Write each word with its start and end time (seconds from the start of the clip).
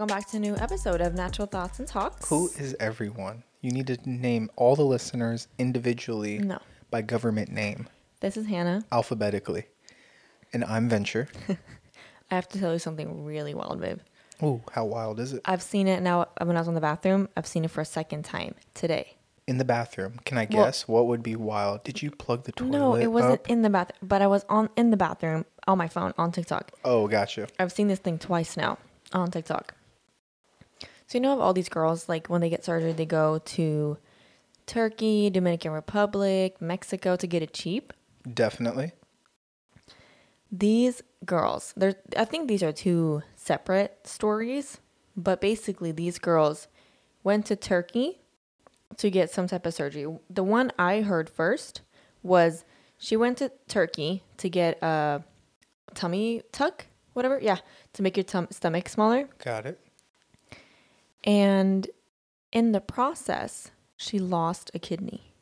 welcome 0.00 0.16
back 0.16 0.26
to 0.30 0.38
a 0.38 0.40
new 0.40 0.56
episode 0.56 1.02
of 1.02 1.12
Natural 1.12 1.44
Thoughts 1.46 1.78
and 1.78 1.86
Talks. 1.86 2.26
Who 2.30 2.48
is 2.56 2.74
everyone? 2.80 3.42
You 3.60 3.70
need 3.70 3.86
to 3.88 3.98
name 4.06 4.50
all 4.56 4.74
the 4.74 4.82
listeners 4.82 5.46
individually 5.58 6.38
No. 6.38 6.58
by 6.90 7.02
government 7.02 7.50
name, 7.52 7.86
This 8.20 8.38
is 8.38 8.46
Hanna. 8.46 8.82
alphabetically. 8.90 9.66
And 10.54 10.64
I'm 10.64 10.88
Venture. 10.88 11.28
I 11.50 12.34
have 12.34 12.48
to 12.48 12.58
tell 12.58 12.72
you 12.72 12.78
something 12.78 13.26
really 13.26 13.52
wild, 13.52 13.78
babe. 13.82 13.98
Ooh, 14.42 14.62
how 14.72 14.86
wild 14.86 15.20
is 15.20 15.34
it? 15.34 15.42
I've 15.44 15.60
seen 15.60 15.86
it 15.86 16.00
now 16.02 16.28
when 16.42 16.56
I 16.56 16.60
was 16.60 16.68
in 16.68 16.72
the 16.74 16.80
bathroom. 16.80 17.28
I've 17.36 17.46
seen 17.46 17.66
it 17.66 17.70
for 17.70 17.82
a 17.82 17.84
second 17.84 18.24
time 18.24 18.54
today. 18.72 19.18
In 19.46 19.58
the 19.58 19.66
bathroom. 19.66 20.14
Can 20.24 20.38
I 20.38 20.48
Well- 20.50 20.64
guess 20.64 20.88
what 20.88 21.08
would 21.08 21.22
be 21.22 21.36
wild? 21.36 21.84
Did 21.84 22.00
you 22.00 22.10
plug 22.10 22.44
the 22.44 22.52
toilet 22.52 22.70
no, 22.70 22.94
it 22.94 23.08
wasn't 23.08 23.34
up? 23.34 23.50
in 23.50 23.60
the 23.60 23.68
bathroom, 23.68 23.98
but 24.08 24.22
I 24.22 24.28
was 24.28 24.46
on 24.48 24.70
in 24.78 24.92
the 24.92 24.96
bathroom 24.96 25.44
on 25.68 25.76
my 25.76 25.88
phone 25.88 26.14
on 26.16 26.32
TikTok. 26.32 26.72
oh, 26.86 27.06
gotcha. 27.06 27.48
I've 27.58 27.70
seen 27.70 27.88
this 27.88 27.98
thing 27.98 28.18
twice 28.18 28.56
now 28.56 28.78
on 29.12 29.30
TikTok. 29.30 29.74
So 31.10 31.18
you 31.18 31.22
know 31.22 31.32
of 31.32 31.40
all 31.40 31.52
these 31.52 31.68
girls, 31.68 32.08
like 32.08 32.28
when 32.28 32.40
they 32.40 32.48
get 32.48 32.64
surgery, 32.64 32.92
they 32.92 33.04
go 33.04 33.38
to 33.38 33.98
Turkey, 34.66 35.28
Dominican 35.28 35.72
Republic, 35.72 36.62
Mexico 36.62 37.16
to 37.16 37.26
get 37.26 37.42
it 37.42 37.52
cheap. 37.52 37.92
Definitely. 38.32 38.92
These 40.52 41.02
girls, 41.26 41.74
they're 41.76 41.96
I 42.16 42.24
think 42.24 42.46
these 42.46 42.62
are 42.62 42.70
two 42.70 43.24
separate 43.34 44.06
stories, 44.06 44.78
but 45.16 45.40
basically 45.40 45.90
these 45.90 46.20
girls 46.20 46.68
went 47.24 47.44
to 47.46 47.56
Turkey 47.56 48.20
to 48.96 49.10
get 49.10 49.30
some 49.30 49.48
type 49.48 49.66
of 49.66 49.74
surgery. 49.74 50.06
The 50.30 50.44
one 50.44 50.70
I 50.78 51.00
heard 51.00 51.28
first 51.28 51.80
was 52.22 52.64
she 52.98 53.16
went 53.16 53.38
to 53.38 53.50
Turkey 53.66 54.22
to 54.36 54.48
get 54.48 54.80
a 54.80 55.24
tummy 55.92 56.42
tuck, 56.52 56.86
whatever, 57.14 57.40
yeah, 57.42 57.58
to 57.94 58.02
make 58.04 58.16
your 58.16 58.22
tum- 58.22 58.52
stomach 58.52 58.88
smaller. 58.88 59.28
Got 59.38 59.66
it. 59.66 59.80
And 61.24 61.88
in 62.52 62.72
the 62.72 62.80
process, 62.80 63.70
she 63.96 64.18
lost 64.18 64.70
a 64.74 64.78
kidney. 64.78 65.34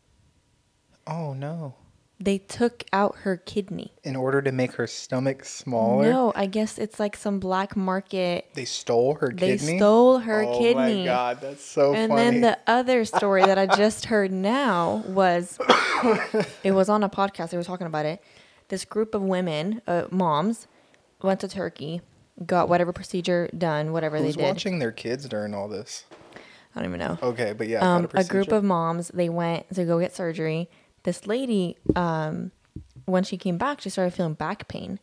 Oh, 1.07 1.33
no. 1.33 1.75
They 2.21 2.39
took 2.39 2.83
out 2.93 3.19
her 3.19 3.37
kidney. 3.37 3.93
In 4.03 4.17
order 4.17 4.43
to 4.43 4.51
make 4.51 4.73
her 4.73 4.89
stomach 4.89 5.45
smaller, 5.45 6.11
No, 6.11 6.33
I 6.34 6.47
guess 6.47 6.77
it's 6.77 6.99
like 6.99 7.17
some 7.17 7.39
black 7.39 7.77
market. 7.77 8.49
they 8.55 8.65
stole 8.65 9.15
her 9.15 9.31
They 9.31 9.56
kidney? 9.56 9.73
They 9.73 9.79
stole 9.79 10.19
her 10.19 10.43
oh 10.43 10.59
kidney. 10.59 10.95
Oh, 10.95 10.99
my 10.99 11.05
God, 11.05 11.41
that's 11.41 11.65
so 11.65 11.95
and 11.95 12.11
funny. 12.11 12.23
And 12.23 12.34
then 12.34 12.41
the 12.41 12.59
other 12.71 13.05
story 13.05 13.45
that 13.45 13.56
I 13.56 13.67
just 13.67 14.06
heard 14.06 14.33
now 14.33 15.05
was 15.06 15.59
it 16.65 16.73
was 16.73 16.89
on 16.89 17.05
a 17.05 17.09
podcast. 17.09 17.51
They 17.51 17.56
were 17.56 17.62
talking 17.62 17.87
about 17.87 18.05
it. 18.05 18.21
This 18.67 18.84
group 18.84 19.15
of 19.15 19.23
women, 19.23 19.81
uh, 19.87 20.06
moms, 20.11 20.67
went 21.23 21.39
to 21.41 21.49
Turkey, 21.49 22.01
got 22.47 22.69
whatever 22.69 22.92
procedure 22.92 23.48
done, 23.56 23.92
whatever 23.92 24.19
Who's 24.19 24.36
they 24.36 24.42
did. 24.42 24.48
watching 24.48 24.78
their 24.78 24.92
kids 24.92 25.28
during 25.28 25.55
all 25.55 25.69
this? 25.69 26.05
I 26.75 26.81
don't 26.81 26.91
even 26.91 27.00
know. 27.00 27.19
Okay, 27.22 27.53
but 27.53 27.67
yeah, 27.69 27.81
um, 27.81 28.06
got 28.06 28.25
a 28.25 28.28
group 28.28 28.53
of 28.53 28.62
moms 28.62 29.08
they 29.08 29.28
went 29.28 29.72
to 29.75 29.84
go 29.84 29.98
get 29.98 30.14
surgery. 30.14 30.69
This 31.03 31.27
lady 31.27 31.77
um, 31.97 32.53
when 33.06 33.25
she 33.25 33.36
came 33.36 33.59
back 33.59 33.81
she 33.81 33.91
started 33.91 34.14
feeling 34.14 34.34
back 34.34 34.69
pain. 34.69 35.00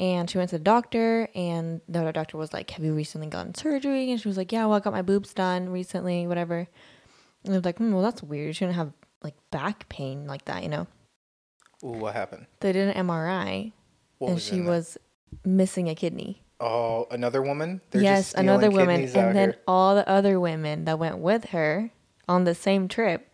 And 0.00 0.28
she 0.28 0.36
went 0.38 0.50
to 0.50 0.58
the 0.58 0.64
doctor 0.64 1.28
and 1.34 1.80
the 1.88 2.10
doctor 2.12 2.36
was 2.36 2.52
like 2.52 2.70
have 2.70 2.84
you 2.84 2.94
recently 2.94 3.28
gotten 3.28 3.54
surgery? 3.54 4.10
And 4.10 4.20
she 4.20 4.28
was 4.28 4.36
like 4.36 4.50
yeah 4.52 4.64
well 4.66 4.74
i 4.74 4.80
got 4.80 4.92
my 4.92 5.02
boobs 5.02 5.32
done 5.34 5.68
recently 5.68 6.26
whatever. 6.26 6.66
And 7.44 7.52
they 7.52 7.58
was 7.58 7.64
like 7.64 7.78
hmm, 7.78 7.92
well 7.92 8.02
that's 8.02 8.22
weird. 8.22 8.48
You 8.48 8.52
shouldn't 8.52 8.76
have 8.76 8.92
like 9.22 9.34
back 9.50 9.88
pain 9.88 10.26
like 10.26 10.44
that 10.46 10.62
you 10.62 10.68
know? 10.68 10.86
Ooh, 11.84 11.88
what 11.88 12.14
happened? 12.14 12.46
they 12.60 12.72
did 12.72 12.96
an 12.96 13.06
mri 13.06 13.72
What 14.18 14.28
and 14.28 14.34
was 14.36 14.44
she 14.44 14.60
was 14.60 14.98
missing 15.44 15.88
a 15.88 15.94
kidney 15.94 16.41
Oh, 16.62 17.08
another 17.10 17.42
woman? 17.42 17.80
They're 17.90 18.02
yes 18.02 18.26
just 18.32 18.36
another 18.38 18.70
woman 18.70 19.02
and 19.04 19.36
then 19.36 19.50
here. 19.50 19.58
all 19.66 19.94
the 19.96 20.08
other 20.08 20.38
women 20.38 20.84
that 20.84 20.98
went 20.98 21.18
with 21.18 21.46
her 21.46 21.90
on 22.28 22.44
the 22.44 22.54
same 22.54 22.86
trip 22.88 23.28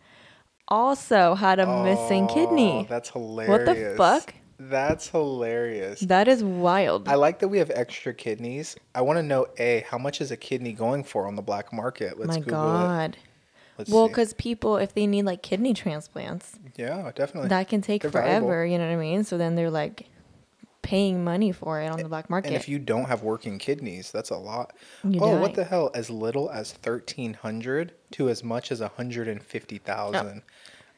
also 0.67 1.35
had 1.35 1.59
a 1.59 1.83
missing 1.83 2.25
Oh, 2.29 2.33
kidney 2.33 2.85
That's 2.89 3.09
hilarious. 3.09 3.49
What 3.49 3.65
the 3.65 3.95
fuck? 3.97 4.33
That's 4.59 5.07
hilarious. 5.09 6.01
that 6.01 6.27
is 6.27 6.43
wild 6.43 7.07
I 7.07 7.15
like 7.15 7.39
that 7.39 7.47
we 7.47 7.59
have 7.59 7.71
extra 7.73 8.13
kidneys. 8.13 8.75
I 8.93 9.01
want 9.01 9.17
to 9.17 9.23
know 9.23 9.47
a 9.57 9.85
how 9.89 9.97
much 9.97 10.19
is 10.21 10.31
a 10.31 10.37
kidney 10.37 10.73
going 10.73 11.03
for 11.03 11.27
on 11.27 11.35
the 11.35 11.41
black 11.41 11.71
market? 11.71 12.19
Let's 12.19 12.29
my 12.35 12.39
Google 12.39 12.51
it. 12.59 12.83
god 12.83 13.17
Let's 13.77 13.89
well 13.89 14.07
because 14.09 14.33
people 14.33 14.75
if 14.77 14.93
they 14.93 15.07
need 15.07 15.23
like 15.23 15.41
kidney 15.41 15.73
transplants 15.73 16.59
yeah, 16.75 17.11
definitely. 17.15 17.47
that 17.49 17.69
can 17.69 17.81
take 17.81 18.01
They're 18.01 18.11
forever 18.11 18.47
valuable. 18.47 18.65
you 18.65 18.77
know 18.77 18.87
what 18.87 18.93
i 18.93 18.97
mean 18.97 19.23
so 19.23 19.37
then 19.37 19.55
they're 19.55 19.71
like 19.71 20.07
paying 20.89 21.23
money 21.23 21.51
for 21.51 21.79
it 21.79 21.87
on 21.87 21.99
the 21.99 22.09
black 22.09 22.31
market 22.31 22.47
and 22.47 22.55
if 22.55 22.67
you 22.67 22.79
don't 22.79 23.05
have 23.05 23.21
working 23.21 23.59
kidneys, 23.59 24.11
that's 24.11 24.31
a 24.31 24.37
lot. 24.37 24.75
You 25.03 25.19
oh, 25.21 25.35
die. 25.35 25.41
what 25.41 25.53
the 25.53 25.63
hell? 25.63 25.91
As 25.93 26.09
little 26.09 26.49
as 26.49 26.73
thirteen 26.73 27.35
hundred 27.35 27.93
to 28.11 28.27
as 28.27 28.43
much 28.43 28.71
as 28.71 28.79
hundred 28.79 29.27
and 29.27 29.43
fifty 29.43 29.77
thousand. 29.77 30.41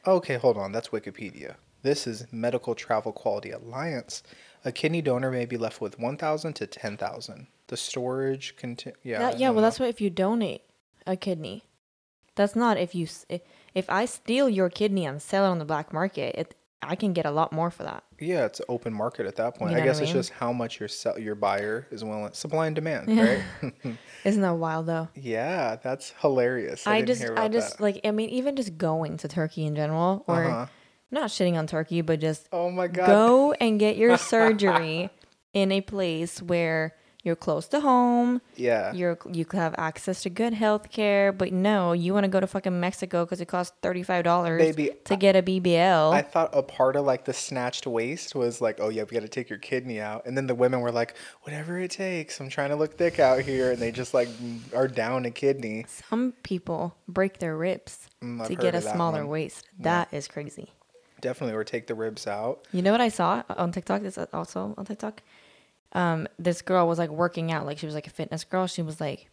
Okay, 0.06 0.36
hold 0.36 0.56
on. 0.56 0.72
That's 0.72 0.88
Wikipedia. 0.88 1.56
This 1.82 2.06
is 2.06 2.26
Medical 2.32 2.74
Travel 2.74 3.12
Quality 3.12 3.50
Alliance. 3.50 4.22
A 4.64 4.72
kidney 4.72 5.02
donor 5.02 5.30
may 5.30 5.44
be 5.44 5.58
left 5.58 5.82
with 5.82 5.98
one 5.98 6.16
thousand 6.16 6.54
to 6.54 6.66
ten 6.66 6.96
thousand. 6.96 7.48
The 7.66 7.76
storage 7.76 8.56
conti- 8.56 8.92
yeah. 9.02 9.18
That- 9.18 9.38
yeah 9.38 9.48
well 9.48 9.56
know. 9.56 9.60
that's 9.62 9.78
what 9.78 9.90
if 9.90 10.00
you 10.00 10.08
donate 10.08 10.62
a 11.06 11.16
kidney 11.16 11.64
that's 12.34 12.56
not 12.56 12.78
if 12.78 12.94
you 12.94 13.06
if 13.74 13.90
i 13.90 14.04
steal 14.04 14.48
your 14.48 14.70
kidney 14.70 15.04
and 15.04 15.20
sell 15.20 15.44
it 15.44 15.48
on 15.48 15.58
the 15.58 15.64
black 15.64 15.92
market 15.92 16.34
it 16.36 16.54
i 16.80 16.94
can 16.94 17.12
get 17.12 17.26
a 17.26 17.30
lot 17.30 17.52
more 17.52 17.70
for 17.70 17.82
that 17.82 18.04
Yeah, 18.22 18.46
it's 18.46 18.60
open 18.68 18.92
market 18.92 19.26
at 19.26 19.36
that 19.36 19.56
point. 19.56 19.72
You 19.72 19.76
I 19.76 19.80
know 19.80 19.84
I 19.84 19.86
guess 19.86 20.00
it's 20.00 20.08
mean? 20.08 20.14
just 20.22 20.30
how 20.30 20.52
much 20.52 20.78
your 20.80 20.88
sell, 20.88 21.18
your 21.18 21.34
buyer 21.34 21.86
is 21.90 22.04
willing, 22.04 22.32
supply 22.32 22.66
and 22.66 22.74
demand, 22.74 23.08
Yeah. 23.10 23.42
right? 23.62 23.74
isn't 24.24 24.40
that 24.42 24.54
wild 24.56 24.86
though 24.86 25.08
yeah, 25.14 25.76
that's 25.82 26.14
hilarious. 26.20 26.86
I, 26.86 26.96
I, 26.96 27.02
just, 27.02 27.24
I 27.36 27.48
just 27.48 27.78
that. 27.78 27.82
like, 27.82 28.00
I 28.04 28.10
mean, 28.12 28.30
even 28.30 28.56
just 28.56 28.78
going 28.78 29.16
to 29.18 29.28
Turkey 29.28 29.66
in 29.66 29.74
general, 29.74 30.24
or 30.26 30.44
Uh-huh. 30.46 30.66
not 31.10 31.28
shitting 31.30 31.56
on 31.58 31.66
Turkey, 31.66 32.00
but 32.00 32.20
just 32.20 32.48
Oh 32.52 32.70
my 32.70 32.86
god. 32.88 33.06
go 33.06 33.52
and 33.60 33.78
get 33.80 33.96
your 33.96 34.16
surgery 34.32 35.10
in 35.52 35.70
a 35.72 35.80
place 35.80 36.40
where 36.40 36.94
you're 37.24 37.36
close 37.36 37.68
to 37.68 37.80
home. 37.80 38.40
Yeah. 38.56 38.92
You're 38.92 39.16
you 39.30 39.44
could 39.44 39.58
have 39.58 39.74
access 39.78 40.22
to 40.22 40.30
good 40.30 40.54
health 40.54 40.90
care, 40.90 41.32
but 41.32 41.52
no, 41.52 41.92
you 41.92 42.12
want 42.12 42.24
to 42.24 42.28
go 42.28 42.40
to 42.40 42.46
fucking 42.46 42.80
Mexico 42.80 43.24
because 43.24 43.40
it 43.40 43.46
costs 43.46 43.74
thirty 43.80 44.02
five 44.02 44.24
dollars 44.24 44.74
to 45.04 45.16
get 45.16 45.36
a 45.36 45.42
BBL. 45.42 46.12
I 46.12 46.22
thought 46.22 46.50
a 46.52 46.62
part 46.62 46.96
of 46.96 47.04
like 47.04 47.24
the 47.24 47.32
snatched 47.32 47.86
waist 47.86 48.34
was 48.34 48.60
like, 48.60 48.78
oh 48.80 48.88
yeah, 48.88 49.04
we 49.04 49.14
got 49.14 49.20
to 49.20 49.28
take 49.28 49.48
your 49.48 49.60
kidney 49.60 50.00
out, 50.00 50.26
and 50.26 50.36
then 50.36 50.46
the 50.48 50.54
women 50.54 50.80
were 50.80 50.90
like, 50.92 51.14
whatever 51.42 51.78
it 51.78 51.92
takes. 51.92 52.40
I'm 52.40 52.48
trying 52.48 52.70
to 52.70 52.76
look 52.76 52.96
thick 52.96 53.20
out 53.20 53.40
here, 53.40 53.70
and 53.70 53.78
they 53.80 53.92
just 53.92 54.14
like 54.14 54.28
are 54.74 54.88
down 54.88 55.24
a 55.24 55.30
kidney. 55.30 55.86
Some 55.88 56.32
people 56.42 56.96
break 57.08 57.38
their 57.38 57.56
ribs 57.56 58.08
Mm, 58.22 58.46
to 58.46 58.54
get 58.54 58.74
a 58.74 58.80
smaller 58.80 59.22
one. 59.22 59.28
waist. 59.28 59.66
That 59.80 60.06
is 60.12 60.28
crazy. 60.28 60.70
Definitely, 61.20 61.54
or 61.56 61.64
take 61.64 61.86
the 61.88 61.94
ribs 61.94 62.26
out. 62.26 62.66
You 62.72 62.82
know 62.82 62.92
what 62.92 63.00
I 63.00 63.08
saw 63.08 63.42
on 63.48 63.70
TikTok? 63.72 64.02
This 64.02 64.18
also 64.32 64.74
on 64.76 64.84
TikTok. 64.84 65.22
Um, 65.92 66.26
this 66.38 66.62
girl 66.62 66.88
was 66.88 66.98
like 66.98 67.10
working 67.10 67.52
out, 67.52 67.66
like 67.66 67.78
she 67.78 67.86
was 67.86 67.94
like 67.94 68.06
a 68.06 68.10
fitness 68.10 68.44
girl. 68.44 68.66
She 68.66 68.82
was 68.82 69.00
like, 69.00 69.30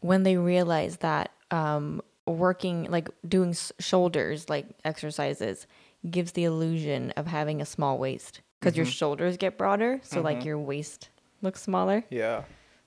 when 0.00 0.22
they 0.24 0.36
realized 0.36 1.00
that 1.00 1.30
um, 1.50 2.02
working, 2.26 2.84
like 2.90 3.08
doing 3.26 3.50
s- 3.50 3.72
shoulders, 3.78 4.48
like 4.50 4.66
exercises, 4.84 5.66
gives 6.10 6.32
the 6.32 6.44
illusion 6.44 7.12
of 7.16 7.26
having 7.26 7.60
a 7.60 7.66
small 7.66 7.98
waist 7.98 8.40
because 8.60 8.76
your 8.76 8.84
shoulders 8.86 9.36
get 9.36 9.56
broader, 9.56 10.00
so 10.02 10.20
like 10.20 10.44
your 10.44 10.58
waist 10.58 11.08
looks 11.42 11.62
smaller. 11.62 12.04
Yeah, 12.10 12.42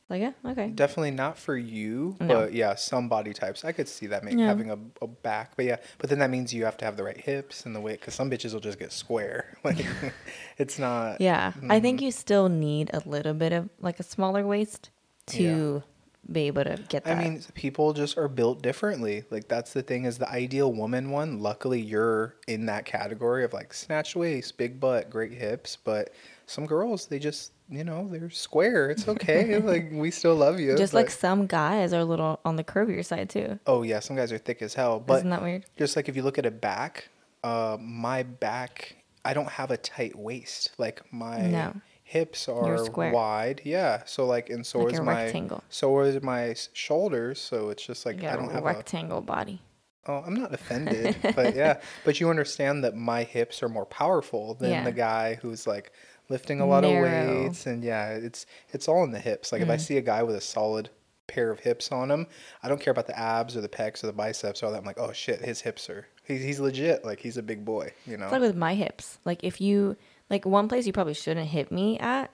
Like, 0.10 0.22
yeah, 0.22 0.32
okay. 0.44 0.70
definitely 0.70 1.12
not 1.12 1.38
for 1.38 1.56
you, 1.56 2.16
No. 2.20 2.28
but 2.28 2.54
yeah, 2.54 2.74
some 2.76 3.08
body 3.10 3.32
types 3.32 3.64
I 3.64 3.72
could 3.72 3.88
see 3.88 4.08
that 4.08 4.24
make, 4.24 4.38
Yeah. 4.40 4.48
having 4.48 4.72
a, 4.72 4.78
a 5.04 5.08
back, 5.08 5.56
but 5.56 5.66
yeah, 5.66 5.76
but 6.00 6.10
then 6.10 6.18
that 6.20 6.32
means 6.32 6.52
you 6.52 6.66
have 6.66 6.78
to 6.78 6.86
have 6.86 6.98
the 6.98 7.04
right 7.04 7.18
hips 7.18 7.66
and 7.66 7.76
the 7.76 7.80
weight, 7.80 8.00
because 8.00 8.16
some 8.16 8.30
bitches 8.32 8.54
will 8.54 8.60
just 8.60 8.80
get 8.80 8.92
square. 8.92 9.56
Like, 9.64 9.86
it's 10.58 10.80
not. 10.80 11.22
Yeah, 11.22 11.54
I 11.56 11.60
Mm-hmm. 11.60 11.82
think 11.82 12.02
you 12.02 12.12
still 12.12 12.50
need 12.50 12.90
a 12.94 13.02
little 13.08 13.34
bit 13.36 13.54
of 13.54 13.70
like 13.80 14.00
a 14.00 14.04
smaller 14.04 14.46
waist 14.48 14.90
to 15.28 15.84
be 16.32 16.48
able 16.48 16.64
to 16.64 16.78
get 16.90 17.08
I 17.08 17.16
mean, 17.16 17.42
people 17.54 17.94
just 17.94 18.18
are 18.18 18.28
built 18.28 18.62
differently. 18.62 19.24
Like 19.30 19.48
that's 19.48 19.74
the 19.74 19.82
thing 19.82 20.06
is 20.06 20.18
the 20.18 20.30
ideal 20.30 20.72
woman 20.74 21.12
one. 21.12 21.40
Luckily, 21.40 21.80
you're 21.82 22.36
in 22.48 22.66
that 22.68 22.86
category 22.86 23.44
of 23.44 23.54
like 23.54 23.74
snatched 23.74 24.16
waist, 24.16 24.58
big 24.58 24.80
butt, 24.80 25.10
great 25.10 25.34
hips. 25.34 25.76
But 25.84 26.12
some 26.46 26.66
girls, 26.66 27.06
they 27.08 27.20
just 27.20 27.52
you 27.70 27.84
know 27.84 28.08
they're 28.12 28.30
square. 28.30 28.90
It's 28.90 29.08
okay. 29.08 29.60
like 29.74 29.90
we 29.92 30.12
still 30.12 30.36
love 30.36 30.60
you. 30.60 30.76
just 30.78 30.94
like 30.94 31.10
some 31.10 31.48
guys 31.48 31.94
are 31.94 32.00
a 32.00 32.06
little 32.06 32.40
on 32.46 32.56
the 32.56 32.64
curvier 32.64 33.06
side 33.06 33.30
too. 33.30 33.60
oh 33.68 33.84
yeah, 33.84 34.00
some 34.00 34.16
guys 34.16 34.32
are 34.32 34.38
thick 34.38 34.62
as 34.62 34.74
hell. 34.74 35.00
But 35.00 35.18
Isn't 35.20 35.30
that 35.30 35.42
weird? 35.42 35.66
just 35.78 35.96
like 35.96 36.10
if 36.10 36.16
you 36.16 36.24
look 36.24 36.38
at 36.38 36.46
a 36.46 36.52
back, 36.52 37.10
uh, 37.44 37.78
my 37.80 38.24
back, 38.24 38.96
I 39.24 39.34
don't 39.34 39.50
have 39.50 39.72
a 39.72 39.78
tight 39.78 40.16
waist. 40.18 40.72
Like 40.78 41.02
my 41.14 41.42
No. 41.48 41.74
hips 42.04 42.48
You're 42.48 42.90
wide. 43.12 43.62
Yeah. 43.64 44.02
So 44.06 44.26
like 44.26 44.50
and 44.50 44.66
so 44.66 44.80
Like 44.80 44.94
is 44.94 45.02
my 45.02 45.24
rectangle. 45.26 45.64
so 45.70 46.00
is 46.00 46.22
my 46.24 46.56
shoulders. 46.74 47.40
So 47.40 47.70
it's 47.70 47.86
just 47.86 48.06
like 48.06 48.24
I 48.24 48.36
don't 48.36 48.50
a 48.50 48.54
have 48.54 48.64
a 48.64 48.66
rectangle 48.66 49.22
body. 49.22 49.62
Oh, 50.08 50.24
I'm 50.26 50.34
not 50.34 50.54
offended, 50.54 51.18
but 51.36 51.56
yeah. 51.56 51.82
But 52.04 52.20
you 52.20 52.30
understand 52.32 52.84
that 52.84 52.96
my 52.96 53.22
hips 53.24 53.62
are 53.62 53.70
more 53.70 53.86
powerful 53.86 54.56
than 54.56 54.72
Yeah. 54.72 54.84
the 54.84 54.92
guy 54.94 55.36
who's 55.36 55.68
like 55.68 55.92
lifting 56.30 56.62
a 56.62 56.66
lot 56.66 56.82
Narrow. 56.84 57.38
of 57.38 57.44
weights, 57.44 57.66
and 57.66 57.84
yeah, 57.84 58.10
it's 58.12 58.46
it's 58.70 58.88
all 58.88 59.04
in 59.04 59.12
the 59.12 59.20
hips. 59.20 59.52
Like 59.52 59.62
if 59.62 59.70
I 59.70 59.76
Mm. 59.78 59.82
see 59.82 59.98
a 59.98 60.02
guy 60.02 60.24
with 60.24 60.36
a 60.36 60.42
solid 60.42 60.90
pair 61.28 61.52
of 61.52 61.60
hips 61.60 61.92
on 61.92 62.10
him. 62.10 62.26
I 62.64 62.70
don't 62.70 62.82
care 62.82 62.90
about 62.92 63.06
the 63.06 63.18
abs 63.18 63.56
or 63.56 63.62
the 63.62 63.70
pecs 63.70 64.04
or 64.04 64.08
the 64.08 64.14
biceps 64.14 64.64
or 64.64 64.66
all 64.66 64.72
that. 64.72 64.80
I'm 64.80 64.86
like, 64.86 64.98
oh 65.00 65.12
shit, 65.12 65.42
his 65.42 65.62
hips 65.62 65.88
are. 65.90 66.08
He's 66.24 66.42
he's 66.42 66.60
legit. 66.60 67.06
Like 67.06 67.20
he's 67.20 67.38
a 67.38 67.44
big 67.44 67.64
boy. 67.66 67.94
You 68.08 68.18
know. 68.18 68.26
It's 68.26 68.32
like 68.32 68.42
with 68.42 68.56
my 68.56 68.74
hips. 68.74 69.20
Like 69.26 69.44
if 69.44 69.62
you 69.62 69.96
like 70.30 70.46
one 70.46 70.68
place 70.68 70.88
you 70.88 70.94
probably 70.94 71.14
shouldn't 71.14 71.48
hit 71.48 71.72
me 71.72 72.00
at 72.00 72.32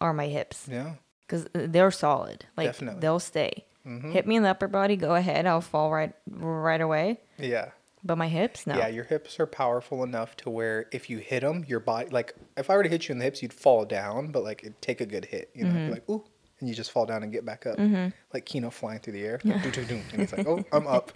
are 0.00 0.12
my 0.12 0.26
hips 0.26 0.66
yeah. 0.70 0.94
because 1.20 1.46
they're 1.52 1.92
solid. 1.92 2.44
Like 2.56 2.66
Definitely. 2.66 3.00
they'll 3.00 3.20
stay. 3.20 3.64
Hit 3.84 4.28
me 4.28 4.36
in 4.36 4.44
the 4.44 4.48
upper 4.50 4.68
body, 4.68 4.94
go 4.96 5.16
ahead. 5.16 5.44
I'll 5.44 5.60
fall 5.60 5.90
right 5.92 6.12
right 6.30 6.80
away. 6.80 7.18
Yeah. 7.38 7.70
But 8.04 8.18
my 8.18 8.28
hips, 8.28 8.66
no. 8.66 8.76
Yeah, 8.76 8.88
your 8.88 9.04
hips 9.04 9.38
are 9.38 9.46
powerful 9.46 10.02
enough 10.02 10.36
to 10.38 10.50
where 10.50 10.86
if 10.90 11.08
you 11.08 11.18
hit 11.18 11.40
them, 11.42 11.64
your 11.68 11.78
body 11.80 12.08
like 12.10 12.34
if 12.56 12.68
I 12.68 12.76
were 12.76 12.82
to 12.82 12.88
hit 12.88 13.08
you 13.08 13.12
in 13.12 13.18
the 13.18 13.24
hips, 13.24 13.42
you'd 13.42 13.52
fall 13.52 13.84
down, 13.84 14.32
but 14.32 14.42
like 14.42 14.62
it'd 14.62 14.80
take 14.82 15.00
a 15.00 15.06
good 15.06 15.24
hit, 15.24 15.50
you 15.54 15.64
know, 15.64 15.70
Mm-hmm. 15.72 15.92
Like 15.92 16.08
ooh, 16.10 16.24
and 16.58 16.68
you 16.68 16.74
just 16.74 16.90
fall 16.90 17.06
down 17.06 17.22
and 17.22 17.32
get 17.32 17.44
back 17.44 17.64
up, 17.66 17.78
like 18.32 18.44
Kino 18.44 18.70
flying 18.70 18.98
through 19.00 19.12
the 19.14 19.22
air, 19.24 19.40
like, 19.44 19.62
doo, 19.62 19.70
doo, 19.70 19.84
doo, 19.84 20.00
and 20.12 20.22
it's 20.22 20.32
like 20.32 20.46
oh, 20.46 20.64
I'm 20.72 20.86
up, 20.88 21.12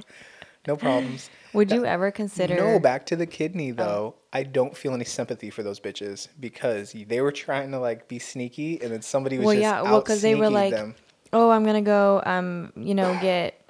no 0.69 0.77
problems. 0.77 1.29
Would 1.53 1.73
you 1.73 1.85
ever 1.85 2.11
consider? 2.12 2.56
No, 2.56 2.79
back 2.79 3.06
to 3.06 3.17
the 3.17 3.25
Oh. 3.25 3.31
kidney 3.31 3.73
though. 3.73 4.15
I 4.32 4.44
don't 4.44 4.77
feel 4.77 4.93
any 4.94 5.05
sympathy 5.05 5.50
for 5.50 5.62
those 5.65 5.81
bitches 5.81 6.29
because 6.39 6.93
they 6.93 7.21
were 7.21 7.32
trying 7.32 7.73
to 7.73 7.81
like 7.81 8.06
be 8.06 8.21
sneaky, 8.21 8.81
and 8.81 8.93
then 8.93 9.03
somebody 9.03 9.39
was 9.39 9.47
well, 9.47 9.55
just 9.55 9.62
yeah. 9.62 9.82
Well, 9.82 10.00
because 10.00 10.23
they 10.23 10.37
were 10.37 10.50
like, 10.50 10.73
them. 10.73 10.94
oh, 11.32 11.50
I'm 11.50 11.65
gonna 11.65 11.82
go, 11.82 12.23
um, 12.25 12.73
you 12.77 12.94
know, 12.94 13.19
get 13.21 13.61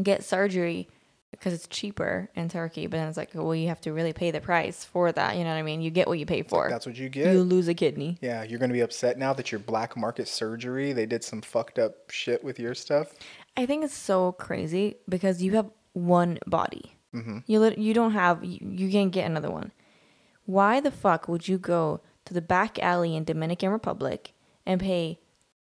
get 0.00 0.22
surgery 0.22 0.88
because 1.30 1.52
it's 1.52 1.68
cheaper 1.68 2.30
in 2.34 2.48
Turkey. 2.48 2.86
But 2.86 2.96
then 2.98 3.08
it's 3.08 3.16
like, 3.16 3.30
well, 3.34 3.54
you 3.54 3.68
have 3.68 3.80
to 3.82 3.92
really 3.92 4.12
pay 4.12 4.30
the 4.30 4.40
price 4.40 4.84
for 4.84 5.12
that. 5.12 5.36
You 5.36 5.44
know 5.44 5.50
what 5.50 5.56
I 5.58 5.62
mean? 5.62 5.80
You 5.80 5.90
get 5.90 6.08
what 6.08 6.18
you 6.18 6.26
pay 6.26 6.42
for. 6.42 6.68
That's 6.70 6.86
what 6.86 6.96
you 6.96 7.08
get. 7.08 7.32
You 7.32 7.42
lose 7.42 7.68
a 7.68 7.74
kidney. 7.74 8.18
yeah, 8.20 8.42
you're 8.42 8.58
gonna 8.58 8.72
be 8.72 8.80
upset 8.80 9.18
now 9.18 9.32
that 9.34 9.52
your 9.52 9.58
black 9.58 9.96
market 9.96 10.28
surgery. 10.28 10.92
They 10.92 11.06
did 11.06 11.22
some 11.22 11.42
fucked 11.42 11.78
up 11.78 12.10
shit 12.10 12.42
with 12.42 12.58
your 12.58 12.74
stuff. 12.74 13.12
I 13.56 13.66
think 13.66 13.84
it's 13.84 13.94
so 13.96 14.32
crazy 14.32 14.96
because 15.08 15.42
you 15.42 15.52
have 15.56 15.70
one 15.92 16.38
body. 16.46 16.94
Mm-hmm. 17.14 17.38
You 17.46 17.60
lit- 17.60 17.78
you 17.78 17.94
don't 17.94 18.12
have 18.12 18.44
you, 18.44 18.58
you 18.62 18.90
can't 18.90 19.10
get 19.12 19.26
another 19.26 19.50
one. 19.50 19.72
Why 20.44 20.80
the 20.80 20.90
fuck 20.90 21.28
would 21.28 21.48
you 21.48 21.58
go 21.58 22.00
to 22.24 22.34
the 22.34 22.40
back 22.42 22.78
alley 22.78 23.14
in 23.16 23.24
Dominican 23.24 23.70
Republic 23.70 24.32
and 24.64 24.80
pay 24.80 25.18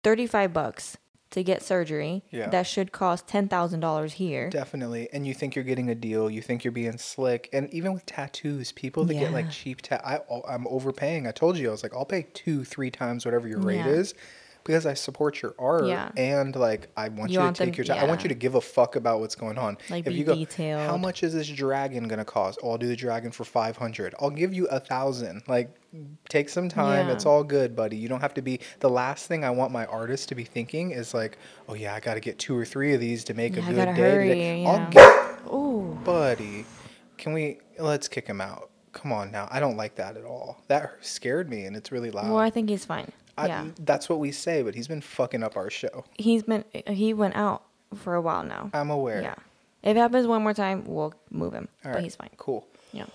thirty 0.05 0.27
five 0.27 0.53
bucks 0.53 0.99
to 1.31 1.43
get 1.45 1.63
surgery 1.63 2.23
Yeah. 2.31 2.49
that 2.49 2.67
should 2.67 2.91
cost 2.93 3.27
ten 3.27 3.49
thousand 3.49 3.81
dollars 3.81 4.15
here? 4.15 4.49
Definitely. 4.51 5.09
And 5.13 5.27
you 5.27 5.35
think 5.35 5.55
you're 5.55 5.65
getting 5.65 5.91
a 5.91 5.95
deal. 5.95 6.31
You 6.31 6.41
think 6.43 6.65
you're 6.65 6.73
being 6.73 6.97
slick. 6.99 7.49
And 7.53 7.73
even 7.73 7.93
with 7.93 8.07
tattoos, 8.07 8.73
people 8.73 9.05
that 9.05 9.15
get 9.15 9.33
like 9.33 9.51
cheap 9.51 9.83
tat, 9.83 10.01
I, 10.05 10.21
oh, 10.31 10.43
I'm 10.49 10.67
overpaying. 10.69 11.27
I 11.27 11.33
told 11.33 11.59
you, 11.59 11.69
I 11.69 11.71
was 11.73 11.83
like, 11.83 11.95
I'll 11.95 12.05
pay 12.07 12.27
two, 12.35 12.65
three 12.65 12.91
times 12.91 13.25
whatever 13.25 13.47
your 13.49 13.61
rate 13.61 13.77
Yeah. 13.77 13.89
is 13.89 14.15
because 14.65 14.85
I 14.87 14.95
support 14.95 15.41
your 15.41 15.55
art. 15.59 15.87
Yeah. 15.87 16.11
And 16.17 16.55
like, 16.55 16.89
I 16.97 17.09
want 17.09 17.31
you, 17.31 17.35
You 17.39 17.41
want 17.41 17.57
to 17.57 17.65
take 17.65 17.75
them- 17.75 17.79
your 17.87 17.95
time. 17.97 18.05
I 18.05 18.07
want 18.09 18.23
you 18.23 18.29
to 18.29 18.35
give 18.35 18.55
a 18.55 18.61
fuck 18.61 18.97
about 18.97 19.21
what's 19.21 19.35
going 19.35 19.57
on. 19.57 19.79
Like, 19.89 20.07
if 20.07 20.13
be 20.13 20.19
you 20.19 20.25
go, 20.25 20.77
how 20.87 20.97
much 20.99 21.23
is 21.23 21.33
this 21.33 21.49
dragon 21.49 22.07
going 22.09 22.19
to 22.19 22.25
cost? 22.25 22.59
Oh, 22.63 22.73
I'll 22.73 22.79
do 22.79 22.87
the 22.87 22.97
dragon 22.97 23.31
for 23.31 23.45
500. 23.45 24.15
I'll 24.21 24.29
give 24.31 24.53
you 24.53 24.67
a 24.67 24.79
thousand. 24.81 25.43
Like, 25.47 25.71
take 26.29 26.49
some 26.49 26.69
time. 26.69 27.07
Yeah. 27.09 27.15
It's 27.15 27.27
all 27.27 27.43
good, 27.45 27.75
buddy. 27.77 27.97
You 27.97 28.09
don't 28.09 28.21
have 28.21 28.35
to 28.35 28.43
be, 28.43 28.61
the 28.81 28.91
last 28.91 29.27
thing 29.27 29.45
I 29.45 29.51
want 29.51 29.73
my 29.73 29.87
artist 29.87 30.29
to 30.31 30.35
be 30.35 30.45
thinking 30.45 30.91
is 30.91 31.15
like, 31.15 31.39
oh 31.69 31.75
yeah, 31.75 31.95
I 31.95 32.01
got 32.01 32.15
to 32.15 32.21
get 32.21 32.39
two 32.39 32.57
or 32.57 32.65
three 32.65 32.95
of 32.95 33.01
these 33.01 33.25
to 33.25 33.35
make 33.35 33.57
Yeah, 33.57 33.63
a 33.69 33.73
good 33.75 33.95
day. 33.97 34.01
hurry, 34.03 34.29
today. 34.29 34.63
yeah. 34.63 34.69
I'll 34.69 34.91
get 34.91 35.53
Ooh, 35.53 35.99
buddy, 36.05 36.67
can 37.17 37.33
we 37.33 37.59
let's 37.79 38.09
kick 38.09 38.27
him 38.27 38.41
out? 38.41 38.71
Come 38.93 39.13
on 39.13 39.31
now. 39.31 39.49
I 39.51 39.61
don't 39.61 39.77
like 39.77 39.95
that 39.97 40.17
at 40.17 40.25
all. 40.25 40.63
That 40.69 40.93
scared 41.01 41.49
me 41.49 41.65
and 41.65 41.77
it's 41.77 41.91
really 41.93 42.11
loud. 42.11 42.27
well, 42.29 42.39
I 42.39 42.51
think 42.51 42.69
he's 42.69 42.85
fine. 42.85 43.11
I, 43.37 43.47
yeah, 43.47 43.67
That's 43.81 44.09
what 44.09 44.19
we 44.19 44.33
say, 44.33 44.63
but 44.63 44.75
he's 44.75 44.89
been 44.89 45.01
fucking 45.01 45.43
up 45.45 45.57
our 45.57 45.71
show. 45.71 46.05
he's 46.19 46.43
been 46.43 46.65
he 46.89 47.15
went 47.15 47.37
out 47.37 47.63
for 47.95 48.15
a 48.15 48.21
while 48.21 48.43
now. 48.43 48.69
I'm 48.75 48.91
aware. 48.91 49.23
Yeah, 49.23 49.35
if 49.83 49.97
it 49.97 50.01
happens 50.01 50.27
one 50.27 50.43
more 50.43 50.53
time, 50.55 50.85
we'll 50.87 51.15
move 51.31 51.53
him. 51.55 51.69
All 51.85 51.93
but 51.93 51.95
right, 51.97 52.05
he's 52.05 52.17
fine. 52.17 52.31
Cool. 52.37 52.67
Yeah. 52.93 53.07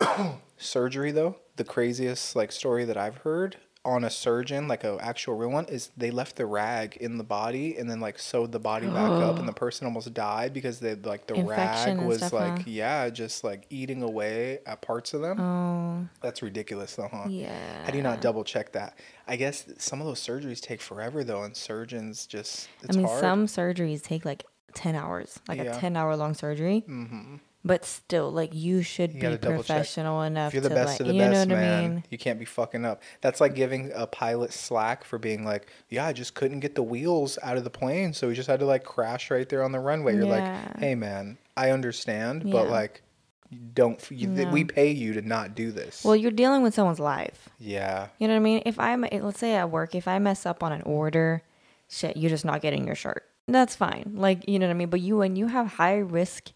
Surgery 0.58 1.12
though, 1.12 1.36
the 1.56 1.64
craziest 1.64 2.34
like 2.36 2.52
story 2.52 2.84
that 2.84 2.96
I've 2.96 3.18
heard 3.18 3.56
on 3.86 4.02
a 4.02 4.08
surgeon, 4.08 4.66
like 4.66 4.82
a 4.82 4.96
actual 4.98 5.34
real 5.36 5.50
one, 5.50 5.66
is 5.66 5.90
they 5.94 6.10
left 6.10 6.36
the 6.36 6.46
rag 6.46 6.96
in 6.96 7.18
the 7.18 7.24
body 7.24 7.76
and 7.76 7.88
then 7.90 8.00
like 8.00 8.18
sewed 8.18 8.50
the 8.50 8.58
body 8.58 8.86
back 8.86 9.10
up, 9.10 9.38
and 9.38 9.46
the 9.46 9.52
person 9.52 9.86
almost 9.86 10.12
died 10.14 10.54
because 10.54 10.80
they 10.80 10.94
like 10.94 11.26
the 11.26 11.34
Infection 11.34 11.98
rag 11.98 12.06
was 12.06 12.16
stuff, 12.18 12.32
like 12.32 12.58
huh? 12.60 12.64
yeah, 12.66 13.10
just 13.10 13.44
like 13.44 13.66
eating 13.68 14.02
away 14.02 14.60
at 14.66 14.80
parts 14.80 15.12
of 15.12 15.20
them. 15.20 15.38
Oh, 15.38 16.08
That's 16.22 16.40
ridiculous 16.42 16.96
though, 16.96 17.08
huh? 17.12 17.26
yeah. 17.28 17.84
How 17.84 17.90
do 17.90 17.98
you 17.98 18.02
not 18.02 18.22
double 18.22 18.42
check 18.42 18.72
that? 18.72 18.98
I 19.28 19.36
guess 19.36 19.66
some 19.76 20.00
of 20.00 20.06
those 20.06 20.20
surgeries 20.20 20.60
take 20.62 20.80
forever 20.80 21.22
though, 21.22 21.42
and 21.42 21.54
surgeons 21.54 22.26
just 22.26 22.68
it's 22.82 22.96
I 22.96 22.98
mean, 22.98 23.06
hard. 23.06 23.20
some 23.20 23.46
surgeries 23.46 24.02
take 24.02 24.24
like 24.24 24.44
10 24.74 24.94
hours, 24.94 25.38
like 25.46 25.58
Yeah. 25.58 25.76
a 25.76 25.80
10 25.80 25.94
hour 25.94 26.16
long 26.16 26.32
surgery. 26.32 26.84
Mhm. 26.88 27.40
But 27.66 27.84
still, 27.86 28.30
like, 28.30 28.52
you 28.54 28.82
should 28.82 29.14
You 29.14 29.20
gotta 29.20 29.36
be 29.36 29.40
double 29.40 29.62
check. 29.62 29.76
professional 29.76 30.20
enough 30.22 30.48
If 30.50 30.54
you're 30.54 30.62
the 30.62 30.68
to, 30.68 30.74
best 30.74 30.88
like, 30.92 31.00
of 31.00 31.06
the 31.06 31.14
you 31.14 31.18
best, 31.20 31.48
know 31.48 31.54
what 31.54 31.60
man, 31.62 31.84
I 31.84 31.88
mean? 31.88 32.04
you 32.10 32.18
can't 32.18 32.38
be 32.38 32.44
fucking 32.44 32.84
up. 32.84 33.02
That's 33.22 33.40
like 33.40 33.54
giving 33.54 33.90
a 33.94 34.06
pilot 34.06 34.52
slack 34.52 35.02
for 35.04 35.18
being 35.18 35.44
like, 35.46 35.66
"Yeah, 35.88 36.04
I 36.06 36.12
just 36.12 36.34
couldn't 36.34 36.60
get 36.60 36.74
the 36.74 36.82
wheels 36.82 37.38
out 37.42 37.56
of 37.56 37.64
the 37.64 37.70
plane, 37.70 38.12
so 38.12 38.28
we 38.28 38.34
just 38.34 38.48
had 38.48 38.60
to 38.60 38.66
like 38.66 38.84
crash 38.84 39.30
right 39.30 39.48
there 39.48 39.62
on 39.64 39.72
the 39.72 39.80
runway." 39.80 40.14
You're 40.14 40.26
Yeah. 40.26 40.66
like, 40.74 40.78
"Hey, 40.78 40.94
man, 40.94 41.38
I 41.56 41.70
understand, 41.70 42.42
but 42.42 42.64
Yeah. 42.66 42.70
like, 42.70 43.00
you 43.48 43.58
don't 43.74 43.98
you, 44.10 44.28
No. 44.28 44.50
we 44.50 44.64
pay 44.64 44.90
you 44.90 45.14
to 45.14 45.22
not 45.22 45.54
do 45.54 45.72
this." 45.72 46.04
Well, 46.04 46.16
you're 46.16 46.32
dealing 46.32 46.62
with 46.62 46.74
someone's 46.74 47.00
life. 47.00 47.48
yeah, 47.58 48.08
You 48.18 48.28
know 48.28 48.34
what 48.34 48.40
I 48.40 48.42
mean? 48.42 48.62
If 48.66 48.78
I'm, 48.78 49.06
let's 49.10 49.38
say 49.38 49.54
at 49.54 49.70
work, 49.70 49.94
if 49.94 50.06
I 50.06 50.18
mess 50.18 50.44
up 50.44 50.62
on 50.62 50.72
an 50.72 50.82
order, 50.82 51.40
shit, 51.88 52.18
you're 52.18 52.28
just 52.30 52.44
not 52.44 52.60
getting 52.60 52.86
your 52.86 52.94
shirt. 52.96 53.24
That's 53.48 53.74
fine. 53.74 54.12
Like, 54.16 54.46
you 54.48 54.58
know 54.58 54.66
what 54.66 54.72
I 54.72 54.76
mean? 54.76 54.88
But 54.90 55.00
you, 55.00 55.16
when 55.18 55.36
you 55.36 55.46
have 55.46 55.66
high 55.74 55.96
risk 55.98 56.50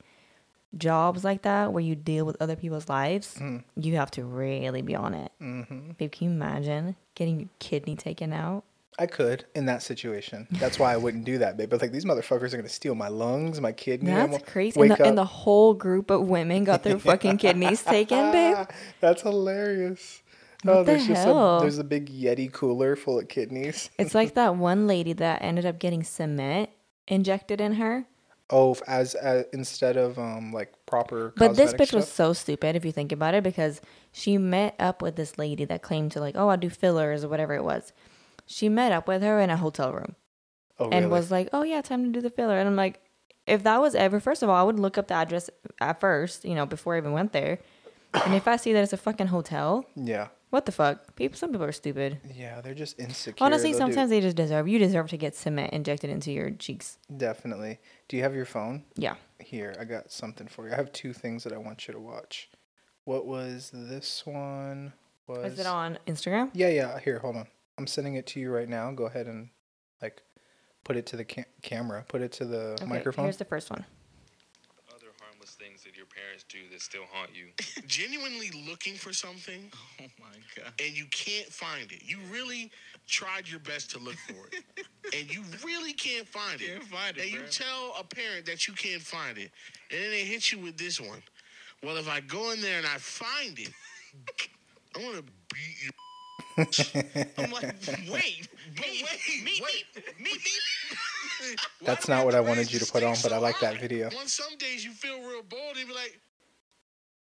jobs 0.77 1.25
like 1.25 1.43
that 1.43 1.73
where 1.73 1.83
you 1.83 1.95
deal 1.95 2.25
with 2.27 2.37
other 2.41 2.57
people's 2.57 2.89
lives, 2.89 3.37
Mm. 3.41 3.65
you 3.77 3.97
have 3.97 4.11
to 4.13 4.25
really 4.25 4.83
be 4.83 4.95
on 4.95 5.15
it. 5.15 5.33
hmm 5.39 5.93
Babe, 5.99 6.13
can 6.13 6.27
you 6.29 6.31
imagine 6.35 6.97
getting 7.15 7.41
your 7.41 7.49
kidney 7.59 7.97
taken 7.97 8.33
out? 8.33 8.65
I 9.01 9.07
could 9.07 9.45
in 9.55 9.67
that 9.67 9.83
situation. 9.83 10.49
That's 10.51 10.79
why 10.79 10.93
I 10.93 10.97
wouldn't 10.97 11.25
do 11.25 11.39
that, 11.39 11.57
babe. 11.57 11.71
But 11.71 11.81
like 11.81 11.93
these 11.93 12.05
motherfuckers 12.05 12.53
are 12.53 12.57
gonna 12.57 12.69
steal 12.69 12.97
my 12.97 13.07
lungs, 13.09 13.61
my 13.61 13.71
kidney. 13.71 14.11
That's 14.11 14.43
crazy. 14.43 14.81
And 14.81 14.91
the, 14.91 15.07
and 15.07 15.17
the 15.17 15.25
whole 15.25 15.73
group 15.75 16.11
of 16.11 16.23
women 16.29 16.65
got 16.65 16.83
their 16.83 16.99
fucking 16.99 17.37
kidneys 17.45 17.83
taken, 17.83 18.33
babe. 18.33 18.57
That's 19.01 19.23
hilarious. 19.23 20.23
What 20.65 20.73
oh, 20.73 20.79
the 20.79 20.85
there's 20.93 21.07
just 21.07 21.25
hell? 21.25 21.59
a 21.59 21.61
there's 21.61 21.79
a 21.79 21.85
big 21.85 22.11
Yeti 22.11 22.51
cooler 22.53 22.97
full 22.97 23.21
of 23.21 23.29
kidneys. 23.29 23.91
It's 23.99 24.15
like 24.17 24.35
that 24.41 24.57
one 24.57 24.89
lady 24.89 25.13
that 25.13 25.43
ended 25.43 25.65
up 25.65 25.79
getting 25.79 26.03
cement 26.03 26.71
injected 27.07 27.61
in 27.61 27.75
her. 27.75 28.07
Oh, 28.51 28.77
as, 28.87 29.15
as 29.15 29.45
instead 29.53 29.97
of 29.99 30.19
um 30.19 30.53
like 30.53 30.73
proper. 30.87 31.35
But 31.37 31.55
this 31.57 31.75
bitch 31.75 31.93
was 31.93 32.11
so 32.11 32.33
stupid 32.33 32.77
if 32.77 32.85
you 32.85 32.93
think 32.93 33.13
about 33.13 33.35
it 33.35 33.45
because 33.45 33.81
she 34.13 34.39
met 34.39 34.75
up 34.79 35.03
with 35.03 35.17
this 35.17 35.37
lady 35.39 35.65
that 35.67 35.83
claimed 35.83 36.13
to 36.13 36.21
like, 36.21 36.35
oh, 36.37 36.49
I 36.49 36.57
do 36.57 36.71
fillers 36.71 37.25
or 37.25 37.29
whatever 37.29 37.55
it 37.55 37.63
was. 37.65 37.93
She 38.47 38.69
met 38.71 38.93
up 38.93 39.07
with 39.07 39.23
her 39.23 39.39
in 39.41 39.51
a 39.51 39.57
hotel 39.59 39.93
room 39.93 40.17
Oh, 40.79 40.89
and 40.89 41.11
was 41.11 41.31
like, 41.31 41.51
oh 41.53 41.63
yeah, 41.63 41.83
time 41.83 42.05
to 42.05 42.11
do 42.11 42.23
the 42.23 42.31
filler. 42.31 42.59
And 42.59 42.67
I'm 42.67 42.77
like, 42.77 43.01
if 43.47 43.63
that 43.65 43.81
was 43.83 43.95
ever, 43.95 44.21
first 44.21 44.43
of 44.43 44.49
all, 44.49 44.57
I 44.57 44.63
would 44.63 44.79
look 44.81 44.97
up 44.97 45.09
the 45.09 45.15
address 45.15 45.51
at 45.81 46.01
first, 46.01 46.45
you 46.47 46.55
know, 46.55 46.65
before 46.65 46.95
I 46.95 46.99
even 46.99 47.13
went 47.13 47.33
there. 47.33 47.59
And 48.25 48.35
if 48.35 48.49
I 48.49 48.57
see 48.57 48.73
that 48.73 48.83
it's 48.83 48.95
a 48.95 48.97
fucking 48.97 49.27
hotel, 49.27 49.85
yeah, 49.95 50.29
what 50.49 50.65
the 50.65 50.73
fuck? 50.73 51.15
People, 51.17 51.37
some 51.37 51.51
people 51.51 51.67
are 51.67 51.73
stupid. 51.73 52.21
yeah, 52.35 52.63
they're 52.63 52.73
just 52.75 52.99
insecure. 52.99 53.45
Honestly, 53.45 53.73
They'll 53.73 53.81
do- 53.81 53.93
sometimes 53.93 54.09
they 54.11 54.23
just 54.23 54.37
deserve. 54.37 54.67
You 54.67 54.79
deserve 54.79 55.11
to 55.11 55.19
get 55.19 55.35
cement 55.37 55.75
injected 55.75 56.09
into 56.09 56.33
your 56.33 56.51
cheeks. 56.53 56.97
definitely. 57.15 57.81
Do 58.09 58.17
you 58.17 58.23
have 58.23 58.35
your 58.35 58.45
phone 58.47 58.85
Yeah. 58.97 59.17
here? 59.39 59.75
I 59.79 59.85
got 59.85 60.11
something 60.11 60.49
for 60.49 60.67
you. 60.67 60.73
I 60.73 60.77
have 60.77 60.93
two 60.93 61.13
things 61.13 61.45
that 61.45 61.53
I 61.53 61.59
want 61.59 61.87
you 61.87 61.95
to 61.95 62.01
watch. 62.01 62.49
What 63.05 63.27
was 63.27 63.71
this 63.73 64.25
one? 64.27 64.93
Was 65.27 65.53
Is 65.55 65.59
it 65.61 65.67
on 65.67 65.99
Instagram? 66.07 66.51
Yeah, 66.55 66.69
yeah. 66.69 66.99
Here, 66.99 67.19
hold 67.19 67.37
on. 67.37 67.49
I'm 67.77 67.87
sending 67.87 68.15
it 68.15 68.27
to 68.29 68.41
you 68.41 68.51
right 68.51 68.69
now. 68.69 68.91
Go 68.93 69.05
ahead 69.07 69.27
and 69.27 69.51
like 70.03 70.23
put 70.85 70.97
it 70.97 71.07
to 71.07 71.17
the 71.17 71.25
ca- 71.25 71.45
camera. 71.63 72.05
Put 72.09 72.23
it 72.23 72.33
to 72.33 72.45
the 72.47 72.73
Okay, 72.81 72.87
microphone. 72.87 73.27
Here's 73.27 73.37
the 73.37 73.45
first 73.45 73.71
one. 73.71 73.85
other 74.95 75.09
harmless 75.21 75.51
things 75.55 75.83
that 75.85 75.88
your 75.88 75.88
parents 76.21 76.45
do 76.49 76.59
that 76.73 76.81
still 76.81 77.05
haunt 77.13 77.31
you. 77.35 77.47
genuinely 77.87 78.51
looking 78.69 78.95
for 78.95 79.13
something 79.13 79.71
Oh 80.01 80.07
my 80.21 80.37
god. 80.57 80.73
and 80.81 80.97
you 80.97 81.07
can't 81.11 81.47
find 81.47 81.91
it. 81.93 82.01
You 82.05 82.19
really 82.33 82.71
tried 83.07 83.49
your 83.49 83.61
best 83.61 83.91
to 83.93 83.99
look 83.99 84.17
for 84.27 84.49
it. 84.53 84.87
and 85.19 85.33
you 85.35 85.43
really 85.65 85.93
can't 85.93 86.27
find 86.27 86.61
it. 86.61 86.69
Can't 86.73 86.85
find 86.85 87.17
it, 87.17 87.23
And 87.23 87.33
you 87.33 87.41
tell 87.51 87.95
a 87.99 88.05
parent 88.05 88.47
that 88.47 88.67
you 88.67 88.75
can't 88.75 89.03
find 89.03 89.39
it. 89.39 89.51
And 89.91 90.01
then 90.03 90.11
they 90.11 90.25
hit 90.25 90.53
you 90.53 90.59
with 90.59 90.77
this 90.77 91.01
one. 91.01 91.23
Well, 91.83 91.97
if 91.97 92.09
I 92.09 92.21
go 92.21 92.51
in 92.53 92.61
there 92.61 92.79
and 92.79 92.87
I 92.87 92.99
find 92.99 93.59
it, 93.59 93.71
I'm 94.97 95.03
gonna 95.03 95.23
beat 95.53 95.83
you. 95.85 95.91
I'm 96.59 97.53
like, 97.53 97.73
wait, 98.11 98.49
but 98.75 98.85
wait, 98.85 99.45
meet 99.45 99.63
wait. 99.63 99.85
me, 99.95 100.03
meet 100.19 100.35
me. 100.35 100.51
That's 101.83 102.09
not 102.09 102.25
what 102.25 102.35
I 102.35 102.41
wanted 102.41 102.73
you 102.73 102.79
to 102.79 102.87
put 102.87 103.03
on, 103.03 103.17
but 103.23 103.33
I 103.33 103.39
like 103.39 103.61
that 103.61 103.81
video. 103.81 104.07
On 104.07 104.27
some 104.27 104.57
days 104.59 104.85
you 104.85 104.93
feel 104.93 105.19
real 105.21 105.43
bold 105.43 105.77
and 105.77 105.89
be 105.89 105.95
like, 105.95 106.21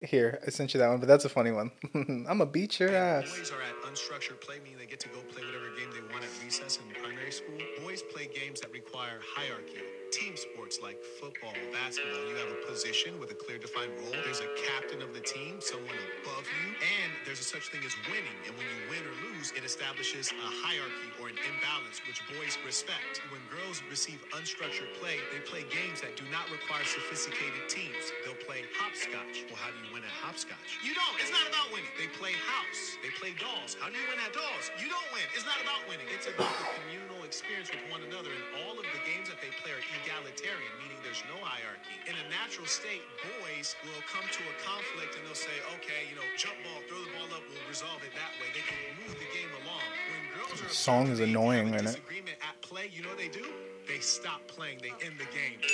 Here, 0.01 0.41
I 0.47 0.51
sent 0.51 0.75
you 0.75 0.81
that 0.81 0.89
one, 0.89 1.01
but 1.01 1.09
that's 1.09 1.25
a 1.25 1.29
funny 1.29 1.51
one. 1.51 1.71
I'm 1.95 2.25
gonna 2.25 2.47
beat 2.47 2.79
your 2.79 2.95
ass. 2.95 3.51
Are 3.51 3.63
at 3.63 3.93
unstructured 3.93 4.41
play, 4.41 4.57
meaning 4.63 4.79
they 4.79 4.87
get 4.87 5.01
to 5.01 5.09
go 5.09 5.21
play 5.33 5.45
whatever 5.45 5.74
game 5.75 5.91
they 5.91 6.03
want 6.15 6.23
at 6.23 6.31
recess 6.43 6.79
in 6.79 6.87
primary 7.03 7.35
school. 7.35 7.59
Boys 7.83 8.03
play 8.03 8.31
games 8.31 8.63
that 8.63 8.71
require 8.71 9.19
hierarchy. 9.23 9.83
Team 10.15 10.39
sports 10.39 10.79
like 10.79 11.03
football, 11.03 11.51
basketball, 11.75 12.23
you 12.31 12.39
have 12.39 12.47
a 12.47 12.61
position 12.71 13.19
with 13.19 13.35
a 13.35 13.39
clear 13.39 13.59
defined 13.59 13.91
role. 13.99 14.15
There's 14.23 14.39
a 14.39 14.51
captain 14.63 15.03
of 15.03 15.11
the 15.11 15.19
team, 15.19 15.59
someone 15.59 15.99
above 16.23 16.47
you, 16.47 16.71
and 16.79 17.11
there's 17.27 17.43
a 17.43 17.47
such 17.47 17.75
thing 17.75 17.83
as 17.83 17.99
winning. 18.07 18.39
And 18.47 18.55
when 18.55 18.63
you 18.63 18.79
win 18.87 19.03
or 19.03 19.15
lose, 19.35 19.51
it 19.59 19.67
establishes 19.67 20.31
a 20.31 20.51
hierarchy 20.63 21.11
or 21.19 21.27
an 21.35 21.39
imbalance, 21.51 21.99
which 22.07 22.23
boys 22.31 22.55
respect. 22.63 23.27
When 23.35 23.43
girls 23.51 23.83
receive 23.91 24.23
unstructured 24.31 24.95
play, 25.03 25.19
they 25.35 25.43
play 25.43 25.67
games 25.67 25.99
that 26.07 26.15
do 26.15 26.23
not 26.31 26.47
require 26.47 26.87
sophisticated 26.87 27.67
teams. 27.67 28.15
They'll 28.23 28.39
play 28.47 28.63
hopscotch. 28.79 29.51
Well, 29.51 29.59
how 29.59 29.75
do 29.75 29.83
you 29.83 29.91
win 29.91 30.07
at 30.07 30.15
hopscotch? 30.23 30.79
You 30.87 30.95
don't. 30.95 31.17
It's 31.19 31.35
not 31.35 31.43
about 31.51 31.75
winning. 31.75 31.91
They 31.99 32.07
play 32.15 32.39
house. 32.39 33.03
They 33.03 33.11
play 33.19 33.35
dolls. 33.43 33.75
How 33.83 33.91
do 33.91 33.99
you 33.99 34.07
win 34.07 34.23
at 34.23 34.31
dolls? 34.31 34.71
You 34.79 34.87
don't 34.87 35.11
win. 35.11 35.27
It's 35.35 35.49
not 35.49 35.59
about 35.65 35.81
winning. 35.89 36.05
It's 36.13 36.29
about 36.29 36.53
the 36.61 36.69
communal 36.77 37.25
experience 37.25 37.73
with 37.73 37.81
one 37.89 38.05
another. 38.05 38.29
And 38.29 38.45
all 38.69 38.77
of 38.77 38.85
the 38.85 39.01
games 39.09 39.33
that 39.33 39.41
they 39.41 39.49
play 39.65 39.73
are 39.73 39.81
egalitarian, 40.05 40.73
meaning 40.77 41.01
there's 41.01 41.25
no 41.25 41.41
hierarchy. 41.41 41.97
In 42.05 42.13
a 42.21 42.27
natural 42.29 42.69
state, 42.69 43.01
boys 43.41 43.73
will 43.81 44.05
come 44.05 44.29
to 44.29 44.43
a 44.45 44.55
conflict 44.61 45.17
and 45.17 45.25
they'll 45.25 45.37
say, 45.37 45.57
okay, 45.81 46.05
you 46.13 46.21
know, 46.21 46.27
jump 46.37 46.55
ball, 46.61 46.85
throw 46.85 47.01
the 47.01 47.13
ball 47.17 47.33
up, 47.33 47.43
we'll 47.49 47.65
resolve 47.65 48.05
it 48.05 48.13
that 48.13 48.33
way. 48.37 48.53
They 48.53 48.65
can 48.69 48.77
move 49.01 49.17
the 49.17 49.31
game 49.33 49.49
along. 49.65 49.85
When 50.13 50.23
girls 50.37 50.61
are 50.61 50.69
Song 50.69 51.09
is 51.09 51.25
annoying, 51.25 51.73
isn't 51.73 51.97
it? 51.97 51.97
disagreement 51.97 52.37
at 52.45 52.61
play, 52.61 52.93
you 52.93 53.01
know 53.01 53.17
what 53.17 53.23
they 53.25 53.33
do? 53.33 53.49
They 53.89 54.05
stop 54.05 54.45
playing. 54.45 54.85
They 54.85 54.93
end 55.01 55.17
the 55.17 55.29
game 55.33 55.65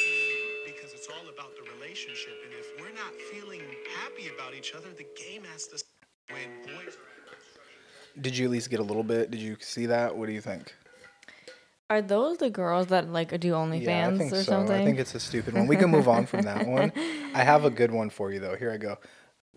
because 0.70 0.94
it's 0.94 1.10
all 1.10 1.26
about 1.26 1.58
the 1.58 1.66
relationship. 1.74 2.38
And 2.46 2.54
if 2.54 2.78
we're 2.78 2.94
not 2.94 3.10
feeling 3.34 3.66
happy 3.98 4.30
about 4.30 4.54
each 4.54 4.70
other, 4.78 4.94
the 4.94 5.10
game 5.18 5.42
has 5.50 5.66
to. 5.74 5.82
When 6.30 6.62
boys 6.62 6.94
are 6.94 7.19
Did 8.20 8.36
you 8.36 8.46
at 8.46 8.50
least 8.50 8.70
get 8.70 8.80
a 8.80 8.84
little 8.84 9.02
bit? 9.02 9.30
Did 9.30 9.40
you 9.40 9.56
see 9.60 9.86
that? 9.86 10.16
What 10.16 10.26
do 10.26 10.32
you 10.32 10.40
think? 10.40 10.74
Are 11.90 12.00
those 12.00 12.38
the 12.38 12.50
girls 12.50 12.86
that 12.86 13.08
like 13.10 13.38
do 13.40 13.52
OnlyFans 13.52 13.82
yeah, 13.82 14.08
I 14.08 14.16
think 14.16 14.32
or 14.32 14.36
so. 14.36 14.42
something? 14.42 14.76
I 14.76 14.84
think 14.84 15.00
it's 15.00 15.16
a 15.16 15.20
stupid 15.20 15.54
one. 15.54 15.66
We 15.66 15.76
can 15.76 15.90
move 15.90 16.08
on 16.08 16.24
from 16.24 16.42
that 16.42 16.66
one. 16.66 16.92
I 17.34 17.42
have 17.42 17.64
a 17.64 17.70
good 17.70 17.90
one 17.90 18.10
for 18.10 18.30
you 18.30 18.38
though. 18.38 18.54
Here 18.54 18.70
I 18.70 18.76
go. 18.76 18.98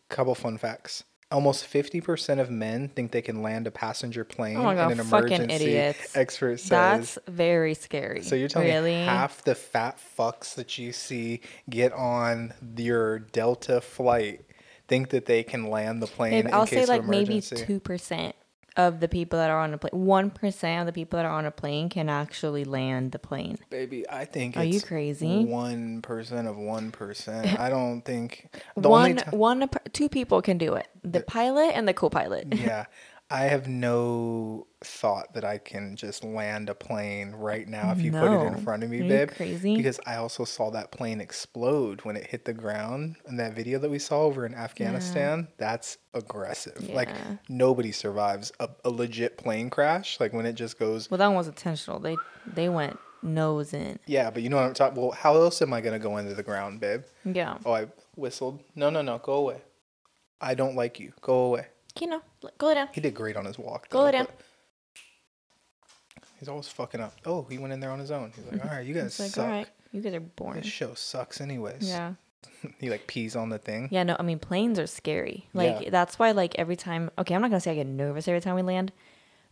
Couple 0.09 0.33
fun 0.33 0.57
facts. 0.57 1.03
Almost 1.31 1.65
50% 1.71 2.39
of 2.39 2.51
men 2.51 2.89
think 2.89 3.11
they 3.11 3.21
can 3.21 3.41
land 3.41 3.65
a 3.65 3.71
passenger 3.71 4.23
plane 4.23 4.57
Oh 4.57 4.73
God, 4.73 4.91
in 4.91 4.99
an 4.99 5.05
fucking 5.05 5.31
emergency. 5.31 5.65
idiots. 5.65 6.15
Expert 6.15 6.59
says. 6.59 6.69
That's 6.69 7.19
very 7.27 7.75
scary. 7.75 8.23
So 8.23 8.35
you're 8.35 8.49
telling 8.49 8.67
really? 8.67 8.95
me 8.95 9.03
half 9.03 9.43
the 9.43 9.55
fat 9.55 9.99
fucks 10.17 10.55
that 10.55 10.77
you 10.77 10.91
see 10.91 11.41
get 11.69 11.93
on 11.93 12.53
your 12.77 13.19
Delta 13.19 13.79
flight 13.79 14.41
think 14.87 15.09
that 15.09 15.25
they 15.25 15.43
can 15.43 15.69
land 15.69 16.01
the 16.01 16.07
plane 16.07 16.33
in 16.47 16.53
I'll 16.53 16.67
say 16.67 16.85
like 16.85 17.05
maybe 17.05 17.41
two 17.41 17.79
percent 17.79 18.35
of 18.75 18.99
the 18.99 19.07
people 19.07 19.37
that 19.39 19.49
are 19.49 19.59
on 19.59 19.73
a 19.73 19.77
plane, 19.77 19.91
one 19.93 20.29
percent 20.29 20.81
of 20.81 20.85
the 20.85 20.93
people 20.93 21.17
that 21.17 21.25
are 21.25 21.31
on 21.31 21.45
a 21.45 21.51
plane 21.51 21.89
can 21.89 22.09
actually 22.09 22.63
land 22.63 23.11
the 23.11 23.19
plane. 23.19 23.57
Baby, 23.69 24.05
I 24.09 24.25
think 24.25 24.57
Are 24.57 24.63
you 24.63 24.81
crazy? 24.81 25.45
One 25.45 26.01
percent 26.01 26.47
of 26.47 26.57
one 26.57 26.91
percent. 26.91 27.59
I 27.59 27.69
don't 27.69 28.01
think 28.01 28.49
the 28.75 28.89
one, 28.89 29.17
time. 29.17 29.37
one, 29.37 29.69
two 29.93 30.09
people 30.09 30.41
can 30.41 30.57
do 30.57 30.73
it: 30.75 30.87
the 31.03 31.21
pilot 31.21 31.71
and 31.75 31.87
the 31.87 31.93
co-pilot. 31.93 32.47
yeah, 32.55 32.85
I 33.33 33.45
have 33.45 33.67
no 33.67 34.67
thought 34.83 35.33
that 35.33 35.43
I 35.43 35.57
can 35.57 35.95
just 35.95 36.23
land 36.23 36.69
a 36.69 36.75
plane 36.75 37.31
right 37.31 37.67
now 37.67 37.91
if 37.91 37.99
you 37.99 38.11
put 38.11 38.31
it 38.31 38.45
in 38.45 38.57
front 38.57 38.83
of 38.83 38.91
me, 38.91 38.99
Are 38.99 39.03
you 39.03 39.09
babe. 39.09 39.31
crazy? 39.31 39.75
Because 39.75 39.99
I 40.05 40.17
also 40.17 40.45
saw 40.45 40.69
that 40.69 40.91
plane 40.91 41.19
explode 41.19 42.01
when 42.01 42.15
it 42.15 42.27
hit 42.27 42.45
the 42.45 42.53
ground 42.53 43.15
in 43.27 43.37
that 43.37 43.55
video 43.55 43.79
that 43.79 43.89
we 43.89 43.97
saw 43.97 44.21
over 44.21 44.45
in 44.45 44.53
Afghanistan. 44.53 45.47
That's 45.57 45.97
aggressive. 46.13 46.87
Like 46.89 47.09
nobody 47.49 47.91
survives 47.91 48.51
a, 48.59 48.69
a 48.85 48.91
legit 48.91 49.35
plane 49.39 49.71
crash. 49.71 50.19
Like 50.19 50.31
when 50.31 50.45
it 50.45 50.53
just 50.53 50.77
goes. 50.77 51.09
Well, 51.09 51.17
that 51.17 51.25
one 51.25 51.37
was 51.37 51.47
intentional. 51.47 51.99
They 51.99 52.17
they 52.45 52.69
went 52.69 52.99
nose 53.23 53.73
in. 53.73 53.97
Yeah, 54.05 54.29
but 54.29 54.43
you 54.43 54.49
know 54.49 54.57
what 54.57 54.65
I'm 54.65 54.73
talking. 54.75 55.01
Well, 55.01 55.11
how 55.11 55.33
else 55.37 55.59
am 55.63 55.73
I 55.73 55.81
gonna 55.81 55.97
go 55.97 56.17
into 56.17 56.35
the 56.35 56.43
ground, 56.43 56.81
babe? 56.81 57.01
Yeah. 57.25 57.57
Oh, 57.65 57.73
I 57.73 57.87
whistled. 58.15 58.61
No, 58.75 58.91
no, 58.91 59.01
no. 59.01 59.17
Go 59.17 59.33
away. 59.33 59.61
I 60.39 60.53
don't 60.53 60.75
like 60.75 60.99
you. 60.99 61.13
Go 61.21 61.45
away. 61.45 61.67
Kino, 61.95 62.21
go 62.57 62.67
lay 62.67 62.73
down. 62.75 62.89
He 62.93 63.01
did 63.01 63.13
great 63.13 63.35
on 63.37 63.45
his 63.45 63.57
walk. 63.57 63.89
Go 63.89 63.99
though, 63.99 64.05
lay 64.05 64.11
down. 64.13 64.27
He's 66.39 66.49
always 66.49 66.67
fucking 66.67 66.99
up. 67.01 67.13
Oh, 67.25 67.45
he 67.49 67.57
went 67.57 67.73
in 67.73 67.79
there 67.79 67.91
on 67.91 67.99
his 67.99 68.11
own. 68.11 68.31
He's 68.35 68.45
like, 68.51 68.63
all 68.65 68.71
right, 68.71 68.85
you 68.85 68.93
guys 68.93 69.17
like, 69.19 69.31
suck. 69.31 69.45
all 69.45 69.51
right, 69.51 69.67
you 69.91 70.01
guys 70.01 70.13
are 70.13 70.19
boring. 70.19 70.61
This 70.61 70.69
show 70.71 70.93
sucks, 70.93 71.39
anyways. 71.39 71.87
Yeah. 71.87 72.13
he 72.79 72.89
like 72.89 73.07
pees 73.07 73.35
on 73.35 73.49
the 73.49 73.57
thing. 73.57 73.87
Yeah, 73.91 74.03
no, 74.03 74.15
I 74.19 74.23
mean 74.23 74.39
planes 74.39 74.77
are 74.79 74.87
scary. 74.87 75.47
Like 75.53 75.81
Yeah. 75.83 75.89
that's 75.89 76.19
why 76.19 76.31
like 76.31 76.55
every 76.59 76.75
time 76.75 77.09
okay, 77.17 77.33
I'm 77.35 77.41
not 77.41 77.49
gonna 77.49 77.61
say 77.61 77.71
I 77.71 77.75
get 77.75 77.87
nervous 77.87 78.27
every 78.27 78.41
time 78.41 78.55
we 78.55 78.61
land. 78.61 78.91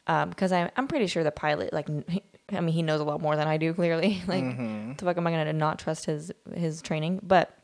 Um, 0.07 0.29
because 0.29 0.51
I'm 0.51 0.69
I'm 0.75 0.87
pretty 0.87 1.07
sure 1.07 1.23
the 1.23 1.31
pilot 1.31 1.71
like 1.71 1.87
he- 2.09 2.23
I 2.51 2.59
mean 2.59 2.73
he 2.73 2.81
knows 2.83 2.99
a 2.99 3.03
lot 3.05 3.21
more 3.21 3.35
than 3.37 3.47
I 3.47 3.55
do 3.57 3.73
clearly. 3.75 4.21
like 4.27 4.43
Mm-hmm. 4.43 4.93
the 4.97 5.05
fuck 5.05 5.15
am 5.17 5.25
I 5.27 5.31
gonna 5.31 5.53
not 5.53 5.79
trust 5.79 6.05
his 6.05 6.31
his 6.53 6.81
training? 6.81 7.21
But 7.23 7.55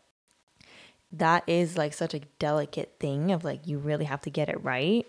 that 1.12 1.44
is 1.48 1.78
like 1.78 1.94
such 1.94 2.14
a 2.14 2.20
delicate 2.40 2.96
thing 3.00 3.32
of 3.32 3.44
like 3.44 3.68
you 3.68 3.80
really 3.80 4.06
have 4.06 4.22
to 4.22 4.30
get 4.30 4.48
it 4.50 4.64
right. 4.64 5.06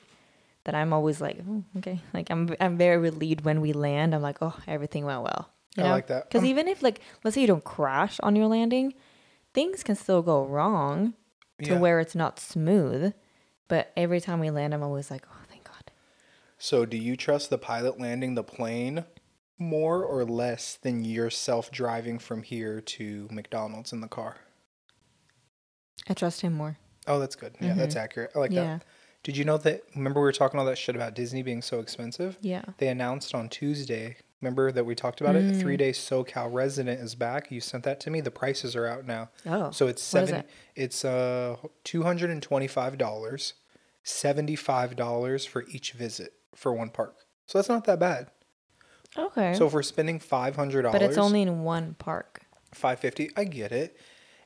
That 0.65 0.75
I'm 0.75 0.93
always 0.93 1.21
like, 1.21 1.39
oh, 1.49 1.65
okay, 1.79 2.01
like 2.13 2.31
I'm 2.31 2.55
I'm 2.61 2.77
very 2.77 2.99
relieved 2.99 3.45
when 3.45 3.61
we 3.61 3.73
land. 3.73 4.15
I'm 4.15 4.23
like, 4.23 4.39
oh, 4.43 4.55
everything 4.67 5.05
went 5.07 5.23
well. 5.23 5.51
you 5.77 5.85
I 5.85 5.91
like 5.91 6.09
that. 6.09 6.29
Because 6.29 6.43
Um, 6.43 6.49
even 6.49 6.69
if 6.69 6.83
like 6.83 7.01
let's 7.25 7.35
say 7.35 7.41
you 7.41 7.47
don't 7.47 7.65
crash 7.65 8.21
on 8.21 8.37
your 8.37 8.47
landing, 8.49 8.93
things 9.55 9.83
can 9.83 9.97
still 9.97 10.21
go 10.23 10.45
wrong 10.45 11.15
to 11.63 11.73
Yeah. 11.73 11.79
where 11.79 12.01
it's 12.01 12.15
not 12.15 12.39
smooth. 12.39 13.15
But 13.69 13.93
every 13.97 14.21
time 14.21 14.41
we 14.41 14.51
land, 14.51 14.75
I'm 14.75 14.83
always 14.83 15.11
like, 15.11 15.25
oh, 15.31 15.45
thank 15.49 15.65
God. 15.65 15.91
So, 16.59 16.85
do 16.87 16.97
you 16.97 17.17
trust 17.17 17.51
the 17.51 17.59
pilot 17.59 18.01
landing 18.01 18.35
the 18.35 18.43
plane 18.43 19.05
more 19.59 20.03
or 20.05 20.25
less 20.25 20.77
than 20.77 21.05
yourself 21.05 21.71
driving 21.71 22.19
from 22.19 22.43
here 22.43 22.81
to 22.81 23.29
McDonald's 23.31 23.93
in 23.93 24.01
the 24.01 24.09
car? 24.09 24.37
I 26.09 26.15
trust 26.15 26.41
him 26.41 26.55
more. 26.55 26.79
Oh, 27.07 27.19
that's 27.19 27.37
good. 27.37 27.55
Yeah, 27.61 27.75
that's 27.75 27.97
accurate. 27.97 28.33
I 28.35 28.39
like 28.39 28.51
Mm-hmm. 28.51 28.59
Yeah. 28.59 28.77
that. 28.79 28.85
Did 29.29 29.37
you 29.37 29.45
know 29.45 29.59
that? 29.59 29.83
Remember, 29.95 30.21
we 30.21 30.25
were 30.25 30.33
talking 30.33 30.59
all 30.59 30.65
that 30.65 30.79
shit 30.79 30.97
about 30.97 31.13
Disney 31.13 31.43
being 31.43 31.61
so 31.61 31.81
expensive? 31.81 32.39
Yeah. 32.41 32.63
They 32.79 32.89
announced 32.89 33.35
on 33.35 33.51
Tuesday. 33.51 34.17
Remember 34.41 34.73
that 34.73 34.87
we 34.87 34.95
talked 34.95 35.21
about 35.21 35.37
it? 35.37 35.45
Mm. 35.45 35.61
Three 35.61 35.77
day 35.77 35.91
SoCal 35.91 36.51
resident 36.51 36.99
is 37.03 37.15
back. 37.15 37.53
You 37.53 37.61
sent 37.61 37.85
that 37.85 38.01
to 38.01 38.11
me. 38.11 38.23
The 38.23 38.31
prices 38.31 38.75
are 38.75 38.87
out 38.87 39.05
now. 39.07 39.29
Oh, 39.45 39.71
so 39.71 39.87
it's 39.87 40.03
seven. 40.03 40.37
it? 40.37 40.51
It's 40.75 41.05
uh 41.05 41.57
two 41.85 42.05
hundred 42.05 42.31
and 42.31 42.43
twenty 42.43 42.67
five 42.69 42.97
dollars, 42.97 43.53
seventy 44.03 44.57
five 44.57 44.97
dollars 44.97 45.45
for 45.45 45.67
each 45.69 45.93
visit 45.93 46.33
for 46.55 46.73
one 46.73 46.89
park. 46.89 47.15
So 47.45 47.59
that's 47.59 47.69
not 47.69 47.85
that 47.85 48.01
bad. 48.01 48.29
Okay. 49.15 49.53
So 49.53 49.67
if 49.67 49.75
we're 49.75 49.83
spending 49.83 50.21
five 50.21 50.57
hundred 50.57 50.83
dollars, 50.83 50.99
but 50.99 51.07
it's 51.07 51.19
only 51.19 51.43
in 51.43 51.65
one 51.65 51.97
park. 51.99 52.47
five 52.73 52.99
fifty. 52.99 53.29
I 53.37 53.45
get 53.45 53.73
it. 53.73 53.95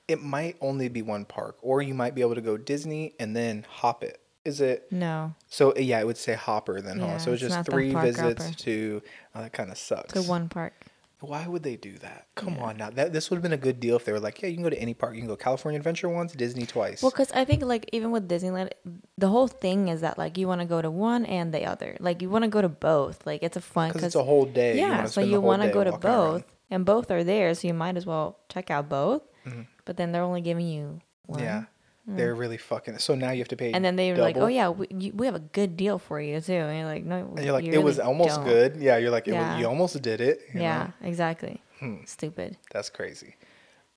It 0.09 0.21
might 0.21 0.57
only 0.61 0.89
be 0.89 1.03
one 1.03 1.25
park, 1.25 1.59
or 1.63 1.83
you 1.83 1.95
might 1.95 2.17
be 2.17 2.23
able 2.23 2.35
to 2.35 2.41
go 2.41 2.57
Disney 2.57 3.15
and 3.21 3.37
then 3.37 3.65
hop 3.71 4.03
it. 4.03 4.19
Is 4.45 4.61
it? 4.61 4.91
No. 4.91 5.35
So 5.49 5.77
yeah, 5.77 6.01
it 6.01 6.07
would 6.07 6.17
say 6.17 6.35
Hopper 6.35 6.81
then, 6.81 6.99
huh? 6.99 7.19
So 7.19 7.33
it's 7.33 7.43
it's 7.43 7.55
just 7.55 7.71
three 7.71 7.95
visits 7.95 8.45
hopper. 8.45 8.59
to. 8.59 9.03
Oh, 9.35 9.43
that 9.43 9.53
kind 9.53 9.71
of 9.71 9.79
sucks. 9.79 10.13
To 10.15 10.23
one 10.23 10.49
park. 10.49 10.75
Why 11.23 11.47
would 11.47 11.63
they 11.63 11.77
do 11.77 11.97
that? 11.99 12.27
Come 12.35 12.59
on 12.59 12.79
now. 12.79 12.91
That 12.91 13.13
this 13.13 13.31
would 13.31 13.37
have 13.37 13.45
been 13.45 13.53
a 13.53 13.57
good 13.57 13.79
deal 13.79 13.95
if 13.95 14.05
they 14.05 14.11
were 14.11 14.19
like, 14.19 14.43
yeah, 14.43 14.49
you 14.49 14.57
can 14.57 14.65
go 14.65 14.71
to 14.71 14.79
any 14.79 14.93
park. 14.93 15.15
You 15.15 15.21
can 15.21 15.29
go 15.29 15.37
California 15.37 15.79
Adventure 15.79 16.09
once, 16.09 16.33
Disney 16.33 16.67
twice. 16.67 17.01
Well, 17.01 17.13
because 17.13 17.31
I 17.31 17.45
think 17.45 17.63
like 17.63 17.89
even 17.93 18.11
with 18.11 18.29
Disneyland, 18.29 18.71
the 19.17 19.29
whole 19.29 19.47
thing 19.47 19.87
is 19.87 20.01
that 20.01 20.19
like 20.19 20.37
you 20.37 20.49
want 20.49 20.63
to 20.63 20.67
go 20.67 20.83
to 20.83 20.91
one 20.91 21.25
and 21.27 21.55
the 21.55 21.65
other. 21.65 21.97
Like 22.01 22.23
you 22.23 22.29
want 22.29 22.43
to 22.43 22.49
go 22.49 22.61
to 22.61 22.69
both. 22.69 23.25
Like 23.25 23.45
it's 23.45 23.57
a 23.57 23.61
fun 23.61 23.91
because 23.91 24.03
it's 24.03 24.17
a 24.17 24.25
whole 24.25 24.47
day. 24.47 24.77
yeah. 24.77 24.97
wanna 24.97 25.09
so 25.09 25.21
you 25.21 25.41
want 25.41 25.63
to 25.63 25.69
go 25.69 25.85
to 25.85 25.93
walking 25.93 26.11
around. 26.11 26.33
both, 26.33 26.45
and 26.71 26.85
both 26.85 27.11
are 27.13 27.23
there, 27.23 27.55
so 27.55 27.69
you 27.69 27.75
might 27.75 27.97
as 27.97 28.05
well 28.05 28.41
check 28.49 28.73
out 28.73 28.89
both. 28.89 29.23
Mm-hmm. 29.47 29.63
But 29.85 29.99
then 29.99 30.11
they're 30.11 30.23
only 30.23 30.41
giving 30.41 30.67
you 30.67 31.01
one. 31.27 31.39
Yeah, 31.41 31.65
they're 32.07 32.35
really 32.35 32.57
fucking. 32.59 32.99
So 32.99 33.15
now 33.15 33.31
you 33.31 33.39
have 33.39 33.49
to 33.49 33.57
pay. 33.57 33.73
And 33.73 33.85
then 33.85 33.97
they 33.97 34.11
were 34.13 34.19
like, 34.19 34.37
"Oh 34.37 34.47
yeah, 34.49 34.69
we, 34.71 34.87
you, 34.91 35.13
we 35.15 35.27
have 35.27 35.35
a 35.37 35.41
good 35.41 35.77
deal 35.77 35.99
for 35.99 36.21
you 36.21 36.41
too." 36.41 36.53
And 36.53 36.79
you're 36.79 36.87
like, 36.87 37.05
"No," 37.05 37.33
And 37.37 37.45
you're 37.45 37.53
like, 37.53 37.65
you 37.65 37.73
it 37.73 37.83
was 37.83 37.99
almost 38.01 38.37
don't." 38.37 38.45
good. 38.45 38.77
Yeah, 38.77 38.97
you're 38.99 39.11
like, 39.11 39.29
it 39.29 39.33
Yeah. 39.35 39.53
was, 39.55 39.61
you 39.61 39.67
almost 39.69 40.01
did 40.03 40.21
it. 40.21 40.41
you 40.49 40.57
know? 40.61 40.63
Yeah, 40.63 40.91
exactly. 41.03 41.63
Hmm. 41.79 41.97
Stupid. 42.07 42.57
That's 42.73 42.91
crazy. 42.91 43.37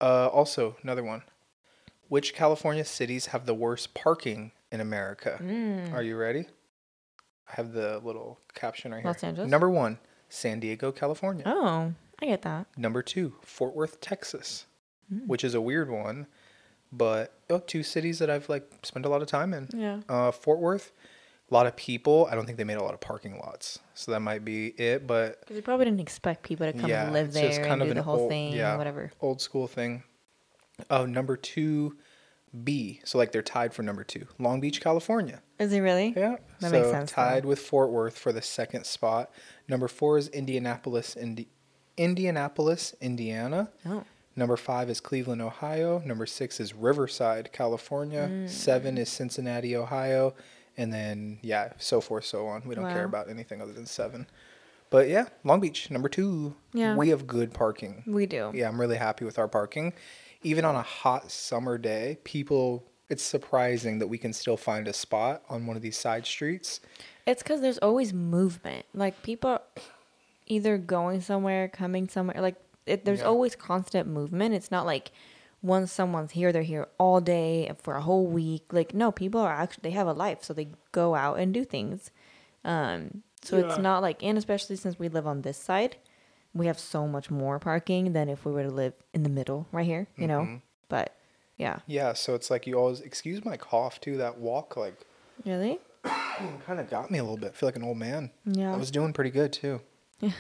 Uh, 0.02 0.28
also, 0.28 0.76
another 0.84 1.04
one. 1.04 1.24
Which 2.08 2.36
California 2.36 2.86
cities 2.86 3.28
have 3.28 3.46
the 3.48 3.56
worst 3.56 3.94
parking 3.96 4.52
in 4.72 4.80
America? 4.82 5.40
Mm. 5.42 5.92
Are 5.94 6.04
you 6.04 6.16
ready? 6.18 6.46
I 7.50 7.54
have 7.56 7.74
the 7.74 8.00
little 8.04 8.40
caption 8.54 8.92
right 8.92 9.02
here. 9.02 9.08
Los 9.12 9.24
Angeles? 9.24 9.50
Number 9.50 9.70
one, 9.70 9.98
San 10.30 10.60
Diego, 10.60 10.92
California. 10.92 11.44
Oh, 11.48 11.94
I 12.22 12.26
get 12.28 12.44
that. 12.44 12.68
Number 12.78 13.02
two, 13.02 13.34
Fort 13.42 13.76
Worth, 13.76 14.00
Texas, 14.02 14.66
Hmm. 15.10 15.26
which 15.28 15.44
is 15.44 15.54
a 15.56 15.62
weird 15.62 15.90
one, 15.90 16.28
but 16.98 17.34
oh, 17.50 17.60
two 17.60 17.84
cities 17.84 18.20
that 18.20 18.30
I've 18.30 18.48
like 18.50 18.70
spent 18.84 19.06
a 19.06 19.10
lot 19.10 19.22
of 19.22 19.28
time 19.28 19.54
in. 19.54 19.70
Yeah. 19.74 20.00
Uh, 20.08 20.32
Fort 20.32 20.60
Worth, 20.60 20.92
a 21.50 21.54
lot 21.54 21.66
of 21.68 21.76
people. 21.76 22.28
I 22.32 22.36
don't 22.36 22.46
think 22.46 22.58
they 22.58 22.64
made 22.64 22.78
a 22.78 22.84
lot 22.84 22.94
of 22.94 23.00
parking 23.02 23.38
lots, 23.40 23.80
so 23.94 24.12
that 24.12 24.20
might 24.22 24.44
be 24.46 24.68
it. 24.68 25.06
But 25.08 25.40
Because 25.42 25.56
you 25.58 25.62
probably 25.62 25.86
didn't 25.86 26.00
expect 26.02 26.44
people 26.44 26.66
to 26.72 26.78
come 26.78 26.90
yeah, 26.90 27.04
and 27.06 27.14
live 27.14 27.34
there 27.34 27.52
kind 27.64 27.74
and 27.74 27.82
of 27.84 27.88
do 27.88 27.92
an 27.92 27.98
the 27.98 28.04
whole 28.04 28.22
old- 28.22 28.30
thing, 28.30 28.54
yeah, 28.54 28.76
whatever. 28.78 29.12
old 29.22 29.42
school 29.42 29.68
thing. 29.68 30.04
Oh, 30.90 31.06
number 31.06 31.38
two, 31.38 31.96
B. 32.64 33.00
So 33.06 33.18
like 33.18 33.32
they're 33.32 33.42
tied 33.42 33.74
for 33.74 33.82
number 33.84 34.04
two. 34.04 34.26
Long 34.40 34.60
Beach, 34.60 34.82
California. 34.82 35.42
Is 35.60 35.72
it 35.72 35.80
really? 35.80 36.14
Yeah. 36.16 36.36
That 36.60 36.70
so 36.72 36.78
makes 36.78 36.90
sense, 36.90 37.12
though. 37.12 37.22
tied 37.22 37.46
with 37.46 37.60
Fort 37.60 37.92
Worth 37.92 38.18
for 38.18 38.32
the 38.34 38.42
second 38.42 38.86
spot. 38.86 39.32
Number 39.70 39.88
four 39.88 40.18
is 40.18 40.28
Indianapolis, 40.30 41.16
Indi- 41.16 41.48
Indianapolis, 41.98 42.94
Indiana. 43.02 43.70
Oh. 43.86 44.04
Number 44.36 44.58
five 44.58 44.90
is 44.90 45.00
Cleveland, 45.00 45.42
Ohio. 45.42 46.02
Number 46.06 46.26
six 46.26 46.60
is 46.60 46.74
Riverside, 46.74 47.52
California. 47.54 48.30
Mm. 48.30 48.50
Seven 48.50 48.98
is 48.98 49.10
Cincinnati, 49.10 49.76
Ohio. 49.76 50.34
And 50.78 50.92
then, 50.94 51.40
yeah, 51.42 51.72
so 51.78 52.02
forth, 52.02 52.26
so 52.26 52.48
on. 52.48 52.64
We 52.66 52.76
don't 52.76 52.92
care 52.92 53.06
about 53.06 53.30
anything 53.30 53.62
other 53.62 53.72
than 53.72 53.86
seven. 53.86 54.28
But 54.90 55.08
yeah, 55.08 55.28
Long 55.44 55.62
Beach, 55.62 55.90
number 55.90 56.10
two. 56.10 56.56
Yeah. 56.74 56.96
We 56.96 57.10
have 57.10 57.26
good 57.26 57.54
parking. 57.54 58.04
We 58.06 58.26
do. 58.26 58.52
Yeah, 58.54 58.68
I'm 58.68 58.80
really 58.80 58.98
happy 58.98 59.26
with 59.26 59.40
our 59.40 59.48
parking. 59.48 59.94
Even 60.44 60.66
on 60.66 60.76
a 60.76 60.82
hot 60.82 61.32
summer 61.32 61.78
day, 61.78 62.18
people, 62.24 62.84
it's 63.10 63.24
surprising 63.24 64.00
that 64.00 64.08
we 64.08 64.18
can 64.18 64.34
still 64.34 64.58
find 64.58 64.88
a 64.88 64.94
spot 64.94 65.44
on 65.50 65.66
one 65.66 65.76
of 65.76 65.82
these 65.82 65.98
side 65.98 66.26
streets. 66.26 66.82
It's 67.26 67.42
because 67.42 67.62
there's 67.62 67.78
always 67.80 68.14
movement. 68.14 68.86
Like 68.94 69.24
people 69.24 69.50
are 69.50 69.62
either 70.46 70.78
going 70.78 71.22
somewhere, 71.22 71.68
coming 71.68 72.08
somewhere. 72.08 72.40
Like 72.42 72.56
it, 72.86 73.06
there's 73.06 73.20
Yeah. 73.22 73.26
always 73.28 73.56
constant 73.56 74.08
movement. 74.08 74.54
It's 74.54 74.72
not 74.72 74.86
like 74.86 75.12
once 75.62 75.92
someone's 75.92 76.32
here, 76.32 76.52
they're 76.52 76.62
here 76.64 76.88
all 77.00 77.20
day 77.22 77.72
for 77.82 77.96
a 77.96 78.02
whole 78.02 78.28
week. 78.28 78.66
Like 78.72 78.94
no, 78.94 79.12
people 79.12 79.42
are 79.42 79.54
actually 79.54 79.82
they 79.90 79.92
have 79.92 80.08
a 80.08 80.14
life, 80.14 80.44
so 80.44 80.54
they 80.54 80.70
go 80.92 81.16
out 81.16 81.40
and 81.40 81.54
do 81.54 81.64
things. 81.66 82.12
Um, 82.64 83.24
so 83.44 83.58
it's 83.58 83.78
not 83.78 84.02
like, 84.02 84.24
and 84.24 84.38
especially 84.38 84.76
since 84.76 84.98
we 84.98 85.08
live 85.08 85.28
on 85.28 85.42
this 85.44 85.58
side, 85.58 85.98
we 86.54 86.66
have 86.68 86.80
so 86.80 87.08
much 87.08 87.30
more 87.30 87.60
parking 87.60 88.14
than 88.14 88.28
if 88.30 88.44
we 88.46 88.52
were 88.52 88.64
to 88.64 88.72
live 88.72 88.94
in 89.14 89.24
the 89.24 89.30
middle 89.30 89.68
right 89.72 89.86
here. 89.86 90.08
You 90.18 90.28
Mm-hmm. 90.28 90.54
know, 90.54 90.62
but 90.90 91.16
yeah, 91.58 91.80
Yeah, 91.88 92.14
so 92.14 92.34
it's 92.36 92.50
like 92.50 92.66
you 92.68 92.76
always, 92.78 93.02
excuse 93.02 93.46
my 93.46 93.56
cough 93.58 94.00
too, 94.02 94.18
that 94.18 94.38
walk 94.40 94.76
like 94.78 95.00
really, 95.46 95.80
kind 96.04 96.80
of 96.80 96.90
got 96.90 97.10
me 97.12 97.18
a 97.20 97.24
little 97.24 97.38
bit. 97.38 97.52
I 97.52 97.56
feel 97.56 97.68
like 97.68 97.76
an 97.76 97.84
old 97.84 97.98
man. 97.98 98.32
yeah. 98.46 98.74
I 98.74 98.78
was 98.78 98.92
doing 98.92 99.14
pretty 99.14 99.30
good 99.32 99.54
too. 99.54 99.80
Yeah. 100.20 100.32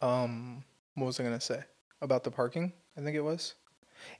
Um, 0.00 0.64
what 0.94 1.06
was 1.06 1.20
I 1.20 1.24
gonna 1.24 1.40
say 1.40 1.62
about 2.00 2.24
the 2.24 2.30
parking? 2.30 2.72
I 2.96 3.00
think 3.02 3.16
it 3.16 3.20
was. 3.22 3.54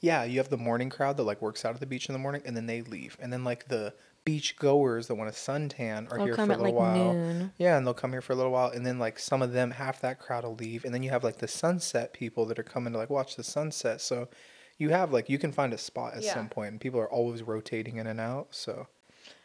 Yeah, 0.01 0.25
you 0.25 0.39
have 0.39 0.51
the 0.51 0.59
morning 0.59 0.91
crowd 0.91 1.17
that 1.17 1.23
like 1.23 1.41
works 1.41 1.65
out 1.65 1.75
at 1.75 1.81
the 1.81 1.87
beach 1.87 2.09
in 2.09 2.13
the 2.13 2.19
morning, 2.19 2.43
and 2.45 2.57
then 2.57 2.67
they 2.67 2.83
leave, 2.83 3.17
and 3.21 3.33
then 3.33 3.45
like 3.45 3.69
the 3.69 3.95
beach 4.27 4.57
goers 4.59 5.07
that 5.07 5.15
want 5.15 5.33
to 5.33 5.39
suntan 5.39 6.13
are 6.13 6.19
They'll 6.19 6.27
here 6.27 6.35
for 6.37 6.43
a 6.43 6.47
little 6.47 6.65
like 6.65 6.75
while. 6.75 7.15
noon. 7.15 7.53
Yeah, 7.57 7.79
and 7.79 7.87
they'll 7.87 7.95
come 7.95 8.13
here 8.13 8.21
for 8.21 8.35
a 8.35 8.37
little 8.37 8.53
while, 8.53 8.69
and 8.71 8.85
then 8.85 8.99
like 8.99 9.19
some 9.19 9.41
of 9.41 9.53
them, 9.53 9.71
half 9.71 10.01
that 10.03 10.19
crowd 10.19 10.45
will 10.45 10.55
leave, 10.57 10.85
and 10.85 10.93
then 10.93 11.03
you 11.03 11.09
have 11.11 11.25
like 11.25 11.39
the 11.39 11.49
sunset 11.49 12.13
people 12.13 12.45
that 12.47 12.59
are 12.59 12.63
coming 12.63 12.93
to 12.93 12.99
like 12.99 13.09
watch 13.09 13.37
the 13.37 13.43
sunset. 13.45 14.03
So 14.03 14.29
you 14.77 14.91
have 14.91 15.13
like 15.15 15.31
you 15.31 15.39
can 15.39 15.51
find 15.53 15.73
a 15.73 15.79
spot 15.79 16.13
at 16.15 16.23
Yeah. 16.25 16.35
some 16.35 16.49
point, 16.51 16.73
and 16.73 16.81
people 16.81 17.01
are 17.01 17.11
always 17.11 17.43
rotating 17.43 17.97
in 17.97 18.07
and 18.07 18.21
out. 18.21 18.49
So 18.51 18.87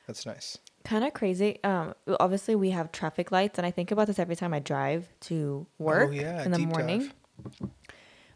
that's 0.07 0.25
nice. 0.25 0.57
kind 0.83 1.05
of 1.05 1.13
crazy. 1.13 1.63
Um, 1.63 1.93
obviously 2.19 2.55
we 2.55 2.71
have 2.71 2.91
traffic 2.91 3.31
lights, 3.31 3.57
and 3.57 3.65
I 3.65 3.71
think 3.71 3.91
about 3.91 4.07
this 4.07 4.19
every 4.19 4.35
time 4.35 4.53
I 4.53 4.59
drive 4.59 5.07
to 5.21 5.65
work 5.79 6.09
Oh, 6.09 6.11
yeah, 6.11 6.43
in 6.43 6.51
the 6.51 6.59
morning. 6.59 6.99
dive. 6.99 7.13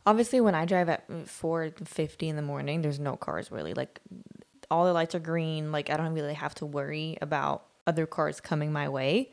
Obviously, 0.10 0.42
when 0.42 0.56
I 0.56 0.66
drive 0.66 0.90
at 0.90 1.06
four 1.28 1.70
fifty 1.84 2.30
in 2.30 2.36
the 2.36 2.42
morning, 2.42 2.82
there's 2.82 3.00
no 3.00 3.16
cars 3.16 3.52
really. 3.52 3.76
Like 3.76 4.00
all 4.72 4.86
the 4.86 4.94
lights 4.94 5.14
are 5.14 5.20
green. 5.20 5.72
Like 5.72 5.92
I 5.92 5.98
don't 5.98 6.14
really 6.14 6.34
have 6.34 6.56
to 6.56 6.66
worry 6.66 7.16
about 7.22 7.66
other 7.86 8.08
cars 8.08 8.42
coming 8.42 8.72
my 8.74 8.90
way. 8.90 9.32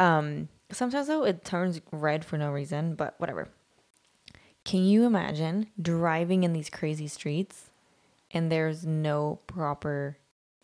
Um, 0.00 0.48
sometimes 0.72 1.06
though 1.06 1.24
it 1.24 1.44
turns 1.44 1.80
red 1.92 2.24
for 2.24 2.36
no 2.36 2.50
reason, 2.50 2.96
but 2.96 3.14
whatever. 3.18 3.48
Can 4.64 4.84
you 4.84 5.04
imagine 5.04 5.68
driving 5.80 6.42
in 6.42 6.52
these 6.52 6.70
crazy 6.70 7.06
streets 7.06 7.70
and 8.32 8.50
there's 8.50 8.84
no 8.84 9.38
proper 9.46 10.18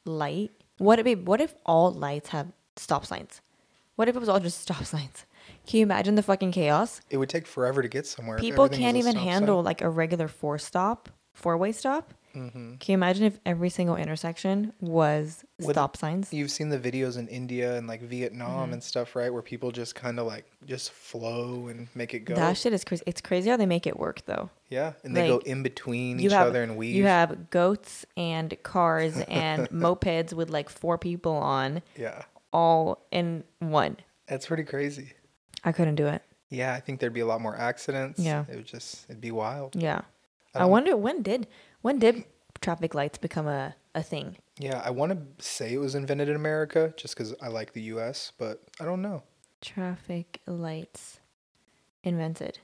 light? 0.04 0.50
What 0.78 0.98
if 0.98 1.18
what 1.20 1.40
if 1.40 1.54
all 1.64 1.92
lights 1.92 2.30
have 2.30 2.48
stop 2.74 3.06
signs? 3.06 3.40
What 3.94 4.08
if 4.08 4.16
it 4.16 4.18
was 4.18 4.28
all 4.28 4.40
just 4.40 4.60
stop 4.60 4.84
signs? 4.94 5.24
Can 5.70 5.78
you 5.78 5.82
imagine 5.84 6.16
the 6.16 6.22
fucking 6.22 6.50
chaos? 6.50 7.00
It 7.10 7.16
would 7.18 7.28
take 7.28 7.46
forever 7.46 7.80
to 7.80 7.88
get 7.88 8.04
somewhere. 8.06 8.38
People 8.38 8.68
can't 8.68 8.96
even 8.96 9.12
stop 9.12 9.22
sign. 9.22 9.32
handle 9.32 9.62
like 9.62 9.82
a 9.82 9.88
regular 9.88 10.26
four 10.26 10.58
stop, 10.58 11.08
four 11.32 11.56
way 11.56 11.70
stop. 11.70 12.12
Mm-hmm. 12.34 12.76
Can 12.76 12.92
you 12.92 12.94
imagine 12.94 13.24
if 13.24 13.38
every 13.44 13.70
single 13.70 13.96
intersection 13.96 14.72
was 14.80 15.44
What- 15.58 15.74
stop 15.74 15.96
signs? 15.96 16.32
You've 16.32 16.50
seen 16.50 16.68
the 16.70 16.78
videos 16.78 17.18
in 17.18 17.26
India 17.28 17.76
and 17.76 17.86
like 17.88 18.02
Vietnam 18.02 18.64
Mm-hmm. 18.64 18.72
and 18.74 18.82
stuff, 18.82 19.14
right? 19.16 19.32
Where 19.32 19.42
people 19.42 19.70
just 19.72 19.94
kind 19.96 20.18
of 20.18 20.26
like 20.26 20.44
just 20.66 20.90
flow 20.92 21.68
and 21.68 21.86
make 21.94 22.14
it 22.14 22.20
go. 22.20 22.34
That 22.36 22.56
shit 22.56 22.72
is 22.72 22.84
crazy. 22.84 23.02
It's 23.06 23.20
crazy 23.20 23.50
how 23.50 23.56
they 23.56 23.66
make 23.66 23.86
it 23.86 23.96
work 23.98 24.24
though. 24.26 24.50
yeah, 24.68 24.92
and 25.04 25.16
they 25.16 25.28
go 25.28 25.38
in 25.38 25.62
between 25.62 26.18
each 26.20 26.30
have 26.32 26.48
other 26.48 26.62
and 26.64 26.76
weave. 26.76 26.94
you 26.96 27.06
have 27.06 27.50
goats 27.50 28.04
and 28.16 28.56
cars 28.64 29.16
and 29.28 29.68
mopeds 29.70 30.32
with 30.32 30.50
like 30.50 30.68
four 30.68 30.98
people 30.98 31.32
on 31.34 31.82
yeah, 31.96 32.22
all 32.52 33.04
in 33.12 33.42
one. 33.60 33.96
that's 34.26 34.46
pretty 34.46 34.64
crazy. 34.64 35.12
I 35.64 35.72
couldn't 35.72 35.96
do 35.96 36.06
it. 36.06 36.22
Yeah, 36.48 36.74
I 36.74 36.80
think 36.80 36.98
there'd 37.00 37.12
be 37.12 37.20
a 37.20 37.26
lot 37.26 37.40
more 37.40 37.56
accidents. 37.56 38.18
Yeah. 38.18 38.44
it 38.48 38.56
would 38.56 38.66
just 38.66 39.04
it'd 39.08 39.20
be 39.20 39.30
wild. 39.30 39.76
Yeah. 39.76 40.02
I, 40.54 40.60
don't- 40.60 40.70
wonder 40.70 40.96
when 40.96 41.22
did 41.22 41.46
when 41.82 41.98
did 41.98 42.24
traffic 42.60 42.94
lights 42.94 43.18
become 43.18 43.46
a, 43.46 43.74
a 43.94 44.02
thing? 44.02 44.36
Yeah, 44.58 44.82
I 44.84 44.90
want 44.90 45.12
to 45.12 45.44
say 45.44 45.72
it 45.72 45.78
was 45.78 45.94
invented 45.94 46.28
in 46.28 46.36
America 46.36 46.92
just 46.96 47.14
because 47.16 47.34
I 47.40 47.48
like 47.48 47.72
the 47.72 47.80
U.S., 47.94 48.32
but 48.36 48.62
I 48.78 48.84
don't 48.84 49.00
know. 49.00 49.22
Traffic 49.62 50.40
lights 50.46 51.20
invented. 52.02 52.58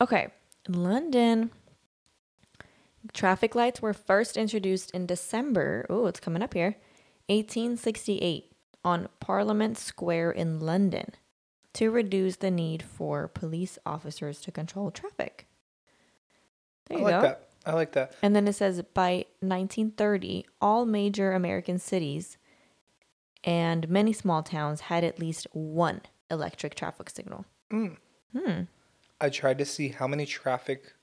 Okay, 0.00 0.28
London. 0.68 1.50
Traffic 3.12 3.54
lights 3.54 3.80
were 3.82 3.92
first 3.94 4.36
introduced 4.36 4.90
in 4.92 5.06
December. 5.06 5.86
Oh, 5.88 6.06
it's 6.06 6.20
coming 6.20 6.42
up 6.42 6.54
here. 6.54 6.76
1868 7.26 8.52
on 8.84 9.08
Parliament 9.20 9.76
Square 9.78 10.32
in 10.32 10.60
London 10.60 11.12
to 11.78 11.90
reduce 11.92 12.34
the 12.34 12.50
need 12.50 12.82
for 12.82 13.28
police 13.28 13.78
officers 13.86 14.40
to 14.40 14.50
control 14.50 14.90
traffic. 14.90 15.46
There 16.86 16.98
I 16.98 17.00
you 17.00 17.04
like 17.04 17.14
go. 17.14 17.22
that. 17.22 17.48
I 17.64 17.72
like 17.74 17.92
that. 17.92 18.14
And 18.20 18.34
then 18.34 18.48
it 18.48 18.54
says 18.54 18.82
by 18.94 19.26
1930, 19.38 20.44
all 20.60 20.84
major 20.86 21.32
American 21.32 21.78
cities 21.78 22.36
and 23.44 23.88
many 23.88 24.12
small 24.12 24.42
towns 24.42 24.82
had 24.82 25.04
at 25.04 25.20
least 25.20 25.46
one 25.52 26.00
electric 26.28 26.74
traffic 26.74 27.10
signal. 27.10 27.44
Mm. 27.72 27.96
Hmm. 28.36 28.62
I 29.20 29.28
tried 29.28 29.58
to 29.58 29.64
see 29.64 29.90
how 29.90 30.08
many 30.08 30.26
traffic 30.26 30.94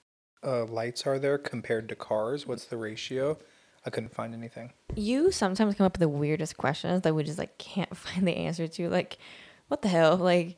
uh, 0.44 0.66
lights 0.66 1.08
are 1.08 1.20
there 1.20 1.38
compared 1.38 1.88
to 1.88 1.96
cars. 1.96 2.46
What's 2.46 2.66
the 2.66 2.78
ratio? 2.78 3.38
I 3.86 3.92
couldn't 3.92 4.14
find 4.14 4.34
anything. 4.34 4.74
You 4.94 5.32
sometimes 5.32 5.76
come 5.76 5.86
up 5.86 5.94
with 5.94 6.02
the 6.02 6.10
weirdest 6.10 6.58
questions 6.58 7.04
that 7.04 7.16
we 7.16 7.24
just 7.24 7.40
like 7.40 7.58
can't 7.58 7.96
find 7.98 8.28
the 8.28 8.36
answer 8.36 8.68
to. 8.68 8.90
Like, 8.90 9.18
what 9.70 9.82
the 9.82 9.88
hell? 9.88 10.18
Like, 10.18 10.58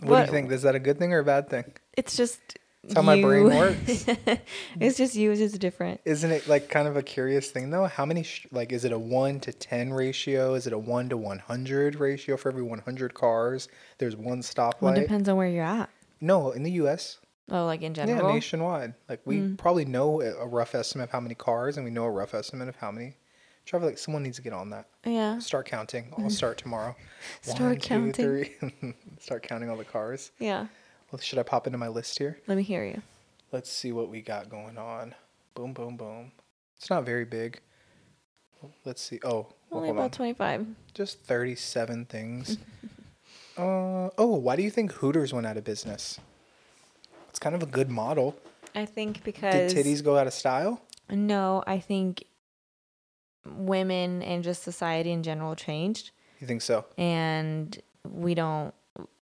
What, 0.00 0.10
What- 0.10 0.18
do 0.20 0.26
you 0.26 0.32
think? 0.32 0.52
Is 0.52 0.62
that 0.62 0.74
a 0.74 0.78
good 0.78 0.98
thing 0.98 1.12
or 1.12 1.18
a 1.20 1.24
bad 1.24 1.48
thing? 1.50 1.64
it's 1.96 2.16
just 2.16 2.38
That's 2.84 2.94
how 2.94 3.02
my 3.02 3.20
brain 3.20 3.44
works. 3.46 4.06
it's 4.80 4.96
just 4.96 5.14
you. 5.16 5.32
It's 5.32 5.40
just 5.40 5.58
different. 5.60 6.00
Isn't 6.04 6.30
it 6.30 6.46
like 6.48 6.68
kind 6.68 6.86
of 6.86 6.96
a 6.96 7.02
curious 7.02 7.50
thing 7.50 7.70
though? 7.70 7.86
How 7.86 8.06
many 8.06 8.22
sh- 8.22 8.46
like 8.52 8.70
is 8.72 8.84
it 8.84 8.92
a 8.92 8.98
1 8.98 9.40
to 9.40 9.52
10 9.52 9.92
ratio? 9.92 10.54
Is 10.54 10.66
it 10.66 10.72
a 10.72 10.78
1 10.78 11.08
to 11.10 11.16
100 11.16 11.96
ratio 11.96 12.36
for 12.36 12.48
every 12.50 12.62
100 12.62 13.14
cars? 13.14 13.68
There's 13.98 14.14
one 14.16 14.40
stoplight. 14.42 14.80
Well, 14.80 14.94
it 14.94 15.00
depends 15.00 15.28
on 15.28 15.36
where 15.36 15.48
you're 15.48 15.64
at. 15.64 15.90
no, 16.20 16.52
in 16.52 16.62
the 16.62 16.72
US. 16.82 17.18
Oh, 17.50 17.64
like 17.64 17.82
in 17.82 17.94
general. 17.94 18.28
Yeah, 18.28 18.34
nationwide. 18.34 18.94
Like 19.08 19.20
we 19.24 19.38
Mm. 19.38 19.58
probably 19.58 19.84
know 19.86 20.20
a 20.20 20.46
rough 20.46 20.74
estimate 20.74 21.04
of 21.08 21.10
how 21.10 21.20
many 21.20 21.34
cars 21.34 21.76
and 21.76 21.84
we 21.84 21.90
know 21.90 22.04
a 22.04 22.10
rough 22.10 22.34
estimate 22.34 22.68
of 22.68 22.76
how 22.76 22.90
many 22.92 23.16
traffic 23.68 23.86
like 23.86 23.98
someone 23.98 24.22
needs 24.22 24.36
to 24.36 24.42
get 24.42 24.52
on 24.52 24.70
that. 24.70 24.86
yeah. 25.04 25.38
Start 25.38 25.66
counting. 25.66 26.12
I'll 26.18 26.30
start 26.42 26.58
tomorrow. 26.58 26.96
Start 27.42 27.60
One, 27.60 27.74
two, 27.76 27.80
counting. 27.88 28.12
three. 28.12 28.94
start 29.20 29.42
counting 29.42 29.68
all 29.70 29.76
the 29.76 29.84
cars. 29.84 30.30
Yeah. 30.38 30.66
Well, 31.12 31.20
should 31.20 31.38
I 31.38 31.42
pop 31.42 31.66
into 31.66 31.78
my 31.78 31.88
list 31.88 32.18
here? 32.18 32.38
Let 32.46 32.56
me 32.56 32.62
hear 32.62 32.84
you. 32.84 33.02
Let's 33.52 33.70
see 33.70 33.92
what 33.92 34.08
we 34.08 34.20
got 34.22 34.48
going 34.50 34.78
on. 34.78 35.14
Boom, 35.54 35.72
boom, 35.72 35.96
boom. 35.96 36.32
It's 36.76 36.90
not 36.90 37.04
very 37.04 37.24
big. 37.24 37.60
Let's 38.84 39.02
see. 39.02 39.20
Oh, 39.24 39.48
Only 39.70 39.90
about 39.90 40.04
on. 40.04 40.10
25. 40.10 40.66
Just 40.94 41.20
37 41.20 42.06
things. 42.06 42.58
uh, 43.58 44.08
oh, 44.18 44.26
why 44.40 44.56
do 44.56 44.62
you 44.62 44.70
think 44.70 44.92
Hooters 44.92 45.32
went 45.32 45.46
out 45.46 45.56
of 45.56 45.64
business? 45.64 46.18
It's 47.30 47.38
kind 47.38 47.54
of 47.54 47.62
a 47.62 47.66
good 47.66 47.90
model. 47.90 48.36
I 48.74 48.84
think 48.84 49.22
because 49.24 49.72
Did 49.72 49.86
titties 49.86 50.02
go 50.04 50.16
out 50.18 50.26
of 50.26 50.32
style? 50.32 50.82
No, 51.10 51.62
I 51.66 51.78
think 51.78 52.24
women 53.58 54.22
and 54.22 54.42
just 54.44 54.62
society 54.62 55.10
in 55.12 55.22
general 55.22 55.54
changed, 55.54 56.10
You 56.40 56.46
think 56.46 56.62
so? 56.62 56.84
and 56.96 57.78
we 58.08 58.34
don't 58.34 58.72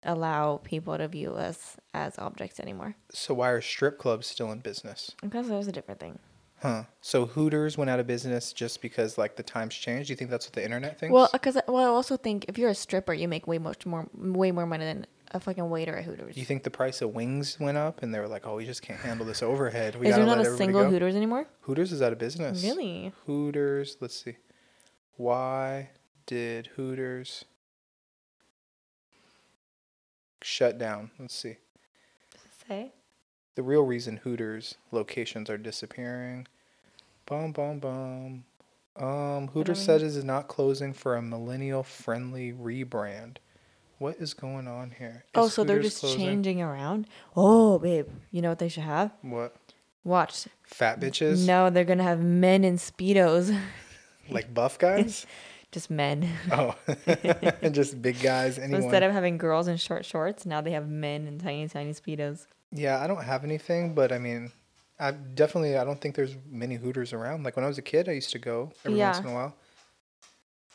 allow 0.02 0.56
people 0.64 0.96
to 0.96 1.06
view 1.08 1.32
us 1.32 1.76
as 1.92 2.18
objects 2.18 2.58
anymore. 2.58 2.94
So 3.12 3.34
why 3.34 3.50
are 3.50 3.60
strip 3.60 3.98
clubs 3.98 4.26
still 4.26 4.50
in 4.52 4.60
business? 4.60 5.12
Because 5.20 5.48
that 5.48 5.56
was 5.56 5.68
a 5.68 5.72
different 5.72 6.00
thing. 6.00 6.18
Huh. 6.62 6.84
So 7.00 7.26
Hooters 7.26 7.78
went 7.78 7.90
out 7.90 8.00
of 8.00 8.06
business 8.06 8.52
just 8.52 8.82
because 8.82 9.16
like 9.18 9.36
the 9.36 9.42
times 9.42 9.74
changed. 9.74 10.08
Do 10.08 10.12
you 10.12 10.16
think 10.16 10.30
that's 10.30 10.46
what 10.46 10.52
the 10.54 10.64
internet 10.64 10.98
thinks? 10.98 11.12
Well, 11.12 11.28
because 11.32 11.56
well, 11.66 11.76
I 11.84 11.84
also 11.84 12.16
think 12.16 12.46
if 12.48 12.58
you're 12.58 12.70
a 12.70 12.74
stripper, 12.74 13.14
you 13.14 13.28
make 13.28 13.46
way 13.46 13.58
much 13.58 13.86
more, 13.86 14.08
way 14.14 14.52
more 14.52 14.66
money 14.66 14.84
than 14.84 15.06
a 15.32 15.40
fucking 15.40 15.68
waiter 15.70 15.96
at 15.96 16.04
Hooters. 16.04 16.34
Do 16.34 16.40
you 16.40 16.46
think 16.46 16.62
the 16.64 16.70
price 16.70 17.02
of 17.02 17.14
wings 17.14 17.58
went 17.60 17.78
up 17.78 18.02
and 18.02 18.12
they 18.12 18.18
were 18.18 18.28
like, 18.28 18.46
oh, 18.46 18.56
we 18.56 18.66
just 18.66 18.82
can't 18.82 19.00
handle 19.00 19.24
this 19.26 19.42
overhead. 19.42 19.96
We 19.96 20.08
is 20.08 20.16
there 20.16 20.24
not 20.24 20.38
let 20.38 20.46
a 20.46 20.48
everybody 20.48 20.64
single 20.64 20.82
go. 20.82 20.90
Hooters 20.90 21.14
anymore? 21.14 21.46
Hooters 21.62 21.92
is 21.92 22.02
out 22.02 22.12
of 22.12 22.18
business. 22.18 22.62
Really? 22.62 23.12
Hooters. 23.26 23.96
Let's 24.00 24.22
see. 24.22 24.36
Why 25.16 25.90
did 26.26 26.68
Hooters 26.76 27.44
shut 30.42 30.78
down? 30.78 31.10
Let's 31.18 31.34
see. 31.34 31.56
Does 32.32 32.40
it 32.44 32.66
say? 32.68 32.92
The 33.54 33.62
real 33.62 33.82
reason 33.82 34.18
Hooters 34.18 34.76
locations 34.90 35.50
are 35.50 35.58
disappearing. 35.58 36.46
Bum 37.26 37.52
bum 37.52 37.78
bum. 37.78 38.44
Um, 38.96 39.48
Hooters 39.48 39.78
said 39.78 40.00
it 40.00 40.06
is 40.06 40.24
not 40.24 40.48
closing 40.48 40.92
for 40.92 41.14
a 41.16 41.22
millennial 41.22 41.82
friendly 41.82 42.52
rebrand. 42.52 43.36
What 44.00 44.16
is 44.16 44.32
going 44.32 44.66
on 44.66 44.94
here? 44.98 45.24
Oh, 45.34 45.48
so 45.48 45.62
they're 45.62 45.82
just 45.82 46.00
closing? 46.00 46.18
changing 46.18 46.62
around. 46.62 47.06
Oh, 47.36 47.78
babe, 47.78 48.08
you 48.30 48.40
know 48.40 48.48
what 48.48 48.58
they 48.58 48.70
should 48.70 48.84
have? 48.84 49.10
What? 49.20 49.54
Watch. 50.04 50.48
Fat 50.62 51.00
bitches? 51.00 51.46
No, 51.46 51.68
they're 51.68 51.84
gonna 51.84 52.02
have 52.02 52.18
men 52.22 52.64
in 52.64 52.76
speedos. 52.76 53.56
Like 54.30 54.54
buff 54.54 54.78
guys? 54.78 55.26
just 55.72 55.90
men. 55.90 56.28
oh, 56.52 56.76
And 57.62 57.74
just 57.74 58.00
big 58.00 58.20
guys. 58.22 58.54
So 58.56 58.62
instead 58.62 59.02
of 59.02 59.10
having 59.10 59.38
girls 59.38 59.66
in 59.66 59.76
short 59.76 60.04
shorts, 60.04 60.46
now 60.46 60.60
they 60.60 60.70
have 60.70 60.88
men 60.88 61.26
in 61.26 61.40
tiny, 61.40 61.66
tiny 61.66 61.92
speedos. 61.92 62.46
Yeah, 62.70 63.02
I 63.02 63.08
don't 63.08 63.24
have 63.24 63.42
anything, 63.42 63.92
but 63.92 64.12
I 64.12 64.18
mean, 64.18 64.52
I 65.00 65.10
definitely 65.10 65.76
I 65.76 65.82
don't 65.82 66.00
think 66.00 66.14
there's 66.14 66.36
many 66.48 66.76
Hooters 66.76 67.12
around. 67.12 67.42
Like 67.42 67.56
when 67.56 67.64
I 67.64 67.68
was 67.68 67.78
a 67.78 67.82
kid, 67.82 68.08
I 68.08 68.12
used 68.12 68.30
to 68.30 68.38
go 68.38 68.70
every 68.84 69.00
once 69.00 69.18
in 69.18 69.26
a 69.26 69.34
while. 69.34 69.56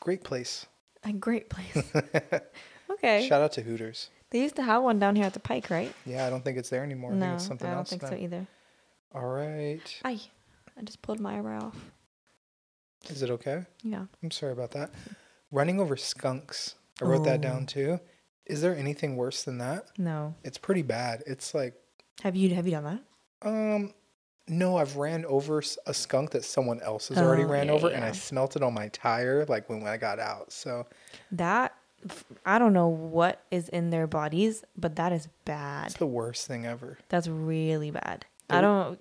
Great 0.01 0.25
place. 0.25 0.65
A 1.05 1.13
great 1.13 1.49
place. 1.49 1.81
Okay. 2.95 3.27
Shout 3.27 3.41
out 3.41 3.51
to 3.53 3.62
Hooters. 3.62 4.10
They 4.31 4.41
used 4.41 4.55
to 4.58 4.63
have 4.63 4.84
one 4.84 4.99
down 4.99 5.15
here 5.15 5.25
at 5.25 5.34
the 5.34 5.39
Pike, 5.39 5.69
right? 5.69 5.93
Yeah, 6.05 6.25
I 6.25 6.29
don't 6.29 6.43
think 6.43 6.58
it's 6.58 6.69
there 6.69 6.84
anymore. 6.84 7.13
I 7.13 7.19
think 7.19 7.34
it's 7.36 7.45
something 7.47 7.67
I 7.67 7.71
don't 7.71 7.79
else 7.79 7.89
think 7.89 8.01
now. 8.01 8.10
so 8.10 8.15
either. 8.15 8.47
All 9.13 9.27
right. 9.27 10.01
Ay, 10.03 10.19
I 10.77 10.81
just 10.84 11.01
pulled 11.01 11.19
my 11.19 11.38
eyebrow 11.38 11.67
off. 11.67 11.77
Is 13.10 13.21
it 13.21 13.29
okay? 13.29 13.63
Yeah. 13.84 14.05
I'm 14.23 14.31
sorry 14.31 14.51
about 14.51 14.71
that. 14.71 14.91
Running 15.51 15.79
over 15.79 15.95
skunks. 15.95 16.75
I 17.01 17.05
wrote 17.05 17.23
that 17.25 17.39
Oh. 17.39 17.43
down 17.43 17.65
too. 17.65 17.99
Is 18.45 18.62
there 18.62 18.75
anything 18.75 19.15
worse 19.15 19.43
than 19.43 19.58
that? 19.60 19.86
No. 19.97 20.34
It's 20.43 20.58
pretty 20.58 20.81
bad. 20.81 21.23
It's 21.27 21.53
like 21.53 21.75
Have 22.23 22.36
you 22.36 22.53
have 22.55 22.65
you 22.65 22.71
done 22.71 22.84
that? 23.41 23.47
Um, 23.47 23.93
no, 24.47 24.77
I've 24.77 24.95
ran 24.95 25.25
over 25.25 25.60
s- 25.60 25.77
a 25.86 25.93
skunk 25.93 26.31
that 26.31 26.43
someone 26.43 26.81
else 26.81 27.10
has 27.10 27.17
already 27.17 27.43
Oh, 27.43 27.47
ran 27.47 27.67
yeah, 27.67 27.73
over, 27.73 27.89
and 27.89 28.03
I 28.03 28.12
smelt 28.12 28.55
it 28.55 28.63
on 28.63 28.73
my 28.73 28.88
tire 28.89 29.45
like 29.45 29.69
when, 29.69 29.81
when 29.81 29.91
I 29.91 29.97
got 29.97 30.19
out. 30.19 30.51
So 30.51 30.86
That 31.31 31.75
I 32.45 32.59
don't 32.59 32.73
know 32.73 32.87
what 32.87 33.41
is 33.51 33.69
in 33.69 33.89
their 33.89 34.07
bodies, 34.07 34.63
but 34.77 34.95
that 34.97 35.11
is 35.11 35.27
bad. 35.45 35.87
it's 35.87 35.95
the 35.97 36.05
worst 36.05 36.47
thing 36.47 36.65
ever. 36.65 36.97
That's 37.09 37.27
really 37.27 37.91
bad. 37.91 38.25
I 38.49 38.61
don't 38.61 38.99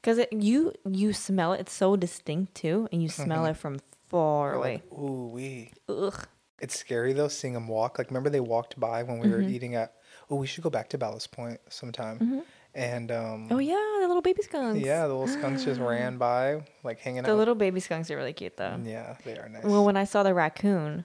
because 0.00 0.20
you 0.30 0.72
you 0.88 1.12
smell 1.12 1.52
it. 1.52 1.60
It's 1.60 1.72
so 1.72 1.96
distinct 1.96 2.54
too, 2.54 2.88
and 2.92 3.02
you 3.02 3.08
smell 3.08 3.44
Mhm. 3.44 3.50
it 3.50 3.56
from 3.56 3.78
far 4.06 4.50
You're 4.50 4.56
away. 4.58 4.72
Like, 4.90 4.98
Ooh 4.98 5.28
wee. 5.32 5.72
Ugh. 5.88 6.26
It's 6.60 6.78
scary 6.78 7.12
though 7.12 7.28
seeing 7.28 7.54
them 7.54 7.66
walk. 7.68 7.98
Like 7.98 8.08
remember 8.10 8.30
they 8.30 8.40
walked 8.40 8.78
by 8.78 9.02
when 9.02 9.18
we 9.18 9.28
were 9.28 9.38
Mhm. 9.40 9.50
eating 9.50 9.74
at. 9.74 9.94
Oh, 10.30 10.36
we 10.36 10.46
should 10.46 10.62
go 10.62 10.70
back 10.70 10.88
to 10.90 10.98
Ballast 10.98 11.32
Point 11.32 11.60
sometime. 11.68 12.18
Mhm. 12.20 12.42
And 12.76 13.10
um, 13.12 13.48
Oh 13.50 13.58
yeah, 13.58 13.98
the 14.00 14.06
little 14.08 14.22
baby 14.22 14.42
skunks. 14.42 14.80
yeah, 14.84 15.06
the 15.06 15.14
little 15.14 15.26
skunks 15.28 15.64
just 15.64 15.80
ran 15.80 16.18
by, 16.18 16.62
like 16.84 17.00
hanging 17.00 17.22
The 17.22 17.28
out. 17.30 17.32
The 17.32 17.38
little 17.38 17.54
baby 17.54 17.80
skunks 17.80 18.10
are 18.10 18.16
really 18.16 18.32
cute 18.32 18.56
though. 18.56 18.78
yeah, 18.84 19.16
they 19.24 19.36
are 19.38 19.48
nice. 19.48 19.64
Well, 19.64 19.84
when 19.84 19.96
I 19.96 20.04
saw 20.04 20.22
the 20.22 20.34
raccoon, 20.34 21.04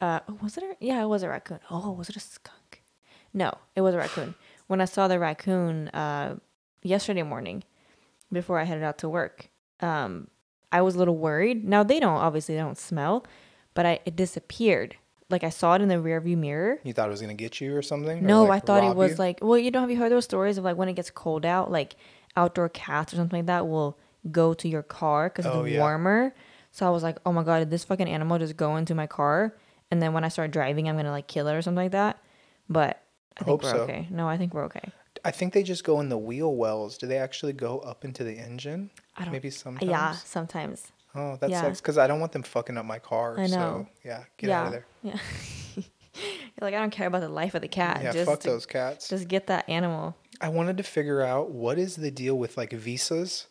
uh, 0.00 0.20
oh, 0.28 0.38
was 0.42 0.56
it? 0.56 0.64
A, 0.64 0.76
yeah, 0.80 1.02
it 1.02 1.06
was 1.06 1.22
a 1.22 1.28
raccoon. 1.28 1.60
Oh, 1.70 1.92
was 1.92 2.08
it 2.08 2.16
a 2.16 2.20
skunk? 2.20 2.82
No, 3.32 3.52
it 3.74 3.80
was 3.80 3.94
a 3.94 3.98
raccoon. 3.98 4.34
When 4.66 4.80
I 4.80 4.84
saw 4.86 5.08
the 5.08 5.18
raccoon 5.18 5.88
uh, 5.88 6.36
yesterday 6.82 7.22
morning, 7.22 7.64
before 8.32 8.58
I 8.58 8.64
headed 8.64 8.84
out 8.84 8.98
to 8.98 9.08
work, 9.08 9.48
um, 9.80 10.28
I 10.72 10.82
was 10.82 10.94
a 10.94 10.98
little 10.98 11.16
worried. 11.16 11.64
Now 11.64 11.82
they 11.82 12.00
don't 12.00 12.16
obviously 12.16 12.54
they 12.54 12.60
don't 12.60 12.78
smell, 12.78 13.24
but 13.74 13.86
I 13.86 14.00
it 14.04 14.16
disappeared. 14.16 14.96
Like 15.30 15.42
I 15.44 15.48
saw 15.50 15.74
it 15.74 15.82
in 15.82 15.88
the 15.88 15.96
rearview 15.96 16.36
mirror. 16.36 16.78
you 16.84 16.92
thought 16.92 17.08
it 17.08 17.10
was 17.10 17.20
gonna 17.20 17.34
get 17.34 17.60
you 17.60 17.74
or 17.76 17.82
something? 17.82 18.18
or, 18.18 18.22
No, 18.26 18.44
like, 18.44 18.62
I 18.62 18.66
thought 18.66 18.84
it 18.84 18.94
was 18.96 19.12
you? 19.12 19.16
like 19.16 19.38
well, 19.42 19.58
you 19.58 19.70
know, 19.70 19.80
have 19.80 19.90
you 19.90 19.96
heard 19.96 20.12
those 20.12 20.24
stories 20.24 20.58
of 20.58 20.64
like 20.64 20.76
when 20.76 20.88
it 20.88 20.94
gets 20.94 21.10
cold 21.10 21.44
out, 21.46 21.70
like 21.70 21.96
outdoor 22.36 22.68
cats 22.68 23.12
or 23.12 23.16
something 23.16 23.40
like 23.40 23.46
that 23.46 23.66
will 23.68 23.98
go 24.30 24.54
to 24.54 24.68
your 24.68 24.82
car 24.82 25.28
because 25.28 25.46
Oh, 25.46 25.64
it's 25.64 25.72
yeah. 25.74 25.80
warmer. 25.80 26.34
So 26.72 26.86
I 26.86 26.90
was 26.90 27.02
like, 27.02 27.18
oh 27.24 27.32
my 27.32 27.42
god, 27.44 27.60
did 27.60 27.70
this 27.70 27.84
fucking 27.84 28.08
animal 28.08 28.38
just 28.38 28.56
go 28.56 28.76
into 28.76 28.94
my 28.94 29.06
car? 29.06 29.54
And 29.94 30.02
then 30.02 30.12
when 30.12 30.24
I 30.24 30.28
start 30.28 30.50
driving, 30.50 30.88
I'm 30.88 30.96
gonna 30.96 31.12
like 31.12 31.28
kill 31.28 31.46
it 31.46 31.54
or 31.54 31.62
something 31.62 31.84
like 31.84 31.92
that. 31.92 32.18
But 32.68 33.00
I 33.36 33.44
think 33.44 33.48
Hope 33.48 33.62
we're 33.62 33.70
so. 33.70 33.76
okay. 33.82 34.08
No, 34.10 34.28
I 34.28 34.36
think 34.36 34.52
we're 34.52 34.64
okay. 34.64 34.82
I 35.24 35.30
think 35.30 35.52
they 35.52 35.62
just 35.62 35.84
go 35.84 36.00
in 36.00 36.08
the 36.08 36.18
wheel 36.18 36.52
wells. 36.56 36.98
Do 36.98 37.06
they 37.06 37.16
actually 37.18 37.52
go 37.52 37.78
up 37.78 38.04
into 38.04 38.24
the 38.24 38.32
engine? 38.32 38.90
I 39.16 39.22
don't. 39.22 39.32
Maybe 39.32 39.50
sometimes. 39.50 39.88
Yeah, 39.88 40.12
sometimes. 40.12 40.90
Oh, 41.14 41.36
that 41.40 41.48
Yeah. 41.48 41.60
sucks 41.60 41.80
because 41.80 41.96
I 41.96 42.08
don't 42.08 42.18
want 42.18 42.32
them 42.32 42.42
fucking 42.42 42.76
up 42.76 42.84
my 42.84 42.98
car. 42.98 43.38
I 43.38 43.46
So 43.46 43.56
know. 43.56 43.88
yeah, 44.04 44.24
get 44.36 44.48
yeah. 44.48 44.60
out 44.60 44.66
of 44.66 44.72
there. 44.72 44.86
Yeah. 45.04 45.18
You're 45.76 46.62
like, 46.62 46.74
I 46.74 46.78
don't 46.78 46.90
care 46.90 47.06
about 47.06 47.20
the 47.20 47.28
life 47.28 47.54
of 47.54 47.62
the 47.62 47.68
cat. 47.68 48.00
Yeah, 48.02 48.10
just 48.12 48.28
fuck 48.28 48.40
to- 48.40 48.50
those 48.50 48.66
cats. 48.66 49.08
Just 49.08 49.28
get 49.28 49.46
that 49.46 49.68
animal. 49.68 50.16
I 50.40 50.48
wanted 50.48 50.76
to 50.78 50.82
figure 50.82 51.22
out 51.22 51.50
what 51.52 51.78
is 51.78 51.94
the 51.96 52.10
deal 52.10 52.36
with 52.36 52.56
like 52.56 52.72
visas, 52.72 53.46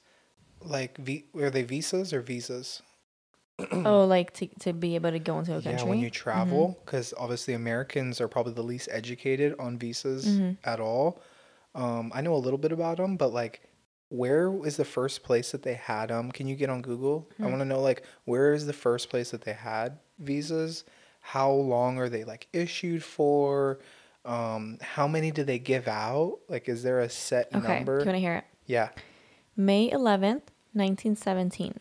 like 0.62 0.98
v- 0.98 1.26
are 1.40 1.50
they 1.50 1.64
visas 1.64 2.12
or 2.14 2.20
visas? 2.22 2.82
Oh, 3.60 4.06
like 4.08 4.34
to 4.34 4.48
to 4.62 4.74
be 4.74 4.96
able 4.96 5.12
to 5.12 5.20
go 5.20 5.40
into 5.40 5.52
a 5.56 5.62
country. 5.62 5.72
Yeah, 5.74 5.84
when 5.84 6.00
you 6.00 6.10
travel, 6.10 6.80
because 6.86 7.14
obviously 7.18 7.54
Americans 7.54 8.20
are 8.22 8.28
probably 8.28 8.54
the 8.54 8.64
least 8.64 8.90
educated 8.92 9.56
on 9.60 9.78
visas 9.78 10.26
Mhm. 10.26 10.58
at 10.64 10.80
all. 10.80 11.22
Um, 11.76 12.12
I 12.14 12.22
know 12.22 12.34
a 12.36 12.38
little 12.38 12.58
bit 12.60 12.72
about 12.72 12.98
them, 12.98 13.18
but 13.18 13.34
like, 13.34 13.62
where 14.10 14.54
is 14.66 14.78
the 14.78 14.86
first 14.86 15.24
place 15.24 15.52
that 15.52 15.64
they 15.64 15.74
had 15.74 16.10
them? 16.10 16.32
Can 16.32 16.48
you 16.48 16.56
get 16.56 16.70
on 16.70 16.82
Google? 16.82 17.30
I 17.40 17.44
Hmm. 17.44 17.50
want 17.50 17.60
to 17.62 17.66
know 17.66 17.82
like 17.82 18.04
where 18.26 18.54
is 18.54 18.66
the 18.66 18.74
first 18.74 19.10
place 19.10 19.32
that 19.32 19.42
they 19.42 19.54
had 19.54 19.98
visas? 20.20 20.84
How 21.22 21.52
long 21.52 21.98
are 21.98 22.10
they 22.10 22.24
like 22.24 22.48
issued 22.54 23.04
for? 23.04 23.80
Um, 24.26 24.78
how 24.82 25.08
many 25.08 25.32
do 25.32 25.44
they 25.44 25.60
give 25.60 25.88
out? 25.88 26.40
Like, 26.48 26.70
is 26.70 26.82
there 26.84 27.00
a 27.00 27.10
set 27.10 27.48
Okay. 27.54 27.76
Number? 27.78 28.00
you 28.00 28.06
want 28.06 28.16
to 28.16 28.20
hear 28.20 28.36
it? 28.38 28.46
yeah. 28.66 28.90
May 29.58 29.90
11th, 29.92 30.52
1917. 30.74 31.80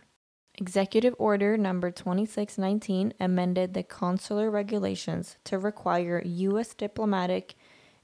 Executive 0.67 1.17
Order 1.19 1.57
number 1.57 1.91
2619 1.91 3.15
amended 3.19 3.75
the 3.75 3.83
consular 3.83 4.49
regulations 4.49 5.37
to 5.43 5.59
require 5.59 6.23
U.S. 6.25 6.73
diplomatic 6.73 7.57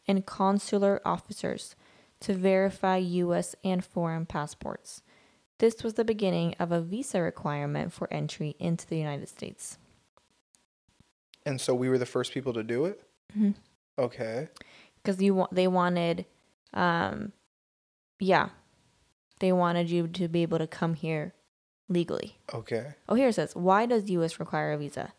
and 0.09 0.27
consular 0.27 1.01
officers 1.05 1.77
to 2.19 2.35
verify 2.35 2.97
U.S. 2.97 3.55
and 3.63 3.85
foreign 3.85 4.27
passports. 4.27 5.03
This 5.59 5.85
was 5.85 5.95
the 5.95 6.05
beginning 6.05 6.57
of 6.59 6.73
a 6.73 6.81
visa 6.81 7.23
requirement 7.23 7.93
for 7.93 8.13
entry 8.13 8.57
into 8.59 8.89
the 8.89 8.99
United 8.99 9.29
States. 9.29 9.79
And 11.47 11.61
so 11.61 11.77
we 11.77 11.89
were 11.89 11.97
the 11.99 12.07
first 12.07 12.33
people 12.33 12.55
to 12.55 12.65
do 12.65 12.87
it. 12.87 13.01
Mhm. 13.39 13.55
Okay. 13.97 14.49
Because 14.97 15.23
you 15.23 15.33
want, 15.33 15.55
they 15.55 15.69
wanted, 15.69 16.27
um, 16.75 17.31
yeah, 18.19 18.49
they 19.39 19.53
wanted 19.53 19.89
you 19.91 20.09
to 20.09 20.27
be 20.27 20.43
able 20.43 20.59
to 20.59 20.67
come 20.67 20.95
here 20.95 21.35
legally. 21.89 22.39
Okay. 22.53 22.95
Oh, 23.09 23.15
here 23.15 23.29
it 23.29 23.35
says, 23.35 23.55
why 23.55 23.87
does 23.87 24.11
U.S. 24.11 24.39
require 24.39 24.73
a 24.73 24.79
visa? 24.79 25.13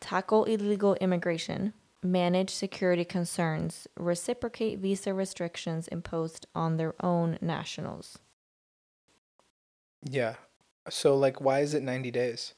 Tackle 0.00 0.44
illegal 0.44 0.94
immigration, 0.96 1.74
manage 2.02 2.50
security 2.50 3.04
concerns, 3.04 3.86
reciprocate 3.96 4.78
visa 4.78 5.14
restrictions 5.14 5.88
imposed 5.88 6.46
on 6.54 6.76
their 6.76 6.94
own 7.00 7.38
nationals. 7.40 8.18
Yeah. 10.02 10.34
So 10.90 11.16
like 11.16 11.40
why 11.40 11.60
is 11.60 11.74
it 11.74 11.82
90 11.82 12.10
days? 12.10 12.54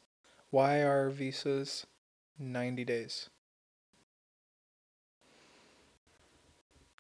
Why 0.50 0.82
are 0.82 1.10
visas 1.10 1.86
90 2.38 2.84
days? 2.84 3.28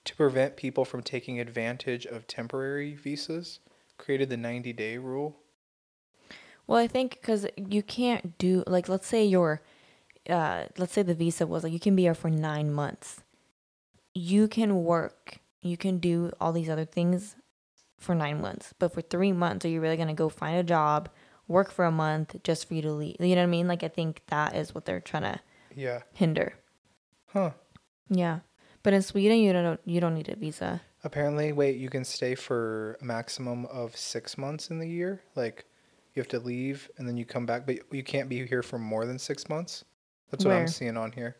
To 0.04 0.16
prevent 0.16 0.56
people 0.56 0.84
from 0.84 1.02
taking 1.02 1.40
advantage 1.40 2.04
of 2.04 2.26
temporary 2.26 2.94
visas, 2.94 3.60
created 3.96 4.28
the 4.28 4.36
90 4.36 4.72
day 4.74 4.98
rule. 4.98 5.38
Well, 6.66 6.78
I 6.78 6.86
think 6.86 7.18
because 7.20 7.46
you 7.56 7.82
can't 7.82 8.38
do, 8.38 8.64
like, 8.66 8.88
let's 8.88 9.06
say 9.06 9.24
you're, 9.24 9.60
uh, 10.28 10.64
let's 10.78 10.92
say 10.92 11.02
the 11.02 11.14
visa 11.14 11.46
was 11.46 11.62
like, 11.62 11.72
you 11.72 11.80
can 11.80 11.94
be 11.94 12.02
here 12.02 12.14
for 12.14 12.30
nine 12.30 12.72
months. 12.72 13.22
You 14.14 14.48
can 14.48 14.84
work, 14.84 15.38
you 15.60 15.76
can 15.76 15.98
do 15.98 16.30
all 16.40 16.52
these 16.52 16.70
other 16.70 16.84
things 16.84 17.36
for 17.98 18.14
nine 18.14 18.40
months. 18.40 18.72
But 18.78 18.92
for 18.94 19.02
three 19.02 19.32
months, 19.32 19.64
are 19.64 19.68
you 19.68 19.80
really 19.80 19.96
going 19.96 20.08
to 20.08 20.14
go 20.14 20.28
find 20.28 20.56
a 20.58 20.62
job, 20.62 21.08
work 21.48 21.70
for 21.70 21.84
a 21.84 21.90
month 21.90 22.36
just 22.44 22.66
for 22.68 22.74
you 22.74 22.82
to 22.82 22.92
leave? 22.92 23.16
You 23.20 23.34
know 23.34 23.42
what 23.42 23.48
I 23.48 23.50
mean? 23.50 23.68
Like, 23.68 23.82
I 23.82 23.88
think 23.88 24.22
that 24.28 24.54
is 24.54 24.74
what 24.74 24.84
they're 24.84 25.00
trying 25.00 25.24
to 25.24 25.40
Yeah. 25.74 26.02
hinder. 26.12 26.54
Huh. 27.26 27.50
Yeah. 28.08 28.40
But 28.82 28.92
in 28.92 29.02
Sweden, 29.02 29.38
you 29.38 29.52
don't 29.52 29.80
you 29.84 30.00
don't 30.00 30.14
need 30.14 30.28
a 30.28 30.36
visa. 30.36 30.82
Apparently, 31.02 31.52
wait, 31.52 31.76
you 31.76 31.88
can 31.90 32.04
stay 32.04 32.34
for 32.34 32.96
a 33.00 33.04
maximum 33.04 33.66
of 33.66 33.96
six 33.96 34.38
months 34.38 34.70
in 34.70 34.78
the 34.78 34.88
year. 34.88 35.22
Like, 35.34 35.64
you 36.14 36.20
have 36.20 36.28
to 36.28 36.38
leave 36.38 36.88
and 36.96 37.08
then 37.08 37.16
you 37.16 37.24
come 37.24 37.44
back, 37.44 37.66
but 37.66 37.78
you 37.92 38.02
can't 38.02 38.28
be 38.28 38.46
here 38.46 38.62
for 38.62 38.78
more 38.78 39.04
than 39.04 39.18
six 39.18 39.48
months. 39.48 39.84
That's 40.30 40.44
what 40.44 40.54
I'm 40.54 40.68
seeing 40.68 40.96
on 40.96 41.12
here. 41.12 41.36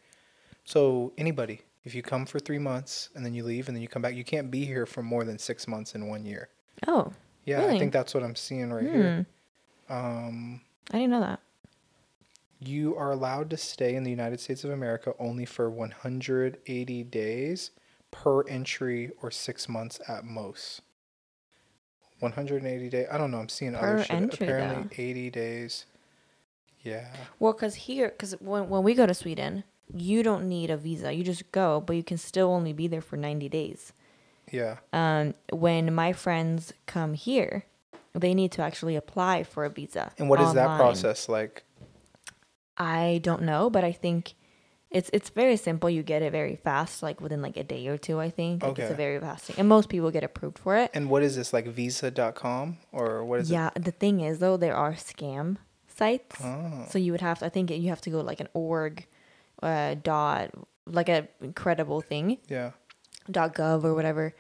So, 0.64 1.12
anybody, 1.18 1.60
If 1.84 1.94
you 1.94 2.02
come 2.02 2.24
for 2.24 2.38
three 2.38 2.58
months 2.58 3.10
and 3.14 3.24
then 3.24 3.34
you 3.34 3.44
leave 3.44 3.68
and 3.68 3.76
then 3.76 3.82
you 3.82 3.88
come 3.88 4.00
back, 4.00 4.14
you 4.14 4.24
can't 4.24 4.50
be 4.50 4.64
here 4.64 4.86
for 4.86 5.02
more 5.02 5.24
than 5.24 5.38
six 5.38 5.68
months 5.68 5.94
in 5.94 6.06
one 6.06 6.24
year. 6.24 6.48
Oh, 6.88 7.12
Yeah, 7.44 7.66
I 7.66 7.78
think 7.78 7.92
that's 7.92 8.14
what 8.14 8.22
I'm 8.22 8.34
seeing 8.34 8.72
right 8.72 8.86
hmm. 8.86 8.94
here. 8.94 9.26
Um, 9.90 10.60
I 10.90 10.98
didn't 10.98 11.10
know 11.10 11.20
that. 11.20 11.40
you 12.58 12.96
are 12.96 13.10
allowed 13.12 13.50
to 13.50 13.58
stay 13.58 13.94
in 13.94 14.04
the 14.04 14.10
United 14.10 14.40
States 14.40 14.64
of 14.64 14.70
America 14.70 15.12
only 15.18 15.44
for 15.44 15.68
180 15.68 17.04
days 17.04 17.70
per 18.10 18.46
entry 18.48 19.10
or 19.20 19.30
six 19.30 19.68
months 19.68 20.00
at 20.08 20.24
most. 20.24 20.80
180 22.24 22.88
days. 22.88 23.06
I 23.10 23.18
don't 23.18 23.30
know. 23.30 23.38
I'm 23.38 23.48
seeing 23.48 23.74
Per 23.74 23.94
other 23.94 24.04
shit. 24.04 24.34
Apparently, 24.34 24.82
though. 24.96 25.02
80 25.02 25.30
days. 25.30 25.86
Yeah. 26.82 27.06
Well, 27.38 27.52
because 27.52 27.74
here, 27.74 28.10
because 28.10 28.32
when, 28.40 28.68
when 28.68 28.82
we 28.82 28.94
go 28.94 29.06
to 29.06 29.14
Sweden, 29.14 29.64
you 29.94 30.22
don't 30.22 30.48
need 30.48 30.70
a 30.70 30.76
visa. 30.76 31.12
You 31.12 31.24
just 31.24 31.50
go, 31.52 31.80
but 31.80 31.96
you 31.96 32.02
can 32.02 32.18
still 32.18 32.50
only 32.50 32.72
be 32.72 32.86
there 32.86 33.00
for 33.00 33.16
90 33.16 33.48
days. 33.48 33.92
Yeah. 34.50 34.76
Um, 34.92 35.34
when 35.52 35.94
my 35.94 36.12
friends 36.12 36.72
come 36.86 37.14
here, 37.14 37.64
they 38.12 38.34
need 38.34 38.52
to 38.52 38.62
actually 38.62 38.96
apply 38.96 39.42
for 39.42 39.64
a 39.64 39.70
visa. 39.70 40.12
And 40.18 40.28
what 40.28 40.40
is 40.40 40.52
that 40.54 40.76
process 40.78 41.28
like? 41.28 41.64
I 42.76 43.20
don't 43.22 43.42
know, 43.42 43.70
but 43.70 43.84
I 43.84 43.92
think 43.92 44.34
it's 44.94 45.10
it's 45.12 45.28
very 45.30 45.56
simple. 45.56 45.90
You 45.90 46.02
get 46.02 46.22
it 46.22 46.30
very 46.32 46.56
fast, 46.56 47.02
like 47.02 47.20
within 47.20 47.42
like 47.42 47.56
a 47.56 47.64
day 47.64 47.86
or 47.88 47.98
two. 47.98 48.20
I 48.20 48.30
think 48.30 48.62
like, 48.62 48.78
it's 48.78 48.90
a 48.90 48.94
very 48.94 49.18
fast 49.20 49.44
thing, 49.46 49.56
and 49.58 49.68
most 49.68 49.88
people 49.88 50.10
get 50.10 50.24
approved 50.24 50.58
for 50.58 50.76
it. 50.76 50.90
And 50.94 51.10
what 51.10 51.22
is 51.22 51.34
this 51.36 51.52
like 51.52 51.66
visa.com 51.66 52.78
or 52.92 53.24
what 53.24 53.40
is 53.40 53.50
yeah, 53.50 53.70
the 53.74 53.90
thing 53.90 54.20
is 54.20 54.38
though, 54.38 54.56
there 54.56 54.76
are 54.76 54.92
scam 54.92 55.56
sites. 55.88 56.36
Oh. 56.42 56.86
so 56.88 56.98
you 56.98 57.12
would 57.12 57.20
have 57.20 57.40
to. 57.40 57.46
I 57.46 57.48
think 57.48 57.70
you 57.70 57.88
have 57.88 58.00
to 58.02 58.10
go 58.10 58.20
like 58.20 58.40
an 58.40 58.48
org, 58.54 59.06
uh, 59.62 59.96
dot 60.02 60.50
like 60.86 61.08
a 61.08 61.28
credible 61.54 62.00
thing. 62.00 62.38
Yeah. 62.48 62.70
Dot 63.30 63.54
.gov 63.54 63.84
or 63.84 63.94
whatever. 63.94 64.34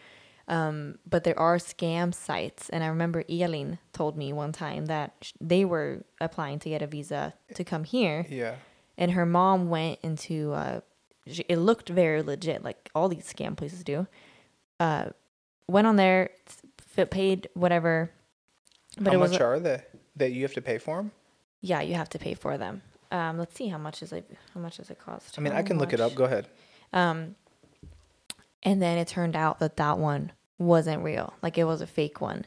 Um, 0.46 0.98
but 1.08 1.24
there 1.24 1.38
are 1.38 1.56
scam 1.56 2.14
sites, 2.14 2.68
and 2.68 2.84
I 2.84 2.88
remember 2.88 3.24
Elin 3.30 3.78
told 3.94 4.16
me 4.16 4.30
one 4.32 4.52
time 4.52 4.86
that 4.86 5.14
sh- 5.22 5.32
they 5.40 5.64
were 5.64 6.04
applying 6.20 6.58
to 6.60 6.68
get 6.68 6.82
a 6.82 6.86
visa 6.86 7.32
to 7.54 7.64
come 7.64 7.84
here, 7.84 8.26
Yeah. 8.28 8.56
And 8.98 9.12
her 9.12 9.26
mom 9.26 9.68
went 9.68 9.98
into. 10.02 10.52
Uh, 10.52 10.80
it 11.26 11.56
looked 11.58 11.88
very 11.88 12.22
legit, 12.22 12.62
like 12.62 12.90
all 12.94 13.08
these 13.08 13.24
scam 13.32 13.56
places 13.56 13.82
do. 13.82 14.06
Uh, 14.78 15.06
went 15.66 15.86
on 15.86 15.96
there, 15.96 16.30
paid 17.10 17.48
whatever, 17.54 18.10
but 18.98 19.12
how 19.12 19.18
it 19.18 19.20
was 19.20 19.32
much 19.32 19.40
are 19.40 19.58
they 19.58 19.82
that 20.16 20.32
you 20.32 20.42
have 20.42 20.52
to 20.54 20.62
pay 20.62 20.78
for 20.78 20.96
them? 20.98 21.12
yeah, 21.60 21.80
you 21.80 21.94
have 21.94 22.10
to 22.10 22.18
pay 22.18 22.34
for 22.34 22.58
them. 22.58 22.82
Um, 23.10 23.38
let's 23.38 23.54
see 23.54 23.68
how 23.68 23.78
much 23.78 24.02
is 24.02 24.12
it. 24.12 24.30
How 24.52 24.60
much 24.60 24.76
does 24.76 24.90
it 24.90 24.98
cost? 24.98 25.38
I 25.38 25.40
mean, 25.40 25.52
I 25.52 25.56
How 25.56 25.62
can 25.62 25.78
look 25.78 25.92
it 25.94 26.00
up. 26.00 26.14
Go 26.14 26.24
ahead. 26.24 26.46
Um, 26.92 27.36
and 28.62 28.82
then 28.82 28.98
it 28.98 29.08
turned 29.08 29.34
out 29.36 29.60
that 29.60 29.76
that 29.76 29.98
one 29.98 30.32
wasn't 30.58 31.02
real. 31.02 31.32
Like 31.42 31.56
it 31.56 31.64
was 31.64 31.80
a 31.80 31.86
fake 31.86 32.20
one. 32.20 32.44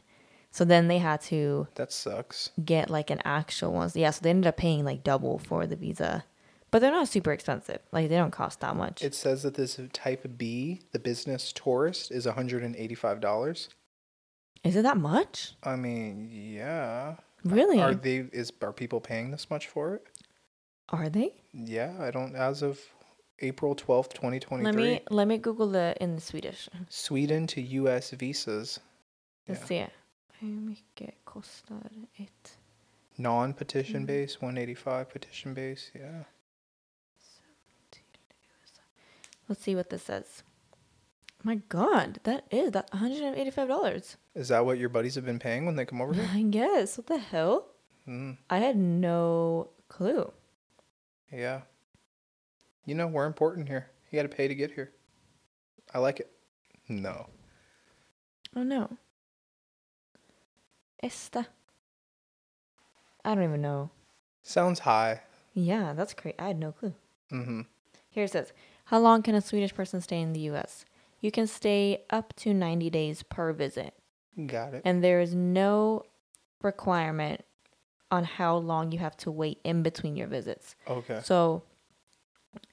So 0.52 0.66
then 0.66 0.88
they 0.88 0.98
had 1.00 1.22
to 1.22 1.68
That 1.76 1.92
sucks. 1.92 2.52
get 2.64 2.90
like 2.90 3.10
an 3.10 3.22
actual 3.26 3.74
one. 3.74 3.90
Yeah, 3.96 4.12
so 4.12 4.22
they 4.22 4.30
ended 4.30 4.48
up 4.48 4.58
paying 4.58 4.86
like 4.86 5.04
double 5.04 5.40
for 5.40 5.66
the 5.68 5.76
visa. 5.76 6.26
But 6.70 6.80
they're 6.80 6.92
not 6.92 7.08
super 7.08 7.32
expensive. 7.32 7.80
Like 7.92 8.10
they 8.10 8.18
don't 8.18 8.32
cost 8.32 8.60
that 8.60 8.76
much. 8.76 9.02
It 9.04 9.16
says 9.16 9.44
that 9.44 9.54
this 9.56 9.80
type 9.94 10.26
B, 10.38 10.82
the 10.92 11.00
business 11.00 11.54
tourist, 11.54 12.12
is 12.12 12.26
$185. 12.26 13.70
Is 14.64 14.76
it 14.76 14.82
that 14.84 14.98
much? 14.98 15.54
I 15.64 15.76
mean, 15.76 16.30
yeah. 16.32 17.16
Really? 17.44 17.80
Are 17.80 17.94
they 17.94 18.26
is 18.34 18.52
are 18.62 18.74
people 18.74 19.00
paying 19.00 19.32
this 19.32 19.50
much 19.50 19.68
for 19.68 19.96
it? 19.96 20.04
Are 20.90 21.10
they? 21.10 21.34
Yeah, 21.54 21.96
I 22.02 22.12
don't 22.12 22.36
as 22.36 22.62
of 22.64 22.80
April 23.40 23.76
12th, 23.76 24.14
2023. 24.14 24.64
Let 24.66 24.76
me 24.76 25.02
let 25.10 25.28
me 25.28 25.38
Google 25.38 25.76
it 25.76 25.98
in 26.02 26.20
Swedish. 26.20 26.68
Sweden 26.90 27.48
to 27.48 27.62
US 27.62 28.12
visas. 28.12 28.80
Let's 29.48 29.62
Yeah. 29.62 29.68
see 29.68 29.76
it. 29.78 29.92
Hur 30.42 30.48
mycket 30.48 31.14
kostar 31.26 31.90
ett? 32.20 32.58
Non-petition 33.18 34.02
Mm. 34.04 34.08
base 34.08 34.42
185 34.42 35.10
petition 35.10 35.54
base. 35.54 35.92
Yeah. 35.96 36.24
Let's 39.48 39.62
see 39.64 39.76
what 39.76 39.90
this 39.90 40.04
says. 40.04 40.44
My 41.44 41.56
God, 41.70 42.20
that 42.24 42.46
is 42.52 42.72
that 42.72 42.90
one 42.92 43.00
hundred 43.02 43.24
and 43.24 43.36
eighty-five 43.38 43.68
dollars. 43.68 44.18
Is 44.36 44.50
that 44.50 44.66
what 44.66 44.78
your 44.80 44.90
buddies 44.90 45.16
have 45.16 45.26
been 45.26 45.40
paying 45.40 45.66
when 45.66 45.76
they 45.76 45.86
come 45.86 46.02
over 46.02 46.14
here? 46.14 46.28
I 46.34 46.42
guess. 46.42 46.98
What 46.98 47.08
the 47.08 47.18
hell? 47.20 47.68
Mm, 48.08 48.38
I 48.50 48.58
had 48.60 48.76
no 48.78 49.70
clue. 49.90 50.32
yeah. 51.32 51.62
You 52.86 52.96
know, 52.96 53.08
we're 53.08 53.26
important 53.26 53.68
here. 53.68 53.88
You 54.10 54.18
got 54.22 54.30
to 54.32 54.34
pay 54.36 54.48
to 54.48 54.56
get 54.56 54.72
here. 54.72 54.92
I 55.94 56.00
like 56.00 56.22
it. 56.22 56.32
No. 56.88 57.28
Oh 58.56 58.64
no. 58.64 58.98
Esta. 61.04 61.48
I 63.26 63.36
don't 63.36 63.44
even 63.44 63.62
know. 63.62 63.90
Sounds 64.42 64.80
high. 64.80 65.22
Yeah, 65.54 65.92
that's 65.94 66.14
crazy. 66.14 66.36
I 66.40 66.48
had 66.48 66.60
no 66.60 66.72
clue. 66.72 66.94
Mm-hmm. 67.32 67.62
Here 68.10 68.24
it 68.24 68.32
says, 68.32 68.54
How 68.88 69.00
long 69.00 69.21
can 69.21 69.36
a 69.36 69.41
Swedish 69.41 69.73
person 69.73 70.02
stay 70.02 70.19
in 70.21 70.34
the 70.34 70.39
US? 70.52 70.86
You 71.19 71.32
can 71.32 71.47
stay 71.47 72.04
up 72.10 72.34
to 72.38 72.54
90 72.54 72.89
days 72.89 73.23
per 73.23 73.52
visit. 73.54 73.93
Got 74.45 74.76
it. 74.76 74.82
And 74.86 75.04
there 75.04 75.19
is 75.19 75.34
no 75.34 76.04
requirement 76.62 77.43
on 78.12 78.23
how 78.23 78.56
long 78.58 78.91
you 78.91 79.00
have 79.00 79.17
to 79.17 79.32
wait 79.32 79.60
in 79.63 79.84
between 79.84 80.15
your 80.15 80.28
visits. 80.28 80.76
Okay. 80.88 81.19
So 81.23 81.63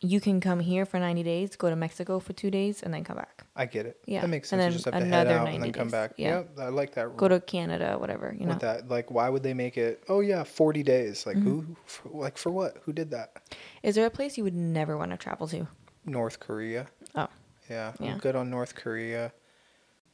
you 0.00 0.20
can 0.20 0.40
come 0.40 0.61
here 0.61 0.85
for 0.87 0.98
90 1.00 1.22
days, 1.24 1.57
go 1.57 1.68
to 1.68 1.77
Mexico 1.77 2.20
for 2.20 2.33
two 2.33 2.50
days, 2.50 2.83
and 2.83 2.94
then 2.94 3.03
come 3.03 3.16
back. 3.16 3.44
I 3.57 3.66
get 3.66 3.85
it. 3.87 3.98
Yeah, 4.07 4.20
That 4.20 4.29
makes 4.29 4.53
and 4.53 4.61
sense. 4.61 4.66
You 4.66 4.70
then 4.70 4.72
just 4.72 4.85
have 4.85 4.94
to 4.94 5.05
head 5.07 5.27
out 5.27 5.48
and 5.48 5.62
then 5.62 5.72
come 5.72 5.87
days. 5.88 5.92
back. 5.92 6.12
Yeah. 6.16 6.29
Yep. 6.38 6.59
I 6.61 6.68
like 6.68 6.94
that. 6.94 7.16
Go 7.16 7.29
to 7.29 7.40
Canada, 7.40 7.96
whatever, 7.98 8.35
you 8.38 8.46
know. 8.46 8.53
with 8.53 8.61
that. 8.61 8.88
Like, 8.88 9.11
why 9.11 9.29
would 9.29 9.42
they 9.42 9.55
make 9.55 9.77
it? 9.77 10.05
Oh 10.09 10.20
yeah, 10.20 10.44
forty 10.44 10.83
days. 10.83 11.27
Like 11.27 11.37
Mm-hmm. 11.37 11.50
who? 11.50 11.77
For, 11.87 12.09
like 12.11 12.38
for 12.38 12.50
what? 12.50 12.79
Who 12.85 12.92
did 12.92 13.11
that? 13.11 13.33
Is 13.83 13.94
there 13.96 14.07
a 14.07 14.11
place 14.11 14.38
you 14.38 14.44
would 14.44 14.55
never 14.55 14.96
want 14.96 15.11
to 15.11 15.16
travel 15.16 15.48
to? 15.48 15.66
North 16.05 16.40
Korea. 16.40 16.87
Oh, 17.14 17.29
Yeah, 17.71 17.93
I'm 17.99 18.05
Yeah. 18.07 18.19
good 18.19 18.37
on 18.37 18.51
North 18.51 18.75
Korea. 18.75 19.33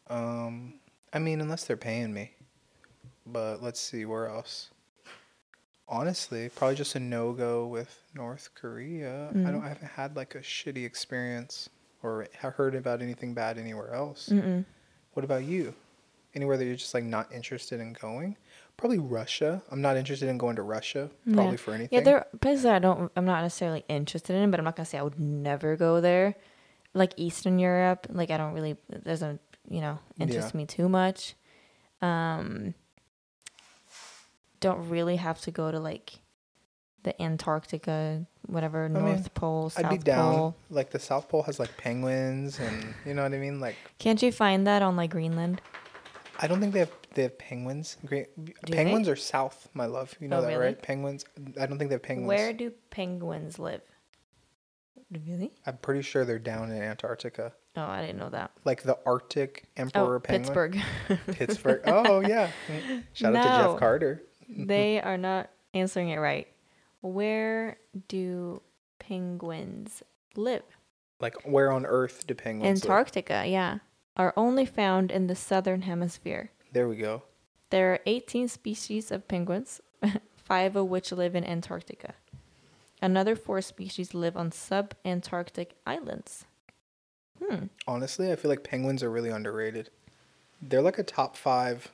Um, 0.09 0.81
I 1.13 1.19
mean, 1.19 1.41
unless 1.41 1.65
they're 1.65 1.77
paying 1.77 2.13
me. 2.15 2.35
But 3.27 3.63
let's 3.63 3.81
see 3.81 4.05
where 4.05 4.27
else. 4.29 4.71
Honestly, 5.89 6.49
probably 6.51 6.77
just 6.77 6.95
a 6.95 7.01
no 7.01 7.33
go 7.33 7.67
with 7.67 8.03
North 8.15 8.51
Korea. 8.55 9.31
I 9.31 9.33
Mm. 9.33 9.53
don't. 9.53 9.65
I 9.65 9.69
haven't 9.69 9.89
had 9.89 10.15
like 10.15 10.37
a 10.37 10.41
shitty 10.41 10.85
experience 10.85 11.69
or 12.03 12.29
heard 12.41 12.75
about 12.77 13.03
anything 13.03 13.35
bad 13.35 13.59
anywhere 13.59 13.93
else. 13.93 14.29
mm-mm. 14.29 14.65
What 15.15 15.25
about 15.25 15.43
you? 15.45 15.75
Anywhere 16.35 16.57
that 16.57 16.65
you're 16.65 16.77
just 16.77 16.95
like 16.95 17.03
not 17.05 17.33
interested 17.33 17.81
in 17.81 17.93
going? 17.95 18.37
Probably 18.81 18.99
Russia. 18.99 19.63
I'm 19.71 19.83
not 19.83 19.97
interested 19.99 20.29
in 20.29 20.39
going 20.39 20.57
to 20.57 20.63
Russia. 20.63 21.11
Probably 21.31 21.51
Yeah. 21.53 21.57
for 21.57 21.75
anything. 21.75 21.99
Yeah, 21.99 22.05
there 22.05 22.17
are 22.17 22.27
places 22.41 22.63
that 22.65 22.75
I 22.75 22.79
don't. 22.79 23.13
I'm 23.15 23.27
not 23.27 23.43
necessarily 23.43 23.85
interested 23.89 24.35
in, 24.35 24.51
but 24.51 24.59
I'm 24.59 24.65
not 24.65 24.75
gonna 24.75 24.87
say 24.87 24.97
I 24.99 25.03
would 25.03 25.21
never 25.21 25.77
go 25.77 26.01
there. 26.01 26.35
Like 26.95 27.13
Eastern 27.17 27.59
Europe, 27.59 28.07
like 28.11 28.31
I 28.31 28.37
don't 28.39 28.55
really 28.55 28.77
doesn't 29.05 29.41
you 29.69 29.81
know 29.83 29.99
interest 30.19 30.55
Yeah. 30.55 30.59
me 30.59 30.65
too 30.67 30.89
much. 30.89 31.35
Um, 32.01 32.73
don't 34.61 34.89
really 34.89 35.17
have 35.17 35.41
to 35.43 35.51
go 35.51 35.71
to 35.71 35.79
like 35.79 36.19
the 37.03 37.21
Antarctica, 37.23 38.27
whatever 38.47 38.89
mean, 38.89 39.03
North 39.05 39.33
Pole, 39.35 39.71
South 39.71 39.85
I'd 39.87 39.91
be 39.91 39.99
down. 39.99 40.35
Pole. 40.35 40.57
Like 40.71 40.91
the 40.91 40.99
South 40.99 41.29
Pole 41.29 41.43
has 41.45 41.59
like 41.59 41.77
penguins 41.79 42.59
and 42.59 42.95
you 43.07 43.15
know 43.15 43.23
what 43.23 43.33
I 43.33 43.39
mean. 43.39 43.61
Like 43.61 43.77
Can't 43.99 44.23
you 44.23 44.31
find 44.33 44.67
that 44.67 44.83
on 44.83 44.97
like 44.97 45.11
Greenland? 45.11 45.61
I 46.39 46.47
don't 46.47 46.61
think 46.61 46.73
they 46.73 46.81
have 46.81 47.00
they 47.15 47.23
have 47.23 47.39
penguins. 47.39 47.97
Great 48.07 48.29
they? 48.37 48.73
penguins 48.73 49.09
are 49.09 49.17
south, 49.17 49.69
my 49.75 49.87
love. 49.87 50.15
You 50.21 50.29
know 50.29 50.39
Oh, 50.39 50.43
that 50.43 50.49
really? 50.49 50.65
right? 50.67 50.83
Penguins. 50.83 51.25
I 51.61 51.67
don't 51.67 51.79
think 51.79 51.91
they 51.91 51.95
have 51.95 52.03
penguins. 52.03 52.29
Where 52.29 52.53
do 52.53 52.71
penguins 52.91 53.59
live? 53.59 53.83
Really? 55.27 55.53
I'm 55.67 55.77
pretty 55.79 56.03
sure 56.03 56.25
they're 56.25 56.39
down 56.39 56.71
in 56.71 56.81
Antarctica, 56.83 57.53
Oh, 57.77 57.83
I 57.83 58.01
didn't 58.01 58.19
know 58.19 58.31
that. 58.31 58.51
like 58.65 58.83
the 58.83 58.99
Arctic 59.07 59.65
emperor 59.77 60.17
oh, 60.17 60.21
penguin. 60.21 60.43
Pittsburgh. 60.45 60.83
Pittsburgh. 61.37 61.83
Oh 61.87 62.21
yeah. 62.21 62.51
Shout 63.13 63.35
out 63.35 63.43
to 63.43 63.49
Jeff 63.73 63.79
Carter. 63.79 64.23
they 64.49 65.01
are 65.01 65.17
not 65.19 65.51
answering 65.75 66.11
it 66.11 66.19
right. 66.19 66.47
Where 67.01 67.79
do 68.09 68.63
penguins 68.99 70.03
live? 70.37 70.63
Like 71.21 71.35
where 71.45 71.73
on 71.73 71.87
Earth 71.87 72.27
do 72.27 72.35
penguins? 72.35 72.83
live? 72.83 72.91
Antarctica, 72.91 73.45
yeah. 73.47 73.79
Are 74.17 74.33
only 74.37 74.67
found 74.67 75.11
in 75.11 75.27
the 75.29 75.37
southern 75.37 75.83
hemisphere. 75.83 76.51
There 76.73 76.89
we 76.89 76.97
go. 76.97 77.23
There 77.71 77.93
are 77.93 78.01
18 78.07 78.49
species 78.49 79.11
of 79.11 79.29
penguins, 79.29 79.81
five 80.37 80.77
of 80.77 80.87
which 80.89 81.13
live 81.13 81.35
in 81.35 81.45
Antarctica. 81.45 82.15
Another 83.03 83.35
four 83.37 83.61
species 83.63 84.13
live 84.15 84.37
on 84.37 84.53
sub-Antarctic 84.53 85.75
islands. 85.87 86.45
Hmm. 87.43 87.67
Honestly, 87.87 88.31
I 88.31 88.37
feel 88.37 88.51
like 88.51 88.65
penguins 88.65 89.03
are 89.03 89.11
really 89.11 89.31
underrated. 89.31 89.91
They're 90.61 90.83
like 90.83 90.99
a 90.99 91.03
top 91.03 91.37
five 91.37 91.89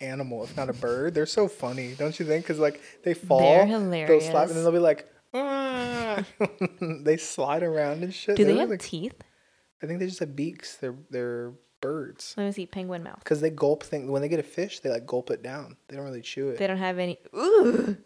animal, 0.00 0.44
if 0.44 0.56
not 0.56 0.68
a 0.70 0.72
bird. 0.72 1.14
They're 1.14 1.26
so 1.26 1.48
funny, 1.48 1.94
don't 1.98 2.18
you 2.20 2.26
think? 2.26 2.44
Because 2.44 2.60
like 2.60 2.80
they 3.02 3.14
fall, 3.14 3.66
They're 3.66 4.06
they'll 4.06 4.20
slap, 4.20 4.48
and 4.48 4.56
then 4.56 4.62
they'll 4.62 4.72
be 4.72 4.78
like, 4.78 5.08
ah. 5.34 6.24
they 6.80 7.16
slide 7.16 7.62
around 7.64 8.04
and 8.04 8.14
shit. 8.14 8.36
Do 8.36 8.44
they 8.44 8.52
They're 8.52 8.60
have 8.60 8.70
really- 8.70 8.78
teeth? 8.78 9.14
I 9.82 9.86
think 9.86 9.98
they 10.00 10.06
just 10.06 10.20
have 10.20 10.34
beaks. 10.36 10.76
They're 10.76 10.96
they're 11.10 11.52
birds. 11.80 12.34
Let 12.36 12.46
me 12.46 12.52
see. 12.52 12.66
Penguin 12.66 13.02
mouth. 13.02 13.20
Because 13.20 13.40
they 13.40 13.50
gulp 13.50 13.82
thing 13.82 14.10
when 14.10 14.22
they 14.22 14.28
get 14.28 14.40
a 14.40 14.44
fish, 14.44 14.80
they 14.80 14.90
like 14.90 15.06
gulp 15.06 15.30
it 15.30 15.42
down. 15.42 15.76
They 15.88 15.96
don't 15.96 16.04
really 16.04 16.22
chew 16.22 16.48
it. 16.48 16.58
They 16.58 16.66
don't 16.66 16.78
have 16.78 16.98
any. 16.98 17.18
Ooh, 17.34 17.96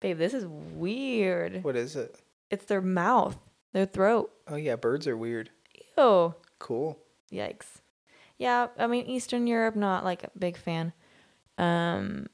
babe, 0.00 0.18
this 0.18 0.34
is 0.34 0.46
weird. 0.46 1.62
What 1.64 1.76
is 1.76 1.96
it? 1.96 2.16
It's 2.50 2.66
their 2.66 2.82
mouth, 2.82 3.36
their 3.72 3.86
throat. 3.86 4.30
Oh 4.48 4.56
yeah, 4.56 4.76
birds 4.76 5.06
are 5.06 5.16
weird. 5.16 5.50
Ew. 5.98 6.34
Cool. 6.58 6.98
Yikes. 7.32 7.80
Yeah, 8.38 8.68
I 8.78 8.86
mean 8.86 9.06
Eastern 9.06 9.46
Europe, 9.46 9.76
not 9.76 10.04
like 10.04 10.24
a 10.24 10.30
big 10.38 10.56
fan. 10.56 10.92
Um, 11.58 12.26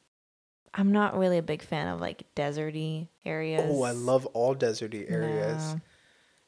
I'm 0.75 0.93
not 0.93 1.17
really 1.17 1.39
a 1.39 1.43
big 1.43 1.63
fan 1.63 1.89
of 1.89 2.01
like 2.01 2.25
deserty 2.35 3.09
areas. 3.25 3.71
Oh, 3.73 3.83
I 3.83 3.93
love 3.93 4.27
all 4.27 4.55
deserty 4.55 5.11
areas. 5.11 5.75
No. 5.75 5.81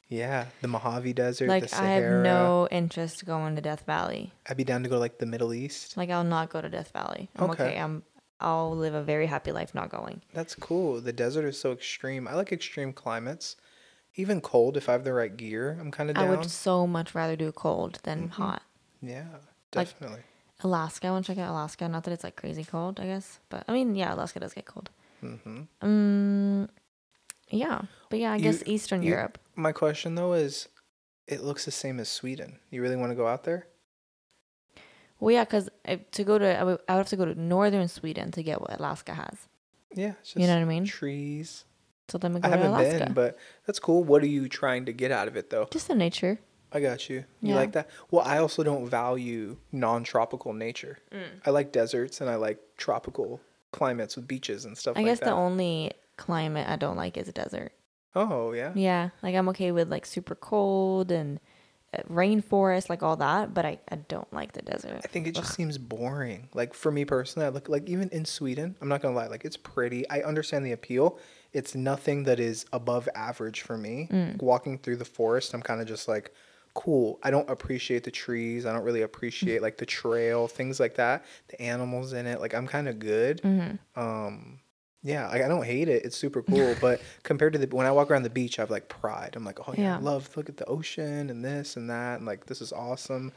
Yeah, 0.07 0.45
the 0.61 0.67
Mojave 0.67 1.13
Desert, 1.13 1.47
Like 1.47 1.63
the 1.63 1.69
Sahara. 1.69 1.87
I 1.89 1.93
have 1.93 2.23
no 2.23 2.67
interest 2.69 3.25
going 3.25 3.55
to 3.55 3.61
Death 3.61 3.85
Valley. 3.85 4.31
I'd 4.47 4.57
be 4.57 4.63
down 4.63 4.83
to 4.83 4.89
go 4.89 4.99
like 4.99 5.17
the 5.17 5.25
Middle 5.25 5.53
East. 5.53 5.97
Like 5.97 6.09
I'll 6.11 6.23
not 6.23 6.49
go 6.49 6.61
to 6.61 6.69
Death 6.69 6.91
Valley. 6.91 7.29
I'm 7.35 7.49
okay. 7.51 7.63
Okay. 7.69 7.79
I'm 7.79 8.03
I'll 8.39 8.75
live 8.75 8.93
a 8.93 9.01
very 9.01 9.25
happy 9.27 9.51
life 9.51 9.73
not 9.73 9.89
going. 9.89 10.21
That's 10.33 10.53
cool. 10.55 10.99
The 11.01 11.13
desert 11.13 11.45
is 11.45 11.59
so 11.59 11.71
extreme. 11.71 12.27
I 12.27 12.35
like 12.35 12.51
extreme 12.51 12.93
climates. 12.93 13.55
Even 14.17 14.39
cold, 14.41 14.77
if 14.77 14.87
I 14.87 14.93
have 14.93 15.03
the 15.03 15.13
right 15.13 15.35
gear, 15.35 15.77
I'm 15.81 15.91
kind 15.91 16.09
of 16.09 16.17
I 16.17 16.29
would 16.29 16.49
so 16.49 16.85
much 16.87 17.13
rather 17.15 17.35
do 17.35 17.51
cold 17.51 17.99
than 18.03 18.29
Mm-hmm. 18.29 18.41
hot. 18.43 18.61
Yeah, 19.01 19.25
Like- 19.73 19.87
definitely. 19.89 20.21
Alaska, 20.63 21.07
I 21.07 21.11
want 21.11 21.25
to 21.25 21.33
check 21.35 21.43
out 21.43 21.51
Alaska. 21.51 21.87
Not 21.89 22.05
that 22.05 22.11
it's 22.11 22.23
like 22.23 22.37
crazy 22.37 22.63
cold, 22.63 22.97
I 22.99 23.05
guess, 23.07 23.39
but 23.49 23.65
I 23.67 23.73
mean, 23.73 23.93
yeah, 23.95 24.13
Alaska 24.13 24.39
does 24.39 24.53
get 24.53 24.65
cold. 24.65 24.89
hmm 25.19 25.63
Um, 25.81 26.69
yeah, 27.49 27.81
but 28.09 28.19
yeah, 28.19 28.31
I 28.33 28.35
You- 28.37 28.43
guess 28.43 28.63
Eastern 28.65 29.01
you- 29.03 29.09
Europe. 29.11 29.37
My 29.55 29.71
question 29.71 30.15
though 30.15 30.33
is, 30.33 30.67
it 31.27 31.41
looks 31.41 31.65
the 31.65 31.71
same 31.71 31.99
as 31.99 32.09
Sweden. 32.09 32.59
You 32.69 32.81
really 32.81 32.95
want 32.95 33.11
to 33.11 33.15
go 33.15 33.27
out 33.27 33.43
there? 33.45 33.67
Well, 35.19 35.31
yeah, 35.33 35.45
because 35.45 35.69
to 36.11 36.23
go 36.23 36.37
to, 36.37 36.59
I 36.59 36.63
would, 36.63 36.79
I 36.89 36.93
would 36.93 36.99
have 36.99 37.07
to 37.09 37.15
go 37.15 37.25
to 37.25 37.39
northern 37.39 37.87
Sweden 37.87 38.31
to 38.31 38.43
get 38.43 38.59
what 38.61 38.77
Alaska 38.79 39.13
has. 39.13 39.47
Yeah, 39.93 40.13
it's 40.19 40.33
just 40.33 40.37
You 40.37 40.47
know 40.47 40.55
what 40.55 40.61
I 40.61 40.65
mean? 40.65 40.85
trees. 40.85 41.63
So 42.09 42.17
then 42.17 42.33
we 42.33 42.39
I 42.41 42.41
go 42.41 42.49
to 42.49 42.57
haven't 42.57 42.71
Alaska. 42.73 43.05
been, 43.05 43.13
but 43.13 43.37
that's 43.65 43.79
cool. 43.79 44.03
What 44.03 44.21
are 44.21 44.27
you 44.27 44.47
trying 44.49 44.85
to 44.85 44.93
get 44.93 45.11
out 45.11 45.27
of 45.27 45.35
it 45.37 45.49
though? 45.49 45.67
Just 45.71 45.87
the 45.87 45.95
nature. 45.95 46.39
I 46.71 46.81
got 46.81 47.09
you. 47.09 47.23
You 47.41 47.49
Yeah. 47.49 47.55
like 47.55 47.71
that? 47.71 47.89
Well, 48.11 48.23
I 48.25 48.37
also 48.39 48.61
don't 48.61 48.87
value 48.87 49.57
non-tropical 49.71 50.51
nature. 50.53 50.99
Mm. 51.11 51.23
I 51.45 51.49
like 51.51 51.71
deserts 51.71 52.19
and 52.19 52.29
I 52.29 52.35
like 52.35 52.59
tropical 52.77 53.39
climates 53.71 54.15
with 54.17 54.27
beaches 54.27 54.65
and 54.65 54.77
stuff 54.77 54.97
I 54.97 54.99
like 54.99 55.05
guess 55.07 55.19
that. 55.19 55.25
the 55.27 55.31
only 55.31 55.93
climate 56.17 56.67
I 56.67 56.75
don't 56.75 56.97
like 56.97 57.17
is 57.17 57.27
a 57.27 57.31
desert. 57.31 57.71
oh 58.15 58.53
yeah. 58.53 58.71
Yeah, 58.75 59.09
like 59.21 59.35
I'm 59.35 59.49
okay 59.49 59.71
with 59.71 59.89
like 59.89 60.05
super 60.05 60.35
cold 60.35 61.11
and 61.11 61.39
uh, 61.93 62.01
rainforest, 62.09 62.89
like 62.89 63.03
all 63.03 63.17
that, 63.17 63.53
but 63.53 63.65
I, 63.65 63.79
I 63.89 63.97
don't 63.97 64.31
like 64.33 64.53
the 64.53 64.61
desert. 64.61 65.01
I 65.03 65.07
think 65.07 65.27
it 65.27 65.35
just 65.35 65.53
seems 65.53 65.77
boring. 65.77 66.49
Like 66.53 66.73
for 66.73 66.91
me 66.91 67.05
personally, 67.05 67.45
I 67.45 67.49
look 67.49 67.69
like 67.69 67.87
even 67.89 68.09
in 68.09 68.25
Sweden, 68.25 68.75
I'm 68.81 68.87
not 68.87 69.01
gonna 69.01 69.15
lie, 69.15 69.27
like 69.27 69.45
it's 69.45 69.57
pretty. 69.57 70.07
I 70.09 70.21
understand 70.21 70.65
the 70.65 70.71
appeal. 70.71 71.19
It's 71.53 71.75
nothing 71.75 72.23
that 72.23 72.39
is 72.39 72.65
above 72.73 73.07
average 73.15 73.61
for 73.61 73.77
me. 73.77 74.09
Mm. 74.11 74.41
Walking 74.41 74.77
through 74.77 74.97
the 74.97 75.05
forest, 75.05 75.53
I'm 75.53 75.61
kind 75.61 75.79
of 75.79 75.87
just 75.87 76.07
like, 76.07 76.33
cool. 76.73 77.19
I 77.23 77.31
don't 77.31 77.49
appreciate 77.49 78.03
the 78.03 78.11
trees. 78.11 78.65
I 78.65 78.73
don't 78.73 78.83
really 78.83 79.01
appreciate 79.01 79.61
like 79.61 79.77
the 79.77 79.85
trail, 79.85 80.47
things 80.47 80.79
like 80.79 80.95
that. 80.95 81.25
The 81.47 81.61
animals 81.61 82.13
in 82.13 82.27
it, 82.27 82.39
like 82.39 82.53
I'm 82.53 82.67
kind 82.67 82.87
of 82.87 82.99
good. 82.99 83.41
Mm-hmm. 83.41 83.99
Um, 83.99 84.59
yeah, 85.05 85.29
like 85.29 85.41
I 85.43 85.47
don't 85.47 85.63
hate 85.63 85.87
it. 85.87 86.03
It's 86.03 86.17
super 86.17 86.41
cool. 86.41 86.75
but 86.81 86.99
compared 87.23 87.53
to 87.53 87.59
the 87.59 87.67
when 87.73 87.85
I 87.85 87.91
walk 87.91 88.09
around 88.11 88.23
the 88.23 88.29
beach, 88.29 88.57
I 88.59 88.63
have 88.63 88.71
like 88.71 88.89
pride. 88.89 89.35
I'm 89.37 89.45
like, 89.45 89.59
oh 89.69 89.73
yeah, 89.73 89.81
Yeah. 89.83 89.95
I 89.97 89.99
love 89.99 90.35
look 90.35 90.49
at 90.49 90.57
the 90.57 90.65
ocean 90.65 91.29
and 91.29 91.45
this 91.45 91.77
and 91.77 91.89
that, 91.89 92.17
and 92.17 92.25
like 92.25 92.47
this 92.47 92.59
is 92.59 92.73
awesome. 92.73 93.31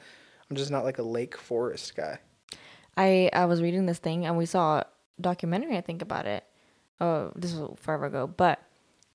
I'm 0.50 0.56
just 0.56 0.70
not 0.70 0.82
like 0.82 0.98
a 0.98 1.02
lake 1.02 1.36
forest 1.36 1.94
guy. 1.94 2.18
I 2.96 3.30
I 3.32 3.44
was 3.44 3.60
reading 3.62 3.86
this 3.86 3.98
thing 3.98 4.26
and 4.26 4.36
we 4.38 4.46
saw 4.46 4.78
a 4.80 4.86
documentary 5.20 5.76
I 5.76 5.82
think 5.82 6.02
about 6.02 6.26
it. 6.26 6.44
Oh, 7.00 7.32
this 7.36 7.52
was 7.54 7.78
forever 7.78 8.06
ago, 8.06 8.26
but 8.26 8.60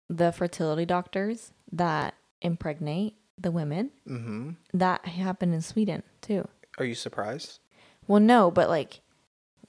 the 0.10 0.32
fertility 0.32 0.86
doctors 0.86 1.52
that 1.72 2.14
impregnate 2.42 3.16
the 3.40 3.50
women 3.52 3.90
Mm-hmm. 4.08 4.52
that 4.76 5.06
happened 5.06 5.54
in 5.56 5.62
Sweden 5.62 6.04
too. 6.22 6.48
Are 6.78 6.86
you 6.86 6.94
surprised? 6.96 7.60
Well, 8.08 8.20
no, 8.20 8.52
but 8.52 8.70
like, 8.70 9.00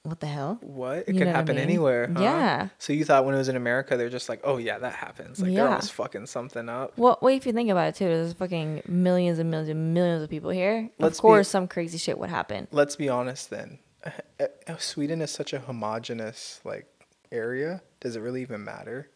what 0.05 0.19
the 0.19 0.27
hell? 0.27 0.57
What? 0.61 0.99
It 0.99 1.07
You 1.09 1.13
could 1.15 1.27
what 1.27 1.35
I 1.35 1.37
happen 1.39 1.55
mean? 1.55 1.63
anywhere. 1.63 2.09
Huh? 2.13 2.21
Yeah. 2.21 2.67
So 2.77 2.93
you 2.93 3.03
thought 3.03 3.25
when 3.25 3.35
it 3.35 3.37
was 3.37 3.49
in 3.49 3.55
America, 3.55 3.97
they're 3.97 4.09
just 4.09 4.29
like, 4.29 4.39
oh 4.43 4.57
yeah, 4.57 4.77
that 4.79 4.93
happens. 4.93 5.39
Like 5.41 5.53
they're 5.53 5.63
Yeah. 5.65 5.69
almost 5.71 5.93
fucking 5.93 6.27
something 6.27 6.69
up. 6.69 6.97
Well, 6.97 7.17
wait, 7.21 7.37
if 7.37 7.45
you 7.45 7.53
think 7.53 7.69
about 7.69 7.87
it 7.89 7.95
too, 7.95 8.05
there's 8.05 8.33
fucking 8.33 8.83
millions 8.87 9.39
and 9.39 9.49
millions 9.49 9.69
and 9.69 9.93
millions 9.93 10.23
of 10.23 10.29
people 10.29 10.51
here. 10.51 10.89
Let's 10.99 11.17
of 11.17 11.21
be- 11.23 11.27
course, 11.27 11.47
some 11.49 11.67
crazy 11.67 11.97
shit 11.97 12.17
would 12.19 12.29
happen. 12.29 12.67
Let's 12.71 12.95
be 12.95 13.09
honest 13.09 13.49
then. 13.49 13.79
Uh, 14.05 14.11
uh, 14.67 14.77
Sweden 14.77 15.21
is 15.21 15.31
such 15.31 15.51
a 15.53 15.59
homogenous 15.59 16.61
like 16.63 16.85
area. 17.31 17.81
Does 17.99 18.15
it 18.15 18.19
really 18.21 18.41
even 18.41 18.63
matter? 18.63 19.09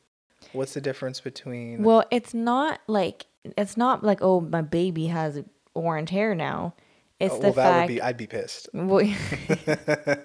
What's 0.53 0.73
the 0.73 0.81
difference 0.81 1.19
between? 1.19 1.83
Well, 1.83 2.03
it's 2.11 2.33
not 2.33 2.79
like 2.87 3.27
it's 3.43 3.77
not 3.77 4.03
like 4.03 4.19
oh 4.21 4.41
my 4.41 4.61
baby 4.61 5.07
has 5.07 5.41
orange 5.73 6.09
hair 6.09 6.33
now. 6.33 6.73
It's 7.19 7.33
Oh, 7.33 7.37
the 7.37 7.43
well, 7.47 7.53
that 7.53 7.63
fact. 7.73 7.89
would 7.89 7.95
be. 7.95 8.01
I'd 8.01 8.17
be 8.17 8.27
pissed. 8.27 8.69
well, 8.73 9.05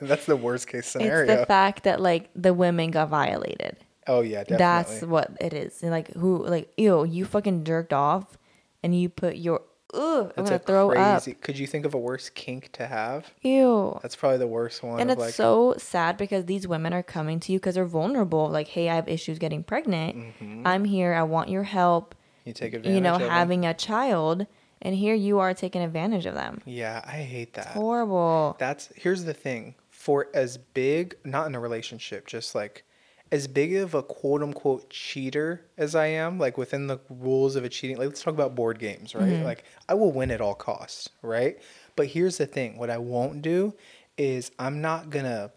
That's 0.00 0.26
the 0.26 0.36
worst 0.40 0.68
case 0.68 0.86
scenario. 0.86 1.32
it's 1.32 1.40
the 1.42 1.46
fact 1.46 1.84
that 1.84 2.00
like 2.00 2.30
the 2.34 2.54
women 2.54 2.90
got 2.90 3.08
violated. 3.08 3.76
oh 4.06 4.20
yeah, 4.20 4.44
definitely. 4.44 4.56
That's 4.58 5.02
what 5.02 5.32
it 5.40 5.52
is. 5.52 5.82
And 5.82 5.90
like 5.90 6.12
who 6.12 6.46
like 6.46 6.72
ew, 6.76 7.04
you 7.04 7.24
fucking 7.24 7.64
jerked 7.64 7.92
off, 7.92 8.38
and 8.82 8.98
you 8.98 9.08
put 9.08 9.36
your 9.36 9.62
ugh, 9.92 10.32
I'm 10.36 10.44
That's 10.44 10.50
gonna 10.50 10.56
a 10.56 10.58
throw 10.58 10.88
crazy. 10.90 11.32
up. 11.32 11.40
Could 11.40 11.58
you 11.58 11.66
think 11.66 11.86
of 11.86 11.94
a 11.94 11.98
worse 11.98 12.28
kink 12.30 12.70
to 12.72 12.86
have? 12.86 13.30
Ew. 13.42 13.98
That's 14.02 14.16
probably 14.16 14.38
the 14.38 14.46
worst 14.48 14.82
one. 14.82 15.00
And 15.00 15.10
of 15.10 15.16
it's 15.18 15.26
like, 15.26 15.34
so 15.34 15.74
sad 15.78 16.16
because 16.16 16.46
these 16.46 16.66
women 16.68 16.92
are 16.92 17.02
coming 17.02 17.40
to 17.40 17.52
you 17.52 17.58
because 17.58 17.74
they're 17.76 17.84
vulnerable. 17.86 18.48
Like, 18.48 18.68
hey, 18.68 18.88
I 18.88 18.94
have 18.96 19.08
issues 19.08 19.38
getting 19.38 19.62
pregnant. 19.64 20.16
Mm-hmm. 20.16 20.66
I'm 20.66 20.84
here. 20.84 21.14
I 21.14 21.22
want 21.22 21.48
your 21.48 21.62
help. 21.64 22.14
you 22.44 22.52
take 22.52 22.74
advantage. 22.74 22.94
You 22.94 23.00
know, 23.00 23.18
having 23.18 23.64
a 23.66 23.72
child, 23.74 24.46
and 24.84 24.94
here 24.94 25.14
you 25.14 25.38
are 25.38 25.54
taking 25.54 25.82
advantage 25.82 26.26
of 26.26 26.34
them. 26.34 26.60
Yeah, 26.66 27.02
I 27.04 27.22
hate 27.22 27.54
that. 27.54 27.68
Horrible. 27.68 28.56
That's 28.58 28.90
here's 28.94 29.24
the 29.24 29.34
thing. 29.34 29.74
For 29.90 30.28
as 30.34 30.58
big, 30.58 31.16
not 31.24 31.46
in 31.46 31.54
a 31.54 31.60
relationship, 31.60 32.26
just 32.26 32.54
like 32.54 32.84
as 33.32 33.48
big 33.48 33.74
of 33.74 33.94
a 33.94 34.02
quote 34.02 34.42
unquote 34.42 34.90
cheater 34.90 35.64
as 35.78 35.94
I 35.94 36.06
am, 36.06 36.38
like 36.38 36.58
within 36.58 36.86
the 36.86 37.00
rules 37.08 37.56
of 37.56 37.64
a 37.64 37.68
cheating, 37.68 37.96
like 37.96 38.08
let's 38.08 38.22
talk 38.22 38.34
about 38.34 38.54
board 38.54 38.78
games, 38.78 39.14
right? 39.14 39.24
Mm-hmm. 39.24 39.44
Like 39.44 39.64
I 39.88 39.94
will 39.94 40.12
win 40.12 40.30
at 40.30 40.42
all 40.42 40.54
costs, 40.54 41.08
right? 41.22 41.58
But 41.96 42.08
here's 42.08 42.36
the 42.36 42.46
thing 42.46 42.76
what 42.76 42.90
I 42.90 42.98
won't 42.98 43.40
do 43.42 43.74
is 44.18 44.52
I'm 44.58 44.80
not 44.80 45.10
gonna 45.10 45.50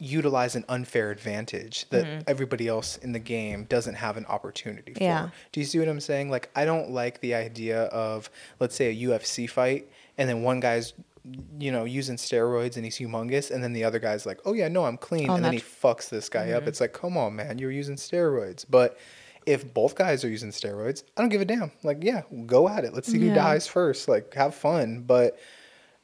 utilize 0.00 0.56
an 0.56 0.64
unfair 0.68 1.10
advantage 1.10 1.88
that 1.90 2.24
everybody 2.26 2.66
else 2.66 2.96
in 2.96 3.12
the 3.12 3.18
game 3.18 3.64
doesn't 3.64 3.94
have 3.94 4.16
an 4.16 4.26
opportunity 4.26 4.94
for. 4.94 5.00
Mm-hmm. 5.00 5.04
Yeah. 5.04 5.28
Do 5.52 5.60
you 5.60 5.66
see 5.66 5.78
what 5.78 5.88
I'm 5.88 6.00
saying? 6.00 6.30
Like 6.30 6.50
I 6.56 6.64
don't 6.64 6.90
like 6.90 7.20
the 7.20 7.34
idea 7.34 7.82
of 7.84 8.30
let's 8.58 8.74
say 8.74 8.90
a 8.90 9.08
UFC 9.08 9.48
fight 9.48 9.88
and 10.16 10.28
then 10.28 10.42
one 10.42 10.58
guy's 10.60 10.94
you 11.58 11.70
know 11.70 11.84
using 11.84 12.16
steroids 12.16 12.76
and 12.76 12.84
he's 12.84 12.98
humongous 12.98 13.50
and 13.50 13.62
then 13.62 13.74
the 13.74 13.84
other 13.84 13.98
guy's 13.98 14.24
like, 14.24 14.40
"Oh 14.46 14.54
yeah, 14.54 14.68
no, 14.68 14.86
I'm 14.86 14.96
clean." 14.96 15.28
Oh, 15.28 15.34
and 15.34 15.44
then 15.44 15.52
he 15.52 15.60
fucks 15.60 16.08
this 16.08 16.30
guy 16.30 16.52
up. 16.52 16.66
It's 16.66 16.80
like, 16.80 16.94
"Come 16.94 17.16
on, 17.18 17.36
man, 17.36 17.58
you're 17.58 17.70
using 17.70 17.96
steroids." 17.96 18.64
But 18.68 18.98
if 19.46 19.72
both 19.72 19.94
guys 19.94 20.24
are 20.24 20.28
using 20.28 20.50
steroids, 20.50 21.02
I 21.16 21.20
don't 21.20 21.28
give 21.28 21.40
a 21.40 21.44
damn. 21.44 21.72
Like, 21.82 22.02
yeah, 22.02 22.22
go 22.46 22.68
at 22.68 22.84
it. 22.84 22.94
Let's 22.94 23.10
see 23.10 23.18
who 23.18 23.34
dies 23.34 23.66
first. 23.66 24.08
Like, 24.08 24.32
have 24.34 24.54
fun. 24.54 25.02
But 25.06 25.38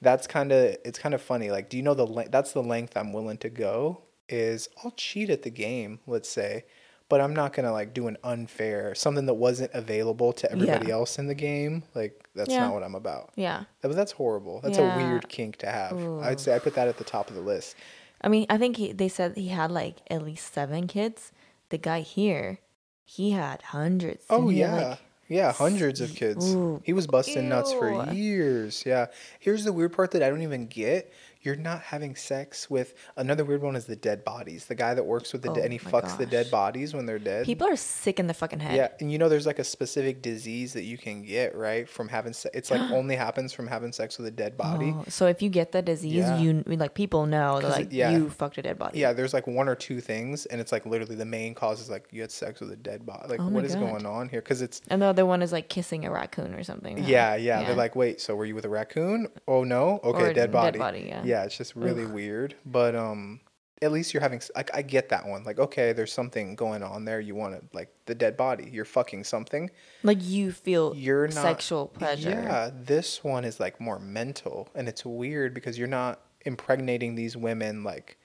that's 0.03 0.27
kind 0.27 0.53
of 0.53 0.77
it's 0.85 0.99
kind 0.99 1.15
of 1.15 1.23
funny. 1.23 1.51
Like, 1.51 1.69
do 1.71 1.77
you 1.77 1.83
know 1.83 1.95
the 1.95 2.05
le- 2.07 2.29
that's 2.29 2.53
the 2.53 2.63
length 2.63 2.97
I'm 2.97 3.13
willing 3.13 3.39
to 3.39 3.49
go 3.49 4.03
is 4.29 4.69
I'll 4.85 4.91
cheat 4.93 5.31
at 5.31 5.43
the 5.43 5.51
game, 5.51 6.01
let's 6.07 6.29
say, 6.29 6.65
but 7.09 7.21
I'm 7.21 7.33
not 7.35 7.53
gonna 7.53 7.73
like 7.73 7.95
do 7.95 8.09
an 8.09 8.17
unfair 8.25 8.95
something 8.95 9.27
that 9.27 9.35
wasn't 9.35 9.71
available 9.73 10.33
to 10.35 10.51
everybody 10.53 10.89
Yeah. 10.89 10.95
else 10.95 11.19
in 11.19 11.27
the 11.29 11.35
game. 11.35 11.85
Like, 11.95 12.29
that's 12.35 12.51
Yeah. 12.51 12.61
not 12.61 12.75
what 12.75 12.83
I'm 12.83 12.95
about. 12.97 13.31
Yeah. 13.37 13.65
That, 13.83 13.89
that's 13.95 14.13
horrible. 14.13 14.61
That's 14.63 14.79
Yeah. 14.79 14.95
a 14.95 14.97
weird 14.97 15.29
kink 15.29 15.57
to 15.59 15.67
have. 15.71 15.97
I'd 16.23 16.41
say 16.41 16.55
I 16.55 16.59
put 16.59 16.75
that 16.75 16.89
at 16.89 16.99
the 16.99 17.05
top 17.05 17.29
of 17.31 17.37
the 17.37 17.43
list. 17.43 17.77
I 18.21 18.29
mean, 18.29 18.47
I 18.51 18.59
think 18.59 18.77
he, 18.79 18.93
they 18.93 19.09
said 19.09 19.37
he 19.37 19.49
had 19.49 19.71
like 19.71 19.97
at 20.11 20.23
least 20.23 20.53
seven 20.53 20.87
kids. 20.89 21.33
The 21.69 21.79
guy 21.79 22.01
here, 22.01 22.59
he 23.05 23.31
had 23.31 23.63
hundreds. 23.63 24.25
Oh 24.29 24.49
he 24.49 24.61
yeah. 24.61 24.75
like, 24.75 24.99
yeah, 25.29 25.53
hundreds 25.53 26.01
of 26.01 26.15
kids. 26.15 26.55
Ooh. 26.55 26.81
He 26.85 26.93
was 26.93 27.07
busting 27.07 27.49
nuts 27.49 27.73
for 27.73 28.13
years. 28.13 28.85
Yeah. 28.87 29.07
Here's 29.41 29.65
the 29.65 29.73
weird 29.73 29.93
part 29.93 30.13
that 30.13 30.23
I 30.23 30.29
don't 30.29 30.43
even 30.43 30.67
get. 30.67 31.13
You're 31.47 31.57
not 31.57 31.81
having 31.81 32.15
sex 32.17 32.69
with 32.69 32.93
another 33.17 33.45
weird 33.45 33.63
one 33.63 33.77
is 33.77 33.87
the 33.87 33.95
dead 33.97 34.25
bodies. 34.25 34.67
The 34.67 34.75
guy 34.75 34.93
that 34.95 35.05
works 35.07 35.33
with 35.33 35.43
the 35.43 35.51
Oh 35.51 35.55
dead 35.55 35.65
and 35.65 35.73
he 35.73 35.79
fucks 35.79 36.19
the 36.19 36.27
dead 36.27 36.51
bodies 36.51 36.93
when 36.93 37.07
they're 37.07 37.19
dead. 37.21 37.47
People 37.47 37.69
are 37.69 37.77
sick 37.77 38.19
in 38.19 38.27
the 38.27 38.35
fucking 38.35 38.59
head. 38.61 38.75
Yeah, 38.77 38.89
and 39.01 39.11
you 39.13 39.19
know 39.19 39.29
there's 39.29 39.47
like 39.47 39.61
a 39.61 39.65
specific 39.65 40.21
disease 40.23 40.73
that 40.75 40.83
you 40.83 40.99
can 40.99 41.23
get, 41.23 41.55
right? 41.55 41.89
From 41.89 42.09
having 42.09 42.33
sex. 42.33 42.55
it's 42.55 42.71
like 42.71 42.81
only 42.91 43.15
happens 43.17 43.53
from 43.53 43.67
having 43.69 43.93
sex 43.93 44.19
with 44.19 44.27
a 44.27 44.31
dead 44.33 44.57
body. 44.57 44.93
Oh, 44.95 45.05
so 45.09 45.27
if 45.27 45.41
you 45.41 45.49
get 45.49 45.71
the 45.73 45.83
disease, 45.83 46.15
Yeah. 46.17 46.39
you 46.39 46.63
like 46.67 46.95
people 46.95 47.27
know 47.27 47.61
that 47.61 47.69
it- 47.69 47.71
like 47.71 47.89
yeah. 47.93 48.11
you 48.11 48.29
fucked 48.29 48.59
a 48.59 48.63
dead 48.63 48.79
body. 48.79 48.99
Yeah, 48.99 49.13
there's 49.13 49.33
like 49.33 49.47
one 49.47 49.69
or 49.69 49.77
two 49.77 50.01
things 50.01 50.47
and 50.47 50.61
it's 50.61 50.73
like 50.73 50.85
literally 50.85 51.15
the 51.15 51.25
main 51.25 51.55
cause 51.55 51.81
is 51.81 51.89
like 51.89 52.07
you 52.11 52.21
had 52.23 52.33
sex 52.33 52.61
with 52.61 52.73
a 52.73 52.77
dead 52.77 53.07
body. 53.07 53.29
Like 53.29 53.41
Oh 53.41 53.45
my 53.45 53.51
what 53.53 53.65
is 53.65 53.75
God. 53.77 53.81
going 53.91 54.07
on 54.07 54.29
here? 54.29 54.43
Cuz 54.43 54.63
it's 54.63 54.81
And 54.89 55.01
the 55.01 55.07
other 55.07 55.25
one 55.25 55.43
is 55.43 55.53
like 55.53 55.69
kissing 55.69 56.05
a 56.05 56.11
raccoon 56.11 56.55
or 56.55 56.65
something. 56.65 56.97
huh? 56.99 57.05
yeah, 57.07 57.37
yeah, 57.37 57.63
They're 57.63 57.77
like, 57.77 57.95
wait, 57.95 58.21
so 58.21 58.35
were 58.35 58.45
you 58.45 58.55
with 58.57 58.65
a 58.65 58.69
raccoon? 58.69 59.29
Oh 59.47 59.63
no, 59.65 60.01
okay, 60.03 60.19
Or 60.19 60.25
a 60.27 60.35
dead 60.35 60.35
dead 60.35 60.53
body. 60.53 60.79
body, 60.79 61.05
yeah. 61.09 61.23
Yeah, 61.37 61.45
it's 61.45 61.57
just 61.57 61.77
really 61.77 62.05
Ugh. 62.05 62.13
weird. 62.13 62.55
But 62.65 62.95
um, 62.95 63.41
at 63.83 63.93
least 63.93 64.15
you're 64.15 64.23
having. 64.23 64.41
Like, 64.55 64.75
I 64.75 64.83
get 64.83 65.11
that 65.11 65.27
one. 65.27 65.45
Like, 65.45 65.59
okay, 65.59 65.93
there's 65.93 66.13
something 66.13 66.55
going 66.55 66.83
on 66.83 67.05
there. 67.05 67.21
You 67.21 67.35
want 67.35 67.55
to 67.55 67.77
like 67.77 67.93
the 68.07 68.15
dead 68.15 68.37
body. 68.37 68.71
You're 68.73 68.87
fucking 68.87 69.25
something. 69.25 69.71
like 70.03 70.19
you 70.23 70.53
feel 70.53 70.95
You're 70.97 71.29
not 71.29 71.43
sexual 71.43 71.89
pleasure. 71.89 72.31
Yeah, 72.31 72.71
this 72.75 73.23
one 73.23 73.45
is 73.45 73.61
like 73.61 73.81
more 73.81 73.99
mental, 73.99 74.69
and 74.75 74.89
it's 74.89 75.05
weird 75.05 75.53
because 75.53 75.79
you're 75.79 75.89
not 75.89 76.21
impregnating 76.45 77.17
these 77.17 77.37
women 77.37 77.83
like 77.83 78.17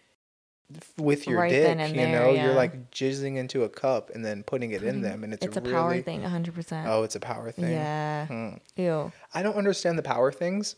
with 0.98 1.28
your 1.28 1.40
Right 1.40 1.50
dick. 1.50 1.90
you 1.90 1.96
there, 1.96 2.12
know, 2.12 2.32
you're 2.32 2.54
like 2.54 2.92
jizzing 2.92 3.36
into 3.36 3.64
a 3.64 3.70
cup 3.70 4.10
and 4.12 4.24
then 4.24 4.44
putting 4.44 4.72
it 4.72 4.84
in 4.84 5.02
them, 5.02 5.26
and 5.26 5.34
it's, 5.34 5.46
it's 5.46 5.58
a 5.58 5.62
really, 5.62 5.74
power 5.74 6.02
thing, 6.02 6.24
hundred 6.24 6.56
percent. 6.56 6.88
Oh, 6.88 7.04
it's 7.04 7.16
a 7.16 7.20
power 7.20 7.52
thing. 7.52 7.72
Yeah. 7.72 8.28
Hmm. 8.28 8.54
Ew. 8.78 9.12
I 9.34 9.44
don't 9.44 9.58
understand 9.58 9.98
the 9.98 10.04
power 10.04 10.32
things. 10.32 10.78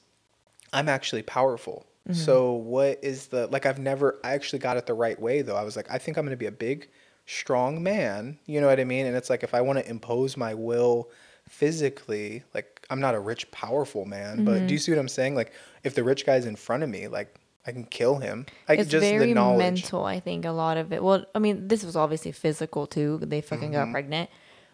I'm 0.74 0.90
actually 0.90 1.22
powerful. 1.22 1.86
Mm-hmm. 2.08 2.14
So 2.20 2.54
what 2.54 3.00
is 3.02 3.28
the 3.28 3.48
like 3.48 3.66
I've 3.66 3.80
never 3.80 4.20
I 4.24 4.32
actually 4.34 4.60
got 4.60 4.76
it 4.78 4.86
the 4.86 4.94
right 4.94 5.20
way 5.20 5.42
though. 5.42 5.56
I 5.56 5.64
was 5.64 5.76
like 5.76 5.90
I 5.90 5.98
think 5.98 6.18
I'm 6.18 6.26
going 6.26 6.32
to 6.32 6.38
be 6.38 6.48
a 6.48 6.52
big 6.52 6.90
strong 7.26 7.82
man, 7.82 8.38
you 8.46 8.60
know 8.60 8.68
what 8.68 8.80
I 8.80 8.84
mean? 8.84 9.06
And 9.06 9.16
it's 9.16 9.30
like 9.30 9.44
if 9.44 9.54
I 9.54 9.62
want 9.62 9.80
to 9.80 9.90
impose 9.90 10.36
my 10.36 10.54
will 10.54 11.10
physically, 11.48 12.44
like 12.54 12.86
I'm 12.90 13.00
not 13.00 13.16
a 13.16 13.20
rich 13.20 13.50
powerful 13.52 14.06
man, 14.06 14.44
but 14.44 14.56
Mm-hmm. 14.56 14.68
do 14.68 14.74
you 14.74 14.80
see 14.80 14.92
what 14.92 15.00
I'm 15.00 15.08
saying? 15.08 15.36
Like 15.36 15.54
if 15.84 15.96
the 15.96 16.04
rich 16.04 16.26
guy's 16.26 16.46
in 16.46 16.56
front 16.58 16.84
of 16.84 16.90
me, 16.90 17.08
like 17.08 17.36
I 17.66 17.72
can 17.72 17.86
kill 17.86 18.18
him. 18.18 18.46
I 18.68 18.74
it's 18.74 18.90
just 18.90 19.02
very 19.10 19.28
the 19.28 19.34
knowledge. 19.36 19.58
mental. 19.84 20.04
I 20.04 20.20
think 20.20 20.44
a 20.44 20.52
lot 20.52 20.76
of 20.76 20.92
it. 20.92 21.02
Well, 21.02 21.26
I 21.34 21.40
mean, 21.40 21.70
this 21.70 21.86
was 21.86 21.96
obviously 21.96 22.34
physical 22.34 22.86
too. 22.86 23.20
They 23.22 23.40
fucking 23.40 23.72
Mm-hmm. 23.72 23.86
got 23.86 23.92
pregnant, 23.92 24.30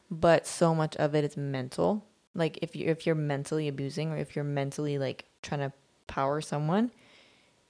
but 0.10 0.48
so 0.48 0.74
much 0.74 0.96
of 0.96 1.14
it 1.14 1.24
is 1.24 1.38
mental. 1.38 2.06
Like 2.34 2.58
if 2.64 2.76
you 2.76 2.88
if 2.88 3.06
you're 3.06 3.14
mentally 3.16 3.68
abusing 3.68 4.12
or 4.12 4.18
if 4.18 4.36
you're 4.36 4.46
mentally 4.46 4.98
like 4.98 5.26
trying 5.44 5.60
to 5.62 5.72
power 6.08 6.42
someone, 6.42 6.90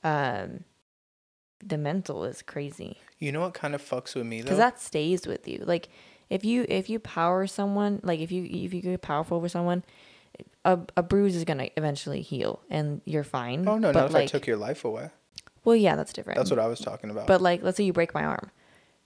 um, 0.03 0.63
the 1.65 1.77
mental 1.77 2.23
is 2.23 2.41
crazy 2.41 2.97
You 3.19 3.31
know 3.31 3.41
what 3.41 3.53
kind 3.53 3.75
of 3.75 3.81
fucks 3.81 4.15
with 4.15 4.25
me 4.25 4.39
though? 4.41 4.45
because 4.45 4.57
that 4.57 4.79
stays 4.79 5.27
with 5.27 5.47
you. 5.47 5.63
Like 5.65 5.89
if 6.29 6.45
you 6.45 6.65
if 6.69 6.89
you 6.89 6.99
power 6.99 7.47
someone, 7.47 7.99
like 8.03 8.19
if 8.19 8.31
you 8.31 8.43
if 8.43 8.73
you 8.73 8.81
get 8.81 9.01
powerful 9.01 9.37
over 9.37 9.49
someone. 9.49 9.83
A, 10.63 10.79
a 10.95 11.03
bruise 11.03 11.35
is 11.35 11.43
gonna 11.43 11.69
eventually 11.75 12.21
heal 12.21 12.61
and 12.69 13.01
you're 13.03 13.25
fine. 13.25 13.67
oh 13.67 13.77
no, 13.77 13.91
but 13.91 14.01
not 14.01 14.11
if 14.11 14.15
I 14.15 14.25
took 14.25 14.47
your 14.47 14.55
life 14.55 14.85
away. 14.85 15.09
Well, 15.65 15.75
yeah, 15.75 15.95
that's 15.97 16.13
different. 16.13 16.37
That's 16.37 16.49
what 16.49 16.59
I 16.59 16.67
was 16.67 16.79
talking 16.79 17.09
about. 17.09 17.27
But 17.27 17.41
like, 17.41 17.61
let's 17.61 17.75
say 17.77 17.83
you 17.83 17.91
break 17.91 18.13
my 18.13 18.23
arm, 18.23 18.51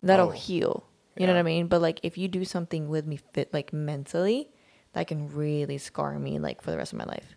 that'll 0.04 0.28
Oh, 0.28 0.32
heal. 0.32 0.86
You 1.18 1.26
know 1.26 1.34
what 1.34 1.40
I 1.40 1.44
mean? 1.44 1.68
But 1.68 1.82
like, 1.82 2.00
if 2.04 2.18
you 2.18 2.28
do 2.28 2.44
something 2.46 2.88
with 2.90 3.08
me, 3.08 3.18
fit 3.34 3.52
like 3.54 3.72
mentally, 3.74 4.50
that 4.94 5.08
can 5.08 5.34
really 5.34 5.78
scar 5.80 6.20
me 6.20 6.38
like 6.40 6.62
for 6.62 6.70
the 6.72 6.78
rest 6.78 6.94
of 6.94 7.00
my 7.00 7.06
life. 7.06 7.36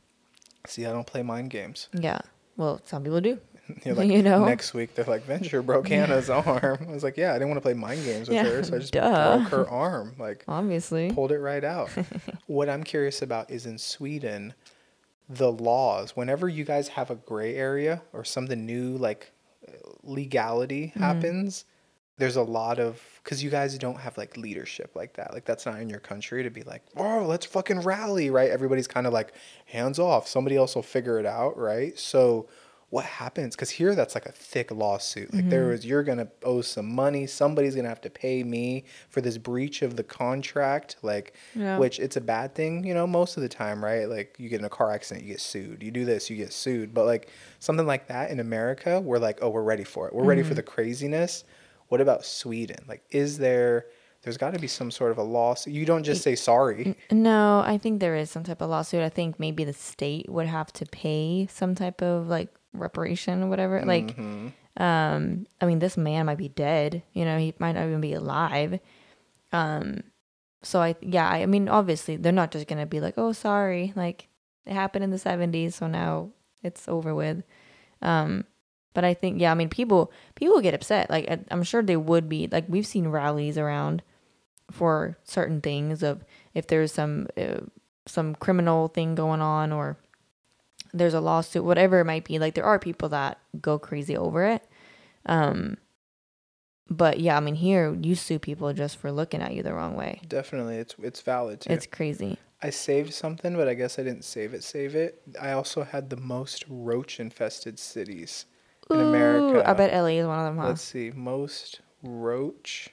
See, 0.67 0.85
I 0.85 0.93
don't 0.93 1.07
play 1.07 1.23
mind 1.23 1.51
games. 1.51 1.89
Yeah. 1.99 2.21
Well, 2.57 2.81
some 2.85 3.03
people 3.03 3.21
do. 3.21 3.39
You're 3.85 3.95
like, 3.97 4.09
You 4.11 4.23
know? 4.23 4.45
next 4.45 4.75
week 4.75 4.95
they're 4.95 5.05
like, 5.07 5.25
Venture 5.25 5.61
broke 5.61 5.89
Hanna's 5.89 6.31
arm. 6.31 6.79
I 6.89 6.93
was 6.93 7.03
like, 7.03 7.17
yeah, 7.17 7.31
I 7.31 7.35
didn't 7.35 7.49
want 7.49 7.57
to 7.59 7.63
play 7.63 7.75
mind 7.75 8.05
games 8.05 8.29
with 8.29 8.37
Yeah, 8.37 8.45
her, 8.45 8.63
so 8.63 8.77
I 8.77 8.79
just 8.79 8.93
duh. 8.93 9.39
broke 9.39 9.49
her 9.51 9.69
arm. 9.71 10.15
Like, 10.19 10.45
Obviously. 10.47 11.11
pulled 11.13 11.33
it 11.33 11.39
right 11.41 11.65
out. 11.65 11.91
what 12.47 12.69
I'm 12.69 12.85
curious 12.85 13.23
about 13.23 13.51
is 13.51 13.67
in 13.67 13.77
Sweden, 13.79 14.55
the 15.29 15.51
laws. 15.51 16.15
Whenever 16.15 16.49
you 16.49 16.65
guys 16.65 16.87
have 16.89 17.11
a 17.11 17.17
gray 17.17 17.57
area 17.57 18.03
or 18.13 18.23
something 18.25 18.65
new, 18.65 18.97
like 18.97 19.33
legality 20.03 20.89
Mm-hmm. 20.89 21.01
happens, 21.01 21.65
there's 22.19 22.37
a 22.37 22.43
lot 22.43 22.79
of 22.79 23.01
because 23.23 23.43
you 23.43 23.51
guys 23.51 23.77
don't 23.79 24.01
have 24.01 24.17
like 24.17 24.37
leadership 24.37 24.93
like 24.95 25.15
that. 25.15 25.35
Like 25.35 25.45
that's 25.45 25.67
not 25.67 25.81
in 25.81 25.91
your 25.91 26.01
country 26.01 26.43
to 26.43 26.51
be 26.51 26.63
like, 26.63 26.83
oh, 26.97 27.27
let's 27.27 27.45
fucking 27.47 27.81
rally, 27.81 28.31
right? 28.31 28.51
Everybody's 28.51 28.87
kind 28.87 29.07
of 29.07 29.13
like 29.13 29.33
hands 29.67 29.99
off. 29.99 30.27
Somebody 30.27 30.57
else 30.57 30.75
will 30.75 30.83
figure 30.83 31.19
it 31.19 31.27
out, 31.27 31.59
right? 31.59 31.99
So 31.99 32.49
what 32.89 33.05
happens? 33.05 33.57
Because 33.57 33.71
here 33.71 33.95
that's 33.97 34.15
like 34.15 34.27
a 34.27 34.33
thick 34.33 34.71
lawsuit. 34.71 35.35
Like 35.35 35.51
there 35.51 35.65
mm-hmm. 35.65 35.73
is, 35.73 35.85
you're 35.85 36.05
gonna 36.05 36.29
owe 36.45 36.61
some 36.61 36.95
money. 36.95 37.27
Somebody's 37.27 37.75
gonna 37.75 37.89
have 37.89 38.01
to 38.03 38.11
pay 38.11 38.45
me 38.45 38.85
for 39.11 39.21
this 39.21 39.39
breach 39.39 39.83
of 39.83 39.97
the 39.97 40.05
contract. 40.05 40.97
Like, 41.03 41.35
Yeah. 41.55 41.79
which 41.79 41.99
it's 41.99 42.17
a 42.17 42.21
bad 42.21 42.55
thing, 42.55 42.87
you 42.87 42.95
know, 42.95 43.07
most 43.07 43.37
of 43.37 43.43
the 43.43 43.49
time, 43.49 43.85
right? 43.85 44.09
Like 44.09 44.37
you 44.39 44.49
get 44.49 44.61
in 44.61 44.65
a 44.65 44.71
car 44.71 44.93
accident, 44.93 45.27
you 45.27 45.33
get 45.33 45.41
sued. 45.41 45.83
You 45.83 45.91
do 45.91 46.05
this, 46.05 46.31
you 46.31 46.37
get 46.37 46.53
sued. 46.53 46.95
But 46.95 47.07
like 47.07 47.29
something 47.59 47.87
like 47.87 48.07
that 48.07 48.31
in 48.31 48.39
America, 48.39 49.01
we're 49.01 49.19
like, 49.19 49.41
oh, 49.43 49.51
we're 49.51 49.63
ready 49.63 49.85
for 49.85 50.07
it. 50.07 50.15
We're 50.15 50.25
ready 50.25 50.43
for 50.43 50.51
mm-hmm. 50.51 50.57
the 50.57 50.63
craziness. 50.63 51.45
What 51.89 52.01
about 52.01 52.25
Sweden? 52.25 52.85
Like, 52.89 53.03
is 53.11 53.39
there? 53.39 53.87
There's 54.23 54.39
got 54.39 54.55
to 54.55 54.59
be 54.59 54.67
some 54.67 54.91
sort 54.91 55.13
of 55.13 55.19
a 55.19 55.23
lawsuit. 55.23 55.73
You 55.73 55.85
don't 55.87 56.03
just 56.03 56.23
say 56.23 56.35
sorry. 56.35 56.97
No, 57.13 57.63
I 57.65 57.79
think 57.79 58.01
there 58.01 58.17
is 58.17 58.29
some 58.29 58.43
type 58.43 58.61
of 58.61 58.69
lawsuit. 58.71 59.03
I 59.03 59.09
think 59.09 59.39
maybe 59.39 59.63
the 59.63 59.73
state 59.73 60.29
would 60.29 60.49
have 60.49 60.73
to 60.75 60.87
pay 60.87 61.47
some 61.49 61.77
type 61.77 62.03
of 62.03 62.27
like 62.27 62.49
reparation 62.73 63.45
or 63.45 63.49
whatever. 63.49 63.83
Like, 63.85 64.17
Mm-hmm. 64.17 64.83
um, 64.83 65.47
I 65.61 65.67
mean, 65.67 65.79
this 65.79 65.97
man 65.97 66.27
might 66.27 66.39
be 66.39 66.49
dead. 66.49 67.03
You 67.13 67.25
know, 67.25 67.39
he 67.39 67.55
might 67.61 67.73
not 67.77 67.87
even 67.87 68.01
be 68.01 68.15
alive. 68.15 68.81
Um, 69.53 70.03
so 70.63 70.81
I 70.83 70.97
yeah, 71.01 71.29
I 71.29 71.47
mean, 71.47 71.69
obviously 71.69 72.17
they're 72.17 72.33
not 72.33 72.51
just 72.51 72.67
gonna 72.67 72.87
be 72.87 72.99
like, 73.01 73.15
oh, 73.17 73.31
sorry, 73.33 73.93
like 73.95 74.29
it 74.65 74.73
happened 74.73 75.05
in 75.05 75.11
the 75.11 75.19
'70s, 75.19 75.75
so 75.75 75.87
now 75.87 76.31
it's 76.65 76.89
over 76.89 77.15
with. 77.15 77.45
Um, 78.03 78.45
but 78.97 79.05
I 79.05 79.13
think 79.13 79.43
yeah, 79.43 79.51
I 79.53 79.55
mean, 79.55 79.69
people 79.69 80.11
people 80.37 80.59
get 80.63 80.73
upset. 80.73 81.11
Like 81.11 81.31
I- 81.31 81.45
I'm 81.51 81.63
sure 81.63 81.83
they 81.83 81.99
would 81.99 82.31
be. 82.31 82.49
Like 82.51 82.65
we've 82.67 82.87
seen 82.87 83.09
rallies 83.09 83.59
around 83.59 84.03
for 84.71 85.19
certain 85.23 85.61
things 85.61 86.03
of 86.03 86.25
if 86.55 86.67
there's 86.67 86.93
some 86.95 87.29
uh, 87.37 87.61
some 88.07 88.35
criminal 88.37 88.89
thing 88.89 89.15
going 89.15 89.43
on 89.43 89.71
or 89.71 89.99
there's 90.95 91.13
a 91.13 91.21
lawsuit 91.21 91.63
whatever 91.63 92.01
it 92.01 92.07
might 92.07 92.25
be 92.25 92.39
like 92.39 92.55
there 92.55 92.65
are 92.65 92.79
people 92.79 93.11
that 93.11 93.39
go 93.61 93.79
crazy 93.79 94.17
over 94.17 94.45
it 94.45 94.67
um 95.27 95.77
but 96.89 97.21
yeah 97.21 97.37
i 97.37 97.41
mean 97.41 97.55
here 97.57 97.95
you 98.01 98.15
sue 98.15 98.39
people 98.39 98.73
just 98.73 98.97
for 98.97 99.13
looking 99.13 99.43
at 99.43 99.53
you 99.55 99.63
the 99.63 99.75
wrong 99.75 99.95
way 99.95 100.21
Definitely, 100.27 100.77
it's 100.77 100.95
it's 101.03 101.21
valid 101.21 101.61
too. 101.61 101.73
it's 101.73 101.87
crazy 101.87 102.39
I 102.63 102.71
saved 102.71 103.13
something, 103.13 103.55
but 103.55 103.69
I 103.69 103.75
guess 103.75 103.99
I 103.99 104.03
didn't 104.03 104.25
save 104.25 104.55
it. 104.55 104.65
Save 104.65 104.95
it. 104.95 105.21
I 105.39 105.53
also 105.53 105.83
had 105.85 106.09
the 106.09 106.17
most 106.17 106.65
roach-infested 106.71 107.79
cities 107.79 108.47
in 108.91 108.97
Ooh, 108.97 109.09
America. 109.09 109.69
i 109.69 109.73
bet 109.73 109.93
la 109.93 110.07
is 110.07 110.27
one 110.27 110.39
of 110.39 110.45
them 110.47 110.59
huh 110.59 110.69
Let's 110.69 110.83
see, 110.83 111.11
most 111.15 111.81
roach. 112.03 112.91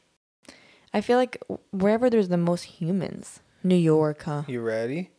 i 0.93 1.01
feel 1.01 1.17
like 1.17 1.41
wherever 1.71 2.09
there's 2.09 2.29
the 2.29 2.37
most 2.37 2.63
humans 2.63 3.41
new 3.63 3.75
york 3.75 4.23
huh 4.23 4.43
You 4.47 4.61
ready? 4.61 5.11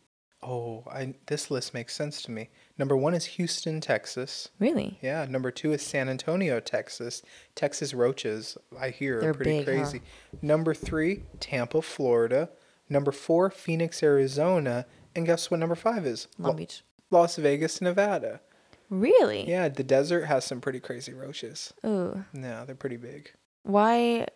Oh, 0.47 0.83
I 0.91 1.15
this 1.25 1.49
list 1.49 1.73
makes 1.73 1.95
sense 1.95 2.21
to 2.21 2.29
me. 2.31 2.49
Number 2.77 2.95
one 2.95 3.15
is 3.15 3.25
Houston, 3.25 3.81
Texas. 3.81 4.49
really 4.59 4.99
Yeah. 5.01 5.25
Number 5.27 5.49
two 5.49 5.73
is 5.73 5.81
San 5.81 6.07
Antonio, 6.07 6.59
Texas. 6.59 7.23
Texas 7.55 7.95
roaches, 7.95 8.55
I 8.79 8.89
hear, 8.91 9.19
They're 9.21 9.31
are 9.31 9.33
pretty 9.33 9.57
big, 9.63 9.67
huh? 9.67 9.73
crazy. 9.83 10.01
Number 10.43 10.75
three, 10.75 11.23
Tampa, 11.39 11.81
Florida. 11.81 12.49
Number 12.89 13.11
four, 13.11 13.49
Phoenix, 13.49 14.03
Arizona. 14.03 14.85
And 15.15 15.25
guess 15.25 15.49
what 15.49 15.59
number 15.59 15.73
five 15.73 16.05
is? 16.05 16.27
long 16.37 16.51
Lo- 16.51 16.57
beach 16.57 16.83
Las 17.09 17.37
Vegas, 17.37 17.81
Nevada. 17.81 18.41
Really 18.89 19.47
Yeah, 19.49 19.69
the 19.69 19.83
desert 19.83 20.25
has 20.25 20.45
some 20.45 20.61
pretty 20.61 20.79
crazy 20.79 21.13
roaches. 21.13 21.73
Ooh. 21.85 22.23
No, 22.33 22.65
they're 22.65 22.75
pretty 22.75 22.97
big. 22.97 23.31
why 23.63 24.27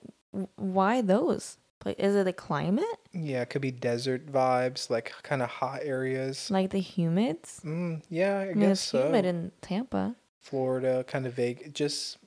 why 0.56 1.02
those 1.02 1.58
like 1.86 2.00
is 2.00 2.16
it 2.16 2.26
the 2.26 2.34
climate 2.34 2.86
Yeah, 3.14 3.42
it 3.42 3.50
could 3.50 3.62
be 3.62 3.72
desert 3.72 4.28
vibes, 4.32 4.90
like 4.90 5.14
kind 5.24 5.42
of 5.42 5.50
hot 5.50 5.80
areas. 5.84 6.50
like 6.52 6.70
the 6.72 6.82
humids 6.82 7.62
Mm, 7.64 8.04
yeah, 8.10 8.38
I, 8.38 8.42
I 8.42 8.46
mean, 8.48 8.60
guess 8.60 8.72
it's 8.72 8.82
so. 8.82 9.06
humid 9.06 9.26
in 9.26 9.52
Tampa. 9.62 10.16
Florida, 10.42 11.04
kind 11.08 11.26
of 11.26 11.34
vague. 11.34 11.74
Just, 11.74 12.18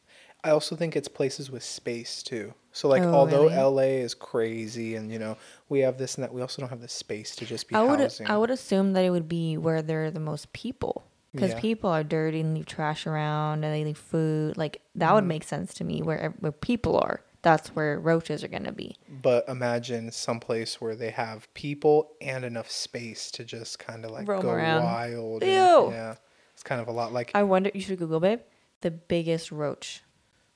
I 0.44 0.50
also 0.50 0.76
think 0.76 0.94
it's 0.96 1.08
places 1.08 1.50
with 1.50 1.62
space 1.64 2.22
too. 2.22 2.54
So 2.72 2.88
like, 2.88 3.02
Oh, 3.02 3.12
although 3.14 3.44
really? 3.48 3.56
LA 3.56 4.02
is 4.04 4.14
crazy 4.14 4.94
and 4.96 5.10
you 5.12 5.18
know 5.18 5.36
we 5.68 5.80
have 5.80 5.98
this 5.98 6.14
and 6.16 6.24
that, 6.24 6.32
we 6.32 6.40
also 6.40 6.62
don't 6.62 6.70
have 6.70 6.80
the 6.80 6.88
space 6.88 7.36
to 7.36 7.44
just 7.46 7.68
be 7.68 7.74
I 7.74 7.82
would 7.82 8.00
housing. 8.00 8.26
I 8.26 8.38
would 8.38 8.50
assume 8.50 8.92
that 8.94 9.04
it 9.04 9.10
would 9.10 9.28
be 9.28 9.56
where 9.56 9.82
there 9.82 10.04
are 10.04 10.10
the 10.10 10.20
most 10.20 10.52
people 10.52 11.04
because 11.33 11.51
Yeah. 11.53 11.61
people 11.61 11.91
are 11.91 12.05
dirty 12.05 12.41
and 12.41 12.55
leave 12.55 12.66
trash 12.66 13.07
around 13.07 13.64
and 13.64 13.74
they 13.74 13.85
leave 13.85 13.99
food. 13.99 14.57
Like 14.57 14.83
that 14.95 15.12
would 15.14 15.20
Mm-hmm. 15.22 15.28
make 15.28 15.45
sense 15.45 15.74
to 15.74 15.85
me. 15.85 16.03
Where 16.03 16.35
where 16.41 16.53
people 16.53 16.99
are, 16.99 17.22
that's 17.43 17.68
where 17.70 17.99
roaches 17.99 18.45
are 18.45 18.49
gonna 18.49 18.72
be. 18.72 18.97
But 19.09 19.49
imagine 19.49 20.11
someplace 20.12 20.80
where 20.80 20.95
they 20.95 21.11
have 21.11 21.53
people 21.55 22.12
and 22.20 22.45
enough 22.45 22.70
space 22.70 23.30
to 23.33 23.45
just 23.45 23.78
kind 23.78 24.05
of 24.05 24.11
like 24.11 24.28
Roam 24.28 24.43
go 24.43 24.51
around. 24.51 24.85
wild. 24.85 25.43
Ew. 25.43 25.49
And, 25.49 25.93
yeah, 25.93 26.14
it's 26.55 26.62
kind 26.62 26.80
of 26.80 26.89
a 26.89 26.93
lot 26.93 27.12
like 27.12 27.30
I 27.35 27.43
wonder. 27.43 27.70
You 27.74 27.80
should 27.80 27.99
Google, 27.99 28.20
babe. 28.20 28.41
the 28.83 28.91
biggest 28.91 29.51
roach? 29.53 30.03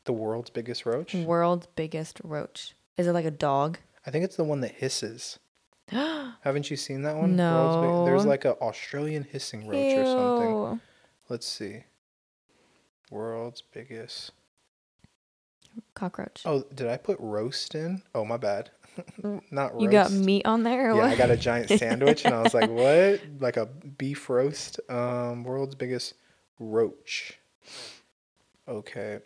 The 0.04 0.12
world's 0.12 0.50
biggest 0.50 0.86
roach. 0.86 1.14
World's 1.14 1.66
biggest 1.74 2.20
roach. 2.22 2.74
Is 2.96 3.06
it 3.06 3.12
like 3.12 3.24
a 3.24 3.30
dog? 3.30 3.78
I 4.06 4.10
think 4.12 4.24
it's 4.24 4.36
the 4.36 4.44
one 4.44 4.60
that 4.60 4.70
hisses. 4.72 5.38
Haven't 6.42 6.70
you 6.70 6.76
seen 6.76 7.02
that 7.02 7.16
one? 7.16 7.36
World's 7.36 7.76
No. 7.76 8.04
There's 8.04 8.26
like 8.26 8.44
a 8.44 8.54
Australian 8.56 9.24
hissing 9.24 9.66
roach 9.66 9.96
or 9.96 10.04
something. 10.04 10.80
Let's 11.28 11.46
see. 11.46 11.84
World's 13.10 13.62
biggest. 13.62 14.32
Cockroach. 15.94 16.42
Oh, 16.44 16.64
did 16.74 16.88
I 16.88 16.96
put 16.96 17.18
roast 17.20 17.74
in? 17.74 18.02
Oh, 18.14 18.24
my 18.24 18.36
bad. 18.36 18.70
Not 19.50 19.74
roast. 19.74 19.82
you 19.82 19.90
got 19.90 20.10
meat 20.10 20.46
on 20.46 20.62
there? 20.62 20.90
Or 20.90 20.96
Yeah, 20.96 21.02
what? 21.02 21.10
I 21.10 21.16
got 21.16 21.30
a 21.30 21.36
giant 21.36 21.68
sandwich 21.68 22.24
and 22.24 22.34
I 22.34 22.42
was 22.42 22.54
like, 22.54 22.70
what? 22.70 23.20
Like 23.40 23.56
a 23.56 23.66
beef 23.66 24.28
roast? 24.30 24.80
Um, 24.88 25.44
world's 25.44 25.74
biggest 25.74 26.14
roach. 26.58 27.38
Okay. 28.66 29.20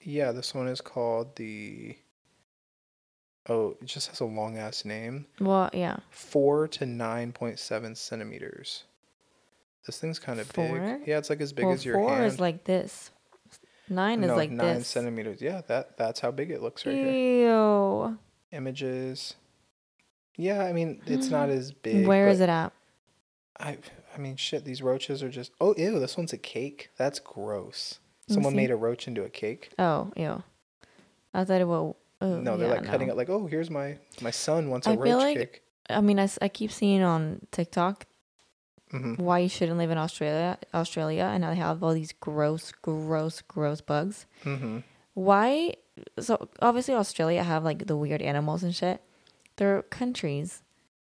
Yeah, 0.00 0.32
this 0.32 0.54
one 0.54 0.68
is 0.68 0.80
called 0.80 1.36
the. 1.36 1.96
Oh, 3.48 3.76
it 3.80 3.86
just 3.86 4.08
has 4.08 4.20
a 4.20 4.24
long 4.24 4.56
ass 4.56 4.84
name. 4.84 5.26
Well, 5.38 5.68
yeah. 5.72 5.96
Four 6.10 6.66
to 6.68 6.84
9.7 6.86 7.96
centimeters. 7.96 8.84
This 9.86 9.98
thing's 9.98 10.18
kind 10.18 10.40
of 10.40 10.46
Four? 10.46 10.78
big. 10.78 11.06
Yeah, 11.06 11.18
it's 11.18 11.28
like 11.28 11.42
as 11.42 11.52
big 11.52 11.66
well, 11.66 11.74
as 11.74 11.84
your 11.84 11.96
four 11.96 12.08
hand. 12.08 12.24
is 12.24 12.40
like 12.40 12.64
this. 12.64 13.10
Nine 13.88 14.22
is 14.24 14.28
no, 14.28 14.36
like 14.36 14.50
nine 14.50 14.78
this. 14.78 14.88
centimeters. 14.88 15.42
Yeah, 15.42 15.60
that 15.68 15.98
that's 15.98 16.20
how 16.20 16.30
big 16.30 16.50
it 16.50 16.62
looks 16.62 16.86
right 16.86 16.94
here. 16.94 17.50
Ew. 17.50 18.18
Images. 18.52 19.34
Yeah, 20.36 20.64
I 20.64 20.72
mean 20.72 21.02
it's 21.04 21.28
not 21.28 21.50
as 21.50 21.72
big. 21.72 22.06
Where 22.06 22.28
is 22.28 22.40
it 22.40 22.48
at? 22.48 22.72
I 23.60 23.76
I 24.14 24.18
mean 24.18 24.36
shit. 24.36 24.64
These 24.64 24.80
roaches 24.80 25.22
are 25.22 25.28
just. 25.28 25.52
Oh 25.60 25.74
ew! 25.76 26.00
This 26.00 26.16
one's 26.16 26.32
a 26.32 26.38
cake. 26.38 26.88
That's 26.96 27.18
gross. 27.18 27.98
Someone 28.26 28.56
made 28.56 28.70
a 28.70 28.76
roach 28.76 29.06
into 29.06 29.22
a 29.22 29.28
cake. 29.28 29.72
Oh, 29.78 30.10
ew. 30.16 30.42
I 31.34 31.44
thought 31.44 31.60
it 31.60 31.68
was. 31.68 31.94
Oh, 32.24 32.40
no, 32.40 32.56
they're 32.56 32.68
yeah, 32.68 32.74
like 32.74 32.84
cutting 32.84 33.08
no. 33.08 33.14
it. 33.14 33.16
Like, 33.16 33.28
oh, 33.28 33.46
here's 33.46 33.70
my 33.70 33.98
my 34.22 34.30
son 34.30 34.70
wants 34.70 34.86
a 34.86 34.90
I 34.90 34.94
roach 34.94 35.08
like- 35.18 35.36
cake. 35.38 35.60
I 35.90 36.00
mean, 36.00 36.18
I, 36.18 36.28
I 36.40 36.48
keep 36.48 36.72
seeing 36.72 37.02
on 37.02 37.46
TikTok 37.50 38.06
hmm 38.90 39.14
why 39.14 39.40
you 39.40 39.48
shouldn't 39.48 39.76
live 39.78 39.90
in 39.90 39.98
Australia, 39.98 40.56
Australia, 40.72 41.24
and 41.32 41.42
they 41.44 41.54
have 41.56 41.82
all 41.82 41.92
these 41.94 42.12
gross, 42.20 42.72
gross, 42.72 43.42
gross 43.42 43.80
bugs. 43.80 44.26
hmm 44.42 44.78
Why? 45.14 45.74
So 46.18 46.48
obviously, 46.60 46.94
Australia 46.94 47.42
have 47.42 47.64
like 47.64 47.86
the 47.86 47.96
weird 47.96 48.22
animals 48.22 48.62
and 48.62 48.74
shit. 48.74 49.00
There 49.56 49.76
are 49.76 49.82
countries 49.82 50.62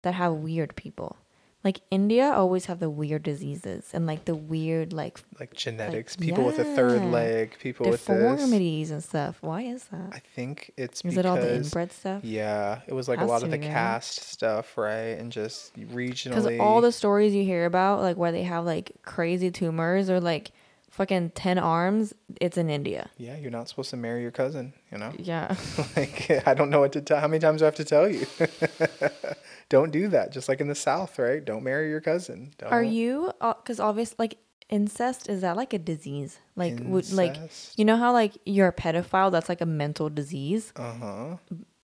that 0.02 0.14
have 0.14 0.32
weird 0.34 0.76
people. 0.76 1.16
Like 1.64 1.80
India 1.90 2.32
always 2.32 2.66
have 2.66 2.78
the 2.78 2.88
weird 2.88 3.24
diseases 3.24 3.90
and 3.92 4.06
like 4.06 4.24
the 4.26 4.34
weird 4.36 4.92
like 4.92 5.18
Like 5.40 5.54
genetics. 5.54 6.14
people 6.16 6.44
with 6.44 6.58
a 6.58 6.64
third 6.64 7.02
leg. 7.06 7.56
People 7.60 7.90
with 7.90 8.06
deformities 8.06 8.92
and 8.92 9.02
stuff. 9.02 9.38
Why 9.40 9.62
is 9.62 9.84
that? 9.86 10.10
I 10.12 10.20
think 10.36 10.70
it's 10.76 10.98
Is 11.00 11.02
because 11.02 11.18
it 11.18 11.26
all 11.26 11.34
the 11.36 11.56
inbred 11.56 11.90
stuff? 11.92 12.24
yeah, 12.24 12.80
it 12.86 12.94
was 12.94 13.08
like 13.08 13.20
a 13.20 13.24
lot 13.24 13.42
of 13.42 13.50
the 13.50 13.58
right? 13.58 13.66
caste 13.66 14.20
stuff, 14.22 14.78
right? 14.78 15.18
And 15.18 15.32
just 15.32 15.76
regionally. 15.78 16.28
Because 16.36 16.58
all 16.60 16.80
the 16.80 16.92
stories 16.92 17.34
you 17.34 17.42
hear 17.42 17.64
about, 17.66 18.02
like 18.02 18.16
where 18.16 18.30
they 18.32 18.44
have 18.44 18.64
like 18.64 18.92
crazy 19.02 19.50
tumors 19.50 20.08
or 20.08 20.20
like 20.20 20.52
fucking 20.90 21.30
10 21.30 21.58
arms, 21.58 22.14
it's 22.40 22.56
in 22.56 22.70
India. 22.70 23.10
yeah, 23.18 23.36
you're 23.36 23.50
not 23.50 23.68
supposed 23.68 23.90
to 23.90 23.96
marry 23.96 24.22
your 24.22 24.30
cousin. 24.30 24.72
You 24.92 24.98
know. 24.98 25.12
Yeah. 25.18 25.54
like 25.96 26.30
I 26.46 26.54
don't 26.54 26.70
know 26.70 26.80
what 26.80 26.92
to 26.92 27.00
tell. 27.00 27.18
How 27.20 27.26
many 27.28 27.40
times 27.40 27.60
do 27.60 27.64
I 27.64 27.66
have 27.66 27.74
to 27.74 27.84
tell 27.84 28.08
you? 28.08 28.26
don't 29.68 29.90
do 29.90 30.08
that. 30.08 30.32
Just 30.32 30.48
like 30.48 30.60
in 30.60 30.68
the 30.68 30.74
South, 30.74 31.18
right? 31.18 31.44
Don't 31.44 31.62
marry 31.62 31.88
your 31.90 32.00
cousin. 32.00 32.52
Don't. 32.58 32.72
Are 32.72 32.82
you, 32.82 33.32
because 33.40 33.80
obviously, 33.80 34.16
like 34.18 34.38
incest, 34.68 35.28
is 35.28 35.42
that 35.42 35.56
like 35.56 35.72
a 35.72 35.78
disease? 35.78 36.38
Like, 36.56 36.78
would 36.82 37.12
like, 37.12 37.36
you 37.76 37.84
know 37.84 37.96
how 37.96 38.12
like 38.12 38.36
you're 38.44 38.68
a 38.68 38.72
pedophile, 38.72 39.30
that's 39.30 39.48
like 39.48 39.60
a 39.60 39.66
mental 39.66 40.08
disease? 40.08 40.72
Uh 40.76 40.92
huh. 40.92 41.36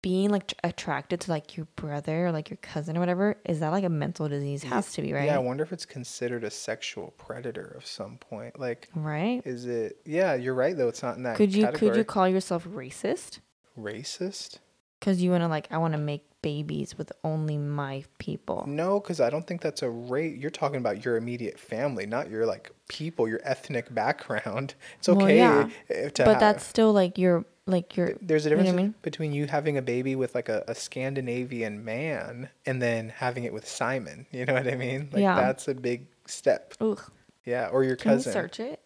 Being 0.02 0.28
like 0.28 0.48
tr- 0.48 0.54
attracted 0.62 1.20
to 1.22 1.30
like 1.30 1.56
your 1.56 1.66
brother 1.76 2.26
or 2.26 2.32
like 2.32 2.50
your 2.50 2.58
cousin 2.58 2.96
or 2.96 3.00
whatever, 3.00 3.36
is 3.46 3.60
that 3.60 3.70
like 3.70 3.84
a 3.84 3.88
mental 3.88 4.28
disease? 4.28 4.62
Has 4.62 4.92
to 4.92 5.02
be, 5.02 5.14
right? 5.14 5.24
Yeah, 5.24 5.36
I 5.36 5.38
wonder 5.38 5.62
if 5.62 5.72
it's 5.72 5.86
considered 5.86 6.44
a 6.44 6.50
sexual 6.50 7.14
predator 7.16 7.74
of 7.76 7.86
some 7.86 8.18
point. 8.18 8.60
Like, 8.60 8.88
right? 8.94 9.40
is 9.46 9.64
it? 9.64 9.98
Yeah, 10.04 10.34
you're 10.34 10.54
right 10.54 10.76
though. 10.76 10.88
It's 10.88 11.02
not 11.02 11.16
in 11.16 11.22
that. 11.22 11.36
Could 11.36 11.54
you 11.54 11.64
category. 11.64 11.90
could 11.90 11.96
you 11.98 12.04
call 12.04 12.28
yourself 12.28 12.66
racist? 12.66 13.40
racist? 13.78 14.58
Because 15.00 15.22
you 15.22 15.30
want 15.30 15.42
to 15.42 15.48
like, 15.48 15.68
I 15.70 15.78
want 15.78 15.92
to 15.92 15.98
make 15.98 16.24
babies 16.44 16.96
with 16.98 17.10
only 17.24 17.56
my 17.56 18.04
people. 18.18 18.64
No, 18.68 19.00
because 19.00 19.18
I 19.20 19.30
don't 19.30 19.46
think 19.46 19.60
that's 19.62 19.82
a 19.82 19.88
rate. 19.90 20.36
You're 20.36 20.50
talking 20.50 20.76
about 20.76 21.04
your 21.04 21.16
immediate 21.16 21.58
family, 21.58 22.06
not 22.06 22.30
your 22.30 22.44
like 22.46 22.70
people, 22.88 23.26
your 23.28 23.40
ethnic 23.44 23.92
background. 23.94 24.74
It's 24.98 25.08
Well, 25.08 25.22
okay 25.22 25.38
yeah, 25.38 25.68
eh, 25.90 26.10
to 26.10 26.24
but 26.24 26.32
have- 26.32 26.40
that's 26.40 26.64
still 26.66 26.92
like 26.92 27.16
your 27.18 27.44
like 27.66 27.96
your 27.96 28.12
There's 28.20 28.44
a 28.44 28.50
you 28.50 28.56
know 28.56 28.62
difference 28.62 28.78
I 28.78 28.82
mean? 28.82 28.94
between 29.00 29.32
you 29.32 29.46
having 29.46 29.78
a 29.78 29.82
baby 29.82 30.14
with 30.14 30.34
like 30.34 30.50
a, 30.50 30.62
a 30.68 30.74
Scandinavian 30.74 31.82
man 31.84 32.50
and 32.66 32.80
then 32.82 33.08
having 33.08 33.44
it 33.44 33.52
with 33.54 33.66
Simon. 33.66 34.26
You 34.32 34.44
know 34.44 34.52
what 34.54 34.68
I 34.68 34.74
mean? 34.76 35.08
Like 35.12 35.22
Yeah. 35.22 35.36
that's 35.36 35.66
a 35.68 35.74
big 35.74 36.06
step. 36.26 36.74
Ugh. 36.80 37.00
Yeah, 37.46 37.68
or 37.72 37.82
your 37.84 37.96
Can 37.96 38.12
cousin. 38.12 38.32
search 38.32 38.60
it? 38.60 38.80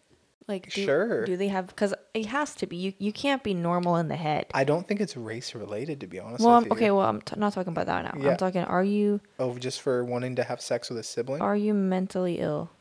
Like, 0.49 0.71
do, 0.73 0.83
Sure. 0.83 1.25
Do 1.25 1.37
they 1.37 1.47
have? 1.47 1.67
Because 1.67 1.93
it 2.15 2.25
has 2.25 2.55
to 2.55 2.65
be. 2.65 2.75
You 2.75 2.93
you 2.97 3.13
can't 3.13 3.43
be 3.43 3.53
normal 3.53 3.97
in 3.97 4.07
the 4.07 4.15
head. 4.15 4.47
I 4.55 4.63
don't 4.63 4.87
think 4.87 4.99
it's 4.99 5.15
race 5.15 5.53
related, 5.53 5.99
to 6.01 6.07
be 6.07 6.19
honest 6.19 6.43
well, 6.43 6.57
with 6.57 6.65
I'm, 6.65 6.71
okay. 6.71 6.89
Well, 6.89 7.05
I'm 7.05 7.21
t- 7.21 7.39
not 7.39 7.53
talking 7.53 7.71
about 7.71 7.85
that 7.85 8.03
now. 8.03 8.19
Yeah. 8.19 8.31
I'm 8.31 8.37
talking. 8.37 8.63
Are 8.63 8.83
you 8.83 9.21
Oh, 9.37 9.59
just 9.59 9.79
for 9.79 10.03
wanting 10.03 10.35
to 10.37 10.43
have 10.43 10.59
sex 10.59 10.89
with 10.89 10.97
a 10.97 11.03
sibling? 11.03 11.43
are 11.43 11.55
you 11.55 11.75
mentally 11.75 12.39
ill 12.39 12.71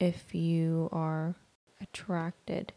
if 0.00 0.34
you 0.34 0.88
are 0.92 1.34
attracted 1.78 2.72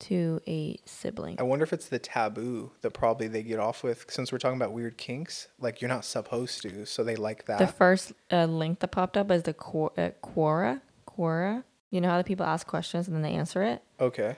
to 0.00 0.40
a 0.48 0.76
sibling? 0.84 1.36
I 1.38 1.44
wonder 1.44 1.62
if 1.62 1.72
it's 1.72 1.86
the 1.88 2.00
taboo 2.00 2.72
that 2.80 2.90
probably 2.90 3.28
they 3.28 3.44
get 3.44 3.60
off 3.60 3.84
with 3.84 4.06
since 4.08 4.32
we're 4.32 4.38
talking 4.38 4.56
about 4.56 4.72
weird 4.72 4.98
kinks. 4.98 5.46
Like 5.60 5.80
you're 5.80 5.88
not 5.88 6.04
supposed 6.04 6.62
to, 6.62 6.84
so 6.84 7.04
they 7.04 7.14
like 7.14 7.46
that. 7.46 7.60
The 7.60 7.68
first 7.68 8.12
uh, 8.32 8.46
link 8.46 8.80
that 8.80 8.88
popped 8.88 9.16
up 9.16 9.30
is 9.30 9.44
the 9.44 9.54
Quora. 9.54 10.14
Quora. 10.20 10.80
Quora. 11.08 11.62
You 11.90 12.00
know 12.00 12.08
how 12.08 12.18
the 12.18 12.24
people 12.24 12.46
ask 12.46 12.66
questions 12.66 13.06
and 13.08 13.14
then 13.16 13.22
they 13.22 13.32
answer 13.32 13.62
it. 13.62 13.82
okay. 14.00 14.36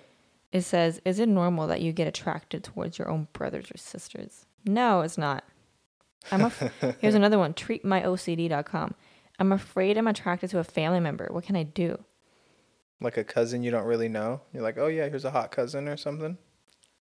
It 0.52 0.62
says, 0.62 1.00
"Is 1.06 1.18
it 1.18 1.28
normal 1.30 1.66
that 1.68 1.80
you 1.80 1.92
get 1.92 2.06
attracted 2.06 2.62
towards 2.62 2.98
your 2.98 3.08
own 3.08 3.26
brothers 3.32 3.70
or 3.74 3.78
sisters?" 3.78 4.44
No, 4.66 5.00
it's 5.00 5.16
not. 5.16 5.44
I'm 6.30 6.42
a 6.42 6.50
Here's 7.00 7.14
another 7.14 7.38
one. 7.38 7.54
Treatmyocd.com. 7.54 8.94
I'm 9.38 9.52
afraid 9.52 9.96
I'm 9.96 10.06
attracted 10.06 10.50
to 10.50 10.58
a 10.58 10.64
family 10.64 11.00
member. 11.00 11.26
What 11.30 11.44
can 11.44 11.56
I 11.56 11.62
do? 11.62 12.04
Like 13.00 13.16
a 13.16 13.24
cousin 13.24 13.62
you 13.62 13.70
don't 13.70 13.86
really 13.86 14.08
know. 14.08 14.42
You're 14.52 14.62
like, 14.62 14.76
oh 14.78 14.86
yeah, 14.88 15.08
here's 15.08 15.24
a 15.24 15.30
hot 15.30 15.50
cousin 15.50 15.88
or 15.88 15.96
something. 15.96 16.36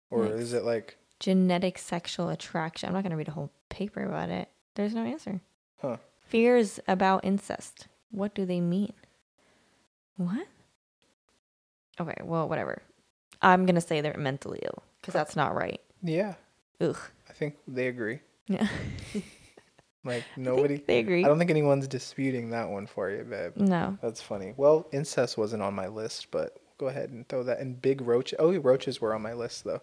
Or 0.09 0.23
Next. 0.25 0.39
is 0.41 0.53
it 0.53 0.63
like, 0.63 0.97
Genetic 1.19 1.77
sexual 1.77 2.29
attraction. 2.29 2.87
I'm 2.87 2.93
not 2.95 3.03
going 3.03 3.11
to 3.11 3.17
read 3.17 3.27
a 3.27 3.31
whole 3.31 3.51
paper 3.69 4.03
about 4.03 4.29
it. 4.29 4.49
There's 4.75 4.95
no 4.95 5.03
answer. 5.03 5.41
huh? 5.81 5.97
Fears 6.25 6.79
about 6.87 7.23
incest. 7.23 7.87
What 8.09 8.33
do 8.33 8.45
they 8.45 8.59
mean? 8.61 8.93
What? 10.17 10.47
Okay, 11.99 12.15
well, 12.23 12.47
whatever. 12.47 12.81
I'm 13.41 13.65
going 13.65 13.75
to 13.75 13.81
say 13.81 14.01
they're 14.01 14.15
mentally 14.17 14.59
ill 14.63 14.83
because 14.99 15.13
that's 15.13 15.35
not 15.35 15.55
right. 15.55 15.81
Yeah, 16.03 16.35
Ugh. 16.79 16.97
I 17.29 17.33
think 17.33 17.57
they 17.67 17.87
agree. 17.87 18.19
Yeah. 18.47 18.67
Like 20.03 20.23
I 20.31 20.35
think 20.35 20.37
nobody. 20.37 20.77
They 20.77 20.99
agree. 20.99 21.23
I 21.23 21.27
don't 21.27 21.37
think 21.37 21.51
anyone's 21.51 21.87
disputing 21.87 22.49
that 22.49 22.69
one 22.69 22.87
for 22.87 23.09
you, 23.11 23.23
babe. 23.23 23.55
No. 23.55 23.97
That's 24.01 24.21
funny. 24.21 24.53
Well, 24.57 24.87
incest 24.91 25.37
wasn't 25.37 25.61
on 25.61 25.75
my 25.75 25.87
list, 25.87 26.31
but 26.31 26.57
go 26.79 26.87
ahead 26.87 27.11
and 27.11 27.27
throw 27.29 27.43
that. 27.43 27.59
And 27.59 27.79
big 27.79 28.01
roach. 28.01 28.33
Oh, 28.39 28.57
roaches 28.57 28.99
were 28.99 29.13
on 29.13 29.21
my 29.21 29.33
list 29.33 29.63
though. 29.63 29.81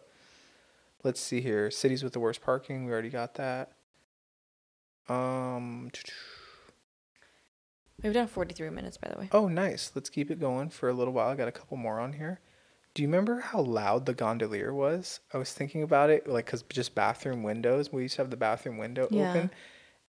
Let's 1.05 1.21
see 1.21 1.41
here. 1.41 1.71
Cities 1.71 2.03
with 2.03 2.15
the 2.15 2.21
worst 2.21 2.41
parking. 2.43 2.85
We 2.85 2.93
already 2.93 3.11
got 3.11 3.35
that. 3.35 3.71
Um. 5.09 5.91
We've 8.03 8.13
done 8.13 8.29
43 8.29 8.71
minutes, 8.71 8.97
by 8.97 9.09
the 9.13 9.19
way. 9.19 9.29
Oh, 9.33 9.49
nice. 9.49 9.91
Let's 9.95 10.09
keep 10.09 10.31
it 10.31 10.39
going 10.41 10.71
for 10.71 10.89
a 10.89 10.93
little 10.93 11.13
while. 11.13 11.29
I 11.31 11.35
got 11.35 11.49
a 11.49 11.53
couple 11.53 11.77
more 11.77 11.99
on 11.99 12.13
here. 12.13 12.41
Do 12.95 13.03
you 13.03 13.09
remember 13.09 13.41
how 13.41 13.61
loud 13.61 14.07
the 14.07 14.15
gondolier 14.15 14.73
was? 14.73 15.21
I 15.33 15.39
was 15.39 15.53
thinking 15.53 15.83
about 15.83 16.11
it, 16.11 16.29
like, 16.29 16.47
cause 16.47 16.63
just 16.69 16.95
bathroom 16.95 17.43
windows. 17.43 17.93
We 17.93 18.03
used 18.03 18.17
to 18.17 18.23
have 18.23 18.31
the 18.31 18.37
bathroom 18.37 18.79
window 18.79 19.09
Yeah. 19.11 19.31
open. 19.31 19.51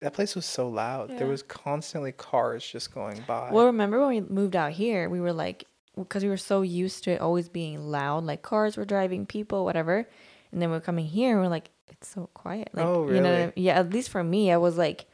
That 0.01 0.13
place 0.13 0.37
was 0.37 0.47
so 0.47 0.69
loud. 0.69 1.11
Yeah. 1.11 1.19
There 1.19 1.27
was 1.27 1.43
constantly 1.43 2.13
cars 2.13 2.65
just 2.67 2.95
going 2.95 3.25
by. 3.27 3.51
Well, 3.51 3.67
remember 3.67 3.99
when 4.01 4.09
we 4.09 4.21
moved 4.21 4.55
out 4.55 4.73
here, 4.73 5.09
we 5.09 5.21
were 5.21 5.33
like, 5.33 5.65
because 5.97 6.23
we 6.23 6.29
were 6.29 6.37
so 6.37 6.63
used 6.63 7.05
to 7.05 7.13
it 7.13 7.21
always 7.21 7.49
being 7.49 7.81
loud, 7.81 8.23
like 8.25 8.43
cars 8.43 8.77
were 8.77 8.85
driving, 8.85 9.27
people, 9.27 9.65
whatever. 9.65 10.07
And 10.53 10.63
then 10.63 10.71
we're 10.71 10.81
coming 10.81 11.07
here 11.07 11.33
and 11.33 11.41
we're 11.41 11.49
like, 11.49 11.71
it's 11.89 12.07
so 12.09 12.29
quiet. 12.33 12.69
Like, 12.75 12.87
Oh, 12.87 13.11
You 13.11 13.21
know, 13.21 13.31
really? 13.39 13.53
yeah, 13.57 13.79
at 13.79 13.91
least 13.91 14.11
for 14.11 14.23
me, 14.23 14.53
I 14.53 14.57
was 14.59 14.79
like, 14.79 15.07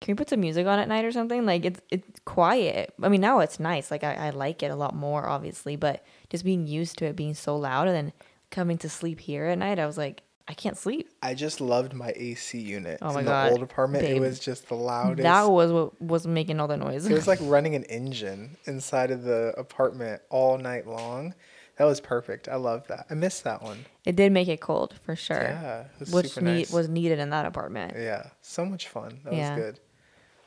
can 0.00 0.12
we 0.12 0.16
put 0.16 0.28
some 0.28 0.40
music 0.40 0.66
on 0.66 0.78
at 0.78 0.88
night 0.88 1.04
or 1.04 1.12
something? 1.12 1.46
Like, 1.46 1.64
it's 1.64 1.80
it's 1.90 2.20
quiet. 2.24 2.92
I 3.02 3.08
mean, 3.08 3.20
now 3.20 3.40
it's 3.40 3.58
nice. 3.58 3.90
Like, 3.90 4.04
I, 4.04 4.14
I 4.14 4.30
like 4.30 4.62
it 4.62 4.70
a 4.70 4.76
lot 4.76 4.94
more, 4.94 5.26
obviously, 5.26 5.76
but 5.76 6.04
just 6.30 6.44
being 6.44 6.66
used 6.66 6.98
to 6.98 7.06
it 7.06 7.16
being 7.16 7.34
so 7.34 7.56
loud 7.56 7.88
and 7.88 7.96
then 7.96 8.12
coming 8.50 8.78
to 8.78 8.88
sleep 8.88 9.20
here 9.20 9.46
at 9.46 9.58
night, 9.58 9.78
I 9.78 9.86
was 9.86 9.96
like, 9.98 10.22
I 10.48 10.54
can't 10.54 10.76
sleep. 10.78 11.08
I 11.22 11.34
just 11.34 11.60
loved 11.60 11.92
my 11.92 12.12
AC 12.14 12.58
unit. 12.60 12.98
Oh 13.02 13.12
my 13.12 13.20
in 13.20 13.26
God, 13.26 13.46
the 13.46 13.50
old 13.52 13.62
apartment, 13.62 14.04
babe. 14.04 14.16
it 14.18 14.20
was 14.20 14.38
just 14.38 14.68
the 14.68 14.76
loudest. 14.76 15.22
That 15.24 15.50
was 15.50 15.72
what 15.72 16.00
was 16.00 16.26
making 16.26 16.60
all 16.60 16.68
the 16.68 16.76
noise. 16.76 17.04
it 17.06 17.12
was 17.14 17.26
like 17.26 17.40
running 17.42 17.74
an 17.74 17.82
engine 17.84 18.56
inside 18.66 19.10
of 19.10 19.24
the 19.24 19.54
apartment 19.58 20.22
all 20.30 20.56
night 20.58 20.86
long. 20.86 21.34
That 21.78 21.84
was 21.84 22.00
perfect. 22.00 22.48
I 22.48 22.56
love 22.56 22.86
that. 22.86 23.06
I 23.10 23.14
missed 23.14 23.44
that 23.44 23.60
one. 23.62 23.84
It 24.04 24.14
did 24.16 24.30
make 24.32 24.48
it 24.48 24.60
cold 24.60 24.94
for 25.02 25.16
sure. 25.16 25.42
Yeah, 25.42 25.80
it 25.80 26.00
was 26.00 26.10
which 26.12 26.28
super 26.28 26.46
need, 26.46 26.70
was 26.70 26.88
needed 26.88 27.18
in 27.18 27.30
that 27.30 27.44
apartment. 27.44 27.94
Yeah, 27.98 28.28
so 28.40 28.64
much 28.64 28.88
fun. 28.88 29.20
That 29.24 29.34
Yeah. 29.34 29.56
was 29.56 29.64
good. 29.64 29.80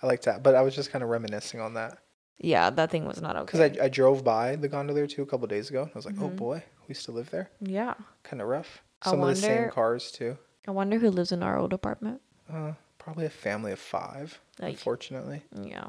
I 0.02 0.08
liked 0.08 0.26
that, 0.26 0.44
but 0.44 0.56
I 0.56 0.62
was 0.62 0.76
just 0.76 0.92
kind 0.92 1.04
of 1.04 1.10
reminiscing 1.10 1.60
on 1.60 1.74
that 1.76 1.98
Yeah, 2.38 2.70
that 2.70 2.90
thing 2.92 3.06
was 3.06 3.22
not 3.22 3.36
okay. 3.36 3.46
because. 3.46 3.60
I, 3.80 3.86
I 3.86 3.90
drove 3.90 4.24
by 4.24 4.56
the 4.56 4.68
gondola 4.70 5.08
too 5.08 5.22
a 5.24 5.26
couple 5.26 5.46
days 5.48 5.70
ago. 5.70 5.84
And 5.84 5.92
I 5.94 5.98
was 5.98 6.06
like, 6.06 6.16
oh 6.20 6.30
Mhm. 6.30 6.36
boy, 6.38 6.64
we 6.88 6.94
still 6.96 7.16
live 7.16 7.30
there. 7.32 7.50
yeah. 7.62 7.96
Kind 8.24 8.42
of 8.42 8.48
rough. 8.48 8.82
I 9.02 9.10
Some 9.12 9.22
of 9.22 9.28
the 9.30 9.36
same 9.36 9.70
cars 9.70 10.12
too. 10.12 10.38
I 10.68 10.72
wonder 10.72 11.00
who 11.00 11.10
lives 11.10 11.32
in 11.32 11.42
our 11.44 11.58
old 11.58 11.74
apartment. 11.74 12.22
Uh, 12.52 12.74
probably 12.98 13.26
a 13.26 13.30
family 13.30 13.72
of 13.72 13.80
five. 13.80 14.40
Like- 14.60 14.72
unfortunately, 14.74 15.44
Yeah. 15.54 15.88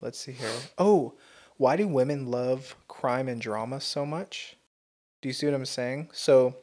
let's 0.00 0.18
see 0.18 0.32
here. 0.32 0.50
Oh, 0.78 1.14
why 1.56 1.76
do 1.76 1.86
women 1.86 2.26
love 2.30 2.74
crime 2.88 3.28
and 3.28 3.40
drama 3.40 3.80
so 3.80 4.04
much? 4.06 4.56
Do 5.20 5.28
you 5.28 5.32
see 5.32 5.46
what 5.46 5.54
I'm 5.54 5.64
saying? 5.66 6.10
So 6.12 6.56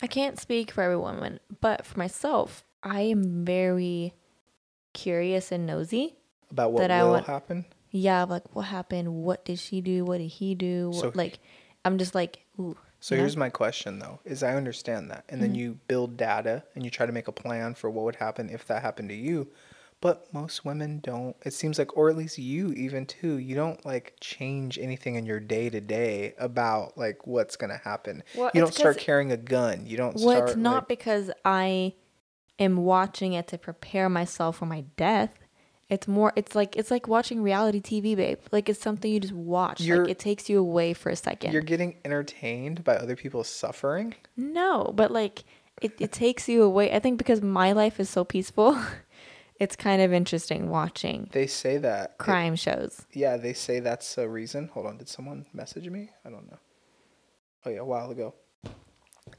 I 0.00 0.06
can't 0.06 0.38
speak 0.40 0.70
for 0.70 0.82
every 0.82 0.96
woman, 0.96 1.40
but 1.60 1.84
for 1.84 1.98
myself, 1.98 2.64
I 2.82 3.00
am 3.02 3.44
very 3.44 4.14
curious 4.94 5.52
and 5.52 5.66
nosy. 5.66 6.16
about 6.50 6.72
what 6.72 6.80
That 6.80 6.90
I 6.92 7.02
will 7.02 7.10
want- 7.12 7.26
happen. 7.26 7.64
Yeah, 7.90 8.22
like 8.24 8.54
what 8.54 8.62
happened? 8.66 9.12
What 9.12 9.44
did 9.44 9.58
she 9.58 9.80
do? 9.80 10.04
What 10.04 10.18
did 10.18 10.28
he 10.28 10.54
do? 10.54 10.90
What, 10.90 11.00
So- 11.00 11.12
like, 11.14 11.38
I'm 11.84 11.98
just 11.98 12.14
like, 12.14 12.44
ooh. 12.58 12.76
So 13.00 13.14
know? 13.14 13.20
here's 13.22 13.36
my 13.36 13.50
question 13.50 13.98
though: 13.98 14.20
Is 14.24 14.42
I 14.42 14.54
understand 14.54 15.10
that, 15.10 15.24
and 15.28 15.42
then 15.42 15.52
Mhm. 15.52 15.56
you 15.58 15.78
build 15.88 16.16
data 16.16 16.64
and 16.74 16.84
you 16.84 16.90
try 16.90 17.04
to 17.06 17.12
make 17.12 17.28
a 17.28 17.32
plan 17.32 17.74
for 17.74 17.90
what 17.90 18.04
would 18.04 18.16
happen 18.16 18.48
if 18.50 18.66
that 18.68 18.82
happened 18.82 19.08
to 19.10 19.14
you. 19.14 19.48
But 20.00 20.32
most 20.34 20.64
women 20.64 21.00
don't. 21.00 21.34
It 21.44 21.52
seems 21.54 21.78
like, 21.78 21.96
or 21.96 22.08
at 22.10 22.16
least 22.16 22.38
you 22.38 22.72
even 22.72 23.04
too, 23.06 23.36
you 23.38 23.54
don't 23.54 23.84
like 23.86 24.14
change 24.20 24.78
anything 24.78 25.14
in 25.16 25.24
your 25.26 25.40
day 25.40 25.70
to 25.70 25.80
day 25.80 26.34
about 26.38 26.96
like 26.98 27.26
what's 27.26 27.56
gonna 27.56 27.78
happen. 27.78 28.22
Well, 28.36 28.50
you 28.54 28.60
don't 28.60 28.74
start 28.74 28.98
carrying 28.98 29.32
a 29.32 29.36
gun. 29.36 29.86
You 29.86 29.96
don't 29.96 30.16
Well, 30.16 30.36
start. 30.36 30.48
it's 30.50 30.56
not 30.58 30.74
like- 30.74 30.88
because 30.88 31.30
I 31.44 31.94
am 32.58 32.76
watching 32.78 33.32
it 33.32 33.48
to 33.48 33.58
prepare 33.58 34.08
myself 34.08 34.58
for 34.58 34.66
my 34.66 34.82
death. 34.96 35.34
It's 35.90 36.08
more. 36.08 36.32
It's 36.34 36.54
like 36.54 36.76
it's 36.76 36.90
like 36.90 37.06
watching 37.08 37.42
reality 37.42 37.80
TV, 37.80 38.16
babe. 38.16 38.38
Like 38.50 38.68
it's 38.68 38.80
something 38.80 39.10
you 39.12 39.20
just 39.20 39.34
watch. 39.34 39.80
You're- 39.80 40.00
like 40.00 40.10
it 40.10 40.18
takes 40.18 40.48
you 40.48 40.58
away 40.58 40.94
for 40.94 41.10
a 41.10 41.14
2nd 41.14 41.52
you're 41.52 41.60
getting 41.62 41.96
entertained 42.04 42.82
by 42.84 42.96
other 42.96 43.14
people's 43.16 43.48
suffering. 43.48 44.14
No, 44.36 44.92
but 44.94 45.10
like 45.10 45.44
it, 45.82 45.92
it 46.00 46.10
takes 46.12 46.48
you 46.48 46.62
away. 46.62 46.90
I 46.92 47.00
think 47.00 47.18
because 47.18 47.42
my 47.42 47.72
life 47.72 48.00
is 48.00 48.08
so 48.08 48.24
peaceful, 48.24 48.80
it's 49.60 49.76
kind 49.76 50.00
of 50.00 50.12
interesting 50.12 50.70
watching 50.70 51.28
They 51.32 51.46
say 51.46 51.76
that. 51.78 52.10
it- 52.12 52.18
crime 52.18 52.56
shows. 52.56 53.04
yeah, 53.12 53.36
they 53.36 53.52
say 53.52 53.80
that's 53.80 54.16
a 54.16 54.26
reason. 54.28 54.68
Hold 54.68 54.86
on, 54.86 54.96
did 54.96 55.08
someone 55.10 55.44
message 55.52 55.88
me? 55.90 56.10
I 56.24 56.30
don't 56.30 56.50
know. 56.50 56.58
Oh 57.66 57.70
yeah, 57.70 57.80
a 57.80 57.84
while 57.84 58.10
ago. 58.10 58.34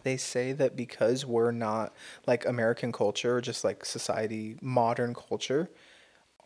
They 0.03 0.17
say 0.17 0.51
that 0.53 0.75
because 0.75 1.25
we're 1.25 1.51
not 1.51 1.93
like 2.27 2.45
American 2.45 2.91
culture, 2.91 3.37
or 3.37 3.41
just 3.41 3.63
like 3.63 3.85
society, 3.85 4.57
modern 4.61 5.13
culture, 5.13 5.69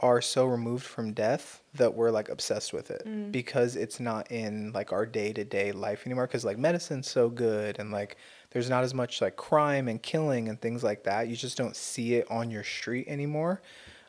are 0.02 0.22
so 0.22 0.46
removed 0.46 0.86
from 0.86 1.12
death 1.12 1.62
that 1.74 1.94
we're 1.94 2.10
like 2.10 2.30
obsessed 2.30 2.72
with 2.72 2.90
it 2.90 3.04
Mm. 3.06 3.34
because 3.34 3.76
it's 3.76 4.00
not 4.00 4.32
in 4.32 4.72
like 4.72 4.94
our 4.94 5.06
day 5.06 5.34
to 5.34 5.44
day 5.44 5.72
life 5.74 6.06
anymore. 6.06 6.26
Because 6.26 6.46
like 6.46 6.58
medicine's 6.58 7.10
so 7.10 7.30
good 7.30 7.80
and 7.80 7.92
like 7.92 8.16
there's 8.52 8.70
not 8.70 8.84
as 8.84 8.94
much 8.94 9.22
like 9.22 9.36
crime 9.36 9.88
and 9.90 10.02
killing 10.02 10.48
and 10.48 10.60
things 10.62 10.84
like 10.84 11.04
that. 11.04 11.28
You 11.28 11.36
just 11.36 11.58
don't 11.58 11.76
see 11.76 12.16
it 12.16 12.30
on 12.32 12.50
your 12.50 12.64
street 12.64 13.08
anymore. 13.10 13.62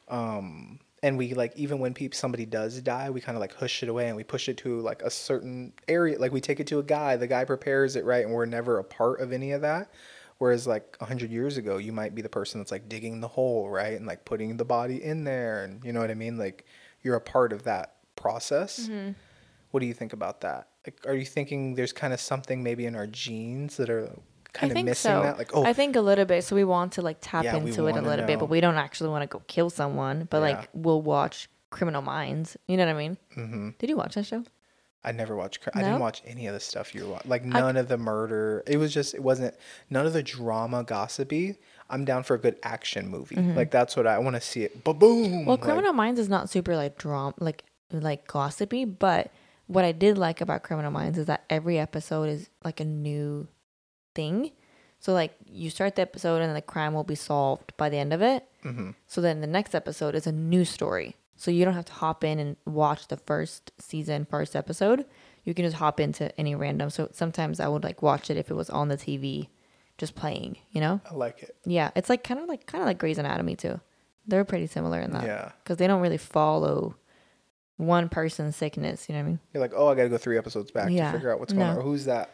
Um, 0.08 0.78
and 1.02 1.16
we 1.16 1.34
like 1.34 1.52
even 1.56 1.78
when 1.78 1.94
people 1.94 2.16
somebody 2.16 2.44
does 2.44 2.80
die, 2.80 3.10
we 3.10 3.20
kind 3.20 3.36
of 3.36 3.40
like 3.40 3.54
hush 3.54 3.82
it 3.82 3.88
away 3.88 4.08
and 4.08 4.16
we 4.16 4.24
push 4.24 4.48
it 4.48 4.58
to 4.58 4.80
like 4.80 5.02
a 5.02 5.10
certain 5.10 5.72
area. 5.88 6.18
Like 6.18 6.32
we 6.32 6.40
take 6.40 6.60
it 6.60 6.66
to 6.68 6.78
a 6.78 6.82
guy, 6.82 7.16
the 7.16 7.26
guy 7.26 7.44
prepares 7.44 7.96
it 7.96 8.04
right, 8.04 8.24
and 8.24 8.34
we're 8.34 8.46
never 8.46 8.78
a 8.78 8.84
part 8.84 9.20
of 9.20 9.32
any 9.32 9.52
of 9.52 9.62
that. 9.62 9.90
Whereas 10.38 10.66
like 10.66 10.96
a 11.00 11.04
hundred 11.04 11.30
years 11.30 11.56
ago, 11.56 11.78
you 11.78 11.92
might 11.92 12.14
be 12.14 12.22
the 12.22 12.28
person 12.28 12.60
that's 12.60 12.72
like 12.72 12.88
digging 12.88 13.20
the 13.20 13.28
hole, 13.28 13.68
right, 13.68 13.94
and 13.94 14.06
like 14.06 14.24
putting 14.24 14.56
the 14.56 14.64
body 14.64 15.02
in 15.02 15.24
there, 15.24 15.64
and 15.64 15.84
you 15.84 15.92
know 15.92 16.00
what 16.00 16.10
I 16.10 16.14
mean. 16.14 16.38
Like 16.38 16.66
you're 17.02 17.16
a 17.16 17.20
part 17.20 17.52
of 17.52 17.64
that 17.64 17.96
process. 18.16 18.88
Mm-hmm. 18.88 19.12
What 19.70 19.80
do 19.80 19.86
you 19.86 19.94
think 19.94 20.12
about 20.12 20.40
that? 20.42 20.68
Like, 20.86 21.00
are 21.06 21.14
you 21.14 21.24
thinking 21.24 21.74
there's 21.74 21.92
kind 21.92 22.12
of 22.12 22.20
something 22.20 22.62
maybe 22.62 22.86
in 22.86 22.96
our 22.96 23.06
genes 23.06 23.76
that 23.76 23.88
are 23.90 24.10
kind 24.52 24.70
I 24.70 24.72
of 24.72 24.74
think 24.74 24.88
missing 24.88 25.10
so. 25.10 25.22
that? 25.22 25.38
Like, 25.38 25.50
oh, 25.54 25.64
I 25.64 25.72
think 25.72 25.96
a 25.96 26.00
little 26.00 26.24
bit. 26.24 26.44
So 26.44 26.54
we 26.56 26.64
want 26.64 26.92
to 26.92 27.02
like 27.02 27.18
tap 27.20 27.44
Yeah, 27.44 27.56
into 27.56 27.86
it 27.86 27.96
a 27.96 28.00
little 28.02 28.26
bit, 28.26 28.38
but 28.38 28.48
we 28.50 28.60
don't 28.60 28.76
actually 28.76 29.10
want 29.10 29.22
to 29.22 29.26
go 29.26 29.42
kill 29.46 29.70
someone. 29.70 30.26
But 30.30 30.38
Yeah. 30.38 30.42
like 30.58 30.68
we'll 30.72 31.02
watch 31.02 31.48
Criminal 31.70 32.02
Minds. 32.02 32.56
You 32.68 32.76
know 32.76 32.86
what 32.86 32.94
I 32.94 32.98
mean? 32.98 33.16
hmm 33.34 33.70
Did 33.78 33.90
you 33.90 33.96
watch 33.96 34.14
that 34.14 34.26
show? 34.26 34.44
I 35.02 35.12
never 35.12 35.34
watched. 35.34 35.62
cr- 35.62 35.70
I 35.74 35.80
didn't 35.82 36.00
watch 36.00 36.20
any 36.26 36.46
of 36.46 36.52
the 36.52 36.60
stuff 36.60 36.94
you 36.94 37.04
were 37.04 37.12
watching. 37.12 37.30
Like 37.30 37.42
none 37.44 37.78
of 37.78 37.88
the 37.88 37.96
murder. 37.96 38.62
It 38.66 38.76
was 38.76 38.92
just. 38.92 39.14
It 39.14 39.22
wasn't 39.22 39.54
none 39.88 40.04
of 40.04 40.12
the 40.12 40.22
drama, 40.22 40.84
gossipy. 40.84 41.56
I'm 41.88 42.04
down 42.04 42.22
for 42.22 42.34
a 42.34 42.38
good 42.38 42.56
action 42.62 43.08
movie. 43.08 43.36
Like 43.36 43.70
that's 43.70 43.96
what 43.96 44.06
I, 44.06 44.18
want 44.18 44.36
to 44.36 44.42
see. 44.42 44.64
It. 44.64 44.84
Ba 44.84 44.92
boom. 44.92 45.24
Mm-hmm. 45.24 45.46
Well, 45.46 45.56
like- 45.56 45.62
Criminal 45.64 45.92
Minds 45.94 46.20
is 46.20 46.28
not 46.28 46.50
super 46.50 46.76
like 46.76 46.98
drama, 46.98 47.32
like 47.38 47.64
like 47.92 48.26
gossipy. 48.26 48.84
But 48.84 49.30
what 49.68 49.84
I 49.86 49.92
did 49.92 50.18
like 50.18 50.42
about 50.42 50.62
Criminal 50.64 50.90
Minds 50.90 51.16
is 51.16 51.24
that 51.26 51.44
every 51.48 51.78
episode 51.78 52.28
is 52.28 52.50
like 52.62 52.78
a 52.80 52.84
new 52.84 53.48
thing. 54.14 54.52
So 54.98 55.12
like 55.12 55.34
you 55.46 55.70
start 55.70 55.96
the 55.96 56.02
episode 56.02 56.42
and 56.42 56.54
the 56.54 56.60
crime 56.62 56.92
will 56.94 57.04
be 57.04 57.14
solved 57.14 57.74
by 57.76 57.88
the 57.88 57.96
end 57.96 58.12
of 58.12 58.20
it. 58.22 58.44
Mhm. 58.64 58.94
So 59.06 59.20
then 59.20 59.40
the 59.40 59.46
next 59.46 59.74
episode 59.74 60.14
is 60.14 60.26
a 60.26 60.32
new 60.32 60.64
story. 60.64 61.16
So 61.36 61.50
you 61.50 61.64
don't 61.64 61.74
have 61.74 61.86
to 61.86 61.92
hop 61.94 62.22
in 62.22 62.38
and 62.38 62.56
watch 62.66 63.08
the 63.08 63.16
first 63.16 63.72
season, 63.78 64.26
first 64.30 64.54
episode. 64.54 65.06
You 65.42 65.54
can 65.54 65.64
just 65.64 65.76
hop 65.76 65.98
into 66.00 66.38
any 66.38 66.54
random. 66.54 66.90
So 66.90 67.08
sometimes 67.12 67.60
I 67.60 67.68
would 67.68 67.82
like 67.82 68.02
watch 68.02 68.28
it 68.30 68.36
if 68.36 68.50
it 68.50 68.54
was 68.54 68.68
on 68.68 68.88
the 68.88 68.96
TV, 68.98 69.48
just 69.96 70.14
playing. 70.14 70.58
You 70.70 70.82
know? 70.82 71.00
I 71.10 71.14
like 71.14 71.42
it. 71.42 71.56
Yeah, 71.64 71.90
it's 71.96 72.10
like 72.10 72.22
kind 72.22 72.38
of 72.40 72.46
like 72.46 72.66
kind 72.66 72.82
of 72.82 72.86
like 72.86 72.98
Grey's 72.98 73.16
Anatomy 73.18 73.56
too. 73.56 73.80
They're 74.26 74.44
pretty 74.44 74.66
similar 74.66 75.00
in 75.00 75.12
that. 75.12 75.24
Yeah. 75.24 75.52
Because 75.64 75.78
they 75.78 75.86
don't 75.86 76.02
really 76.02 76.18
follow 76.18 76.94
one 77.78 78.10
person's 78.10 78.54
sickness. 78.54 79.08
You 79.08 79.14
know 79.14 79.20
what 79.22 79.24
I 79.24 79.28
mean? 79.30 79.40
You're 79.54 79.62
like, 79.62 79.72
oh, 79.74 79.88
I 79.88 79.94
got 79.94 80.02
to 80.02 80.08
go 80.10 80.18
three 80.18 80.36
episodes 80.36 80.70
back 80.70 80.90
Yeah. 80.90 81.06
to 81.10 81.16
figure 81.16 81.32
out 81.32 81.40
what's 81.40 81.54
going 81.54 81.66
on. 81.66 81.78
Or 81.78 81.80
who's 81.80 82.04
that? 82.04 82.28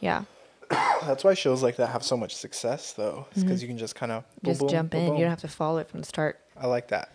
Yeah. 0.00 0.24
That's 1.04 1.24
why 1.24 1.34
shows 1.34 1.62
like 1.62 1.76
that 1.76 1.88
have 1.88 2.02
so 2.04 2.16
much 2.16 2.34
success, 2.36 2.92
though. 2.92 3.26
It's 3.32 3.42
because 3.42 3.62
you 3.62 3.68
can 3.68 3.78
just 3.78 3.94
kind 3.94 4.12
of 4.12 4.22
Mm-hmm. 4.24 4.46
Just 4.46 4.68
jump 4.68 4.94
in. 4.94 5.14
You 5.14 5.20
don't 5.20 5.30
have 5.30 5.40
to 5.40 5.48
follow 5.48 5.78
it 5.78 5.88
from 5.88 6.00
the 6.00 6.06
start. 6.06 6.40
I 6.56 6.66
like 6.66 6.88
that. 6.88 7.12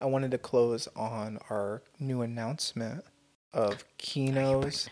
I 0.00 0.06
wanted 0.06 0.30
to 0.32 0.38
close 0.38 0.88
on 0.96 1.38
our 1.50 1.82
new 1.98 2.22
announcement 2.22 3.04
of 3.52 3.84
Kino's. 3.98 4.88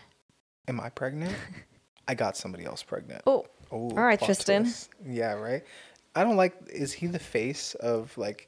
Am 0.67 0.79
I 0.79 0.89
pregnant? 0.89 1.35
I 2.07 2.13
got 2.13 2.35
somebody 2.37 2.65
else 2.65 2.83
pregnant. 2.83 3.21
Oh, 3.27 3.45
Oh, 3.69 3.89
All 3.89 3.95
right, 3.97 4.19
Tristan. 4.21 4.63
twist. 4.63 4.89
Yeah, 5.05 5.33
right. 5.33 5.61
I 6.15 6.23
don't 6.23 6.37
like. 6.37 6.55
Is 6.69 6.93
he 6.93 7.07
the 7.07 7.19
face 7.19 7.75
of 7.75 8.17
like? 8.17 8.47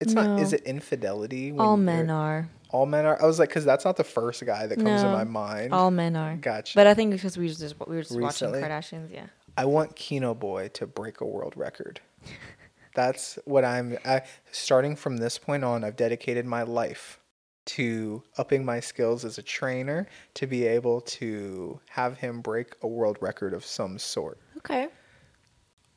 It's 0.00 0.12
not. 0.12 0.38
Is 0.38 0.52
it 0.52 0.62
infidelity? 0.64 1.50
when 1.52 1.60
all 1.60 1.76
men 1.78 2.10
are. 2.10 2.48
All 2.72 2.86
men 2.86 3.04
are. 3.06 3.22
I 3.22 3.26
was 3.26 3.38
like, 3.38 3.50
because 3.50 3.64
that's 3.64 3.84
not 3.84 3.96
the 3.96 4.04
first 4.04 4.44
guy 4.44 4.66
that 4.66 4.76
comes 4.76 5.02
to 5.02 5.08
No, 5.08 5.12
my 5.12 5.24
mind. 5.24 5.72
All 5.72 5.90
men 5.90 6.16
are. 6.16 6.36
Gotcha. 6.36 6.72
But 6.74 6.86
I 6.86 6.94
think 6.94 7.12
because 7.12 7.36
we 7.36 7.44
was 7.44 7.58
just 7.58 7.74
we 7.86 7.96
were 7.96 8.02
just 8.02 8.14
Recently? 8.14 8.62
watching 8.62 8.98
Kardashians. 8.98 9.12
Yeah. 9.12 9.26
I 9.56 9.66
want 9.66 9.94
Kino 9.94 10.34
Boy 10.34 10.68
to 10.74 10.86
break 10.86 11.20
a 11.20 11.26
world 11.26 11.54
record. 11.56 12.00
That's 12.94 13.38
what 13.44 13.64
I'm. 13.64 13.98
I, 14.04 14.22
starting 14.50 14.96
from 14.96 15.18
this 15.18 15.38
point 15.38 15.64
on, 15.64 15.84
I've 15.84 15.96
dedicated 15.96 16.46
my 16.46 16.62
life 16.62 17.20
to 17.64 18.22
upping 18.38 18.64
my 18.64 18.80
skills 18.80 19.24
as 19.24 19.38
a 19.38 19.42
trainer 19.42 20.06
to 20.34 20.46
be 20.46 20.66
able 20.66 21.00
to 21.02 21.78
have 21.90 22.18
him 22.18 22.40
break 22.40 22.74
a 22.82 22.88
world 22.88 23.16
record 23.20 23.54
of 23.54 23.64
some 23.64 23.98
sort. 23.98 24.38
Okay. 24.58 24.88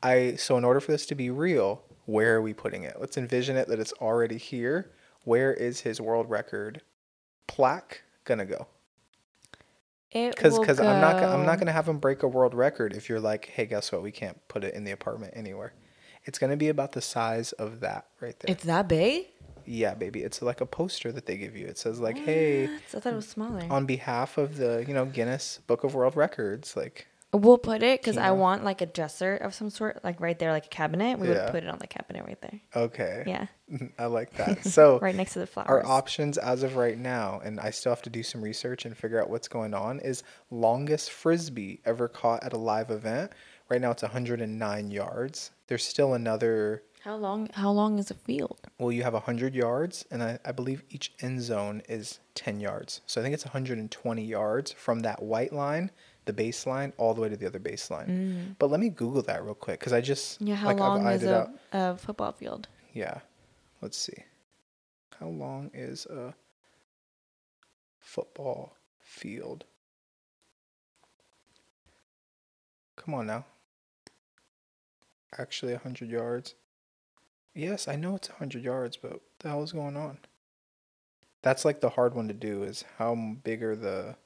I 0.02 0.36
so 0.36 0.56
in 0.56 0.64
order 0.64 0.80
for 0.80 0.92
this 0.92 1.06
to 1.06 1.14
be 1.14 1.30
real, 1.30 1.82
where 2.04 2.36
are 2.36 2.42
we 2.42 2.54
putting 2.54 2.84
it? 2.84 2.96
Let's 3.00 3.16
envision 3.16 3.56
it 3.56 3.68
that 3.68 3.80
it's 3.80 3.92
already 3.94 4.38
here. 4.38 4.90
Where 5.26 5.52
is 5.52 5.80
his 5.80 6.00
world 6.00 6.30
record 6.30 6.82
plaque 7.48 8.02
gonna 8.24 8.44
go? 8.46 8.68
Because 10.12 10.56
because 10.58 10.78
I'm 10.78 11.00
not 11.00 11.14
gonna- 11.20 11.32
I'm 11.34 11.44
not 11.44 11.58
gonna 11.58 11.72
have 11.72 11.88
him 11.88 11.98
break 11.98 12.22
a 12.22 12.28
world 12.28 12.54
record 12.54 12.94
if 12.94 13.08
you're 13.08 13.18
like, 13.20 13.46
hey, 13.46 13.66
guess 13.66 13.90
what? 13.90 14.02
We 14.02 14.12
can't 14.12 14.38
put 14.46 14.62
it 14.62 14.72
in 14.74 14.84
the 14.84 14.92
apartment 14.92 15.32
anywhere. 15.36 15.72
It's 16.24 16.38
gonna 16.38 16.56
be 16.56 16.68
about 16.68 16.92
the 16.92 17.02
size 17.02 17.50
of 17.52 17.80
that 17.80 18.06
right 18.20 18.38
there. 18.38 18.52
It's 18.54 18.64
that 18.64 18.86
big. 18.86 19.26
yeah, 19.64 19.94
baby. 19.94 20.22
It's 20.22 20.40
like 20.42 20.60
a 20.60 20.66
poster 20.66 21.10
that 21.10 21.26
they 21.26 21.36
give 21.36 21.56
you. 21.56 21.66
It 21.66 21.76
says 21.76 21.98
like, 21.98 22.16
hey, 22.18 22.66
What? 22.68 22.74
I 22.94 23.00
thought 23.00 23.12
it 23.12 23.16
was 23.16 23.28
smaller. 23.28 23.66
on 23.68 23.84
behalf 23.84 24.38
of 24.38 24.56
the 24.58 24.84
you 24.86 24.94
know 24.94 25.06
Guinness 25.06 25.58
Book 25.66 25.82
of 25.82 25.92
World 25.96 26.14
Records, 26.16 26.76
like 26.76 27.08
we'll 27.36 27.58
put 27.58 27.82
it 27.82 28.00
because 28.00 28.16
I 28.16 28.30
want 28.32 28.64
like 28.64 28.80
a 28.80 28.86
dresser 28.86 29.36
of 29.36 29.54
some 29.54 29.70
sort, 29.70 30.02
like 30.04 30.20
right 30.20 30.38
there, 30.38 30.52
like 30.52 30.66
a 30.66 30.68
cabinet. 30.68 31.18
We 31.18 31.28
Yeah. 31.28 31.44
would 31.44 31.52
put 31.52 31.62
it 31.64 31.68
on 31.68 31.78
the 31.78 31.86
cabinet 31.86 32.24
right 32.26 32.40
there. 32.40 32.60
okay, 32.74 33.24
Yeah. 33.26 33.46
I 33.98 34.06
like 34.06 34.34
that. 34.36 34.64
So 34.64 34.98
right 35.00 35.14
next 35.14 35.32
to 35.34 35.40
the 35.40 35.46
flowers. 35.46 35.68
Our 35.68 35.86
options 35.86 36.38
as 36.38 36.62
of 36.62 36.76
right 36.76 36.98
now, 36.98 37.40
and 37.44 37.58
I 37.60 37.70
still 37.70 37.90
have 37.92 38.02
to 38.02 38.10
do 38.10 38.22
some 38.22 38.42
research 38.42 38.84
and 38.84 38.96
figure 38.96 39.20
out 39.20 39.28
what's 39.30 39.48
going 39.48 39.74
on, 39.74 40.00
is 40.00 40.22
longest 40.50 41.10
frisbee 41.10 41.80
ever 41.84 42.08
caught 42.08 42.42
at 42.44 42.52
a 42.52 42.58
live 42.58 42.90
event. 42.90 43.32
Right 43.68 43.80
now 43.80 43.90
it's 43.90 44.02
109 44.02 44.90
yards. 44.90 45.50
There's 45.66 45.84
still 45.84 46.14
another, 46.14 46.84
How 47.02 47.16
long? 47.16 47.48
How 47.54 47.70
long 47.72 47.98
is 47.98 48.06
the 48.06 48.14
field? 48.14 48.60
well, 48.78 48.92
you 48.92 49.02
have 49.02 49.14
100 49.14 49.54
yards, 49.56 50.04
and 50.12 50.22
I, 50.22 50.38
I 50.44 50.52
believe 50.52 50.84
each 50.88 51.12
end 51.20 51.42
zone 51.42 51.82
is 51.88 52.20
10 52.36 52.60
yards. 52.60 53.00
So 53.06 53.20
I 53.20 53.24
think 53.24 53.34
it's 53.34 53.44
120 53.44 54.22
yards 54.24 54.70
from 54.72 55.00
that 55.00 55.20
white 55.22 55.52
line 55.52 55.90
the 56.26 56.32
baseline 56.32 56.92
all 56.98 57.14
the 57.14 57.20
way 57.20 57.28
to 57.28 57.36
the 57.36 57.46
other 57.46 57.58
baseline. 57.58 58.54
But 58.58 58.70
let 58.70 58.80
me 58.80 58.90
Google 58.90 59.22
that 59.22 59.44
real 59.44 59.54
quick 59.54 59.80
because 59.80 59.92
I 59.92 60.00
just 60.00 60.40
Mm. 60.40 60.48
Yeah, 60.48 60.54
how 60.56 60.66
like, 60.68 60.80
I've 60.80 61.00
long 61.02 61.06
is 61.08 61.22
a, 61.24 61.50
a 61.72 61.96
football 61.96 62.32
field? 62.32 62.68
Yeah, 62.92 63.20
let's 63.80 63.96
see. 63.96 64.24
How 65.18 65.28
long 65.28 65.70
is 65.72 66.06
a 66.06 66.34
football 67.98 68.76
field? 69.00 69.64
Come 72.96 73.14
on 73.14 73.26
now. 73.26 73.44
Actually, 75.38 75.72
100 75.72 76.08
yards. 76.10 76.54
Yes, 77.54 77.88
I 77.88 77.96
know 77.96 78.16
it's 78.16 78.28
100 78.28 78.62
yards, 78.62 78.96
but 78.96 79.12
what 79.12 79.22
the 79.38 79.48
hell 79.48 79.62
is 79.62 79.72
going 79.72 79.96
on? 79.96 80.18
That's 81.42 81.64
like 81.64 81.80
the 81.80 81.90
hard 81.90 82.14
one 82.14 82.28
to 82.28 82.34
do 82.34 82.62
is 82.62 82.84
how 82.98 83.14
big 83.14 83.62
are 83.62 83.76
the. 83.76 84.16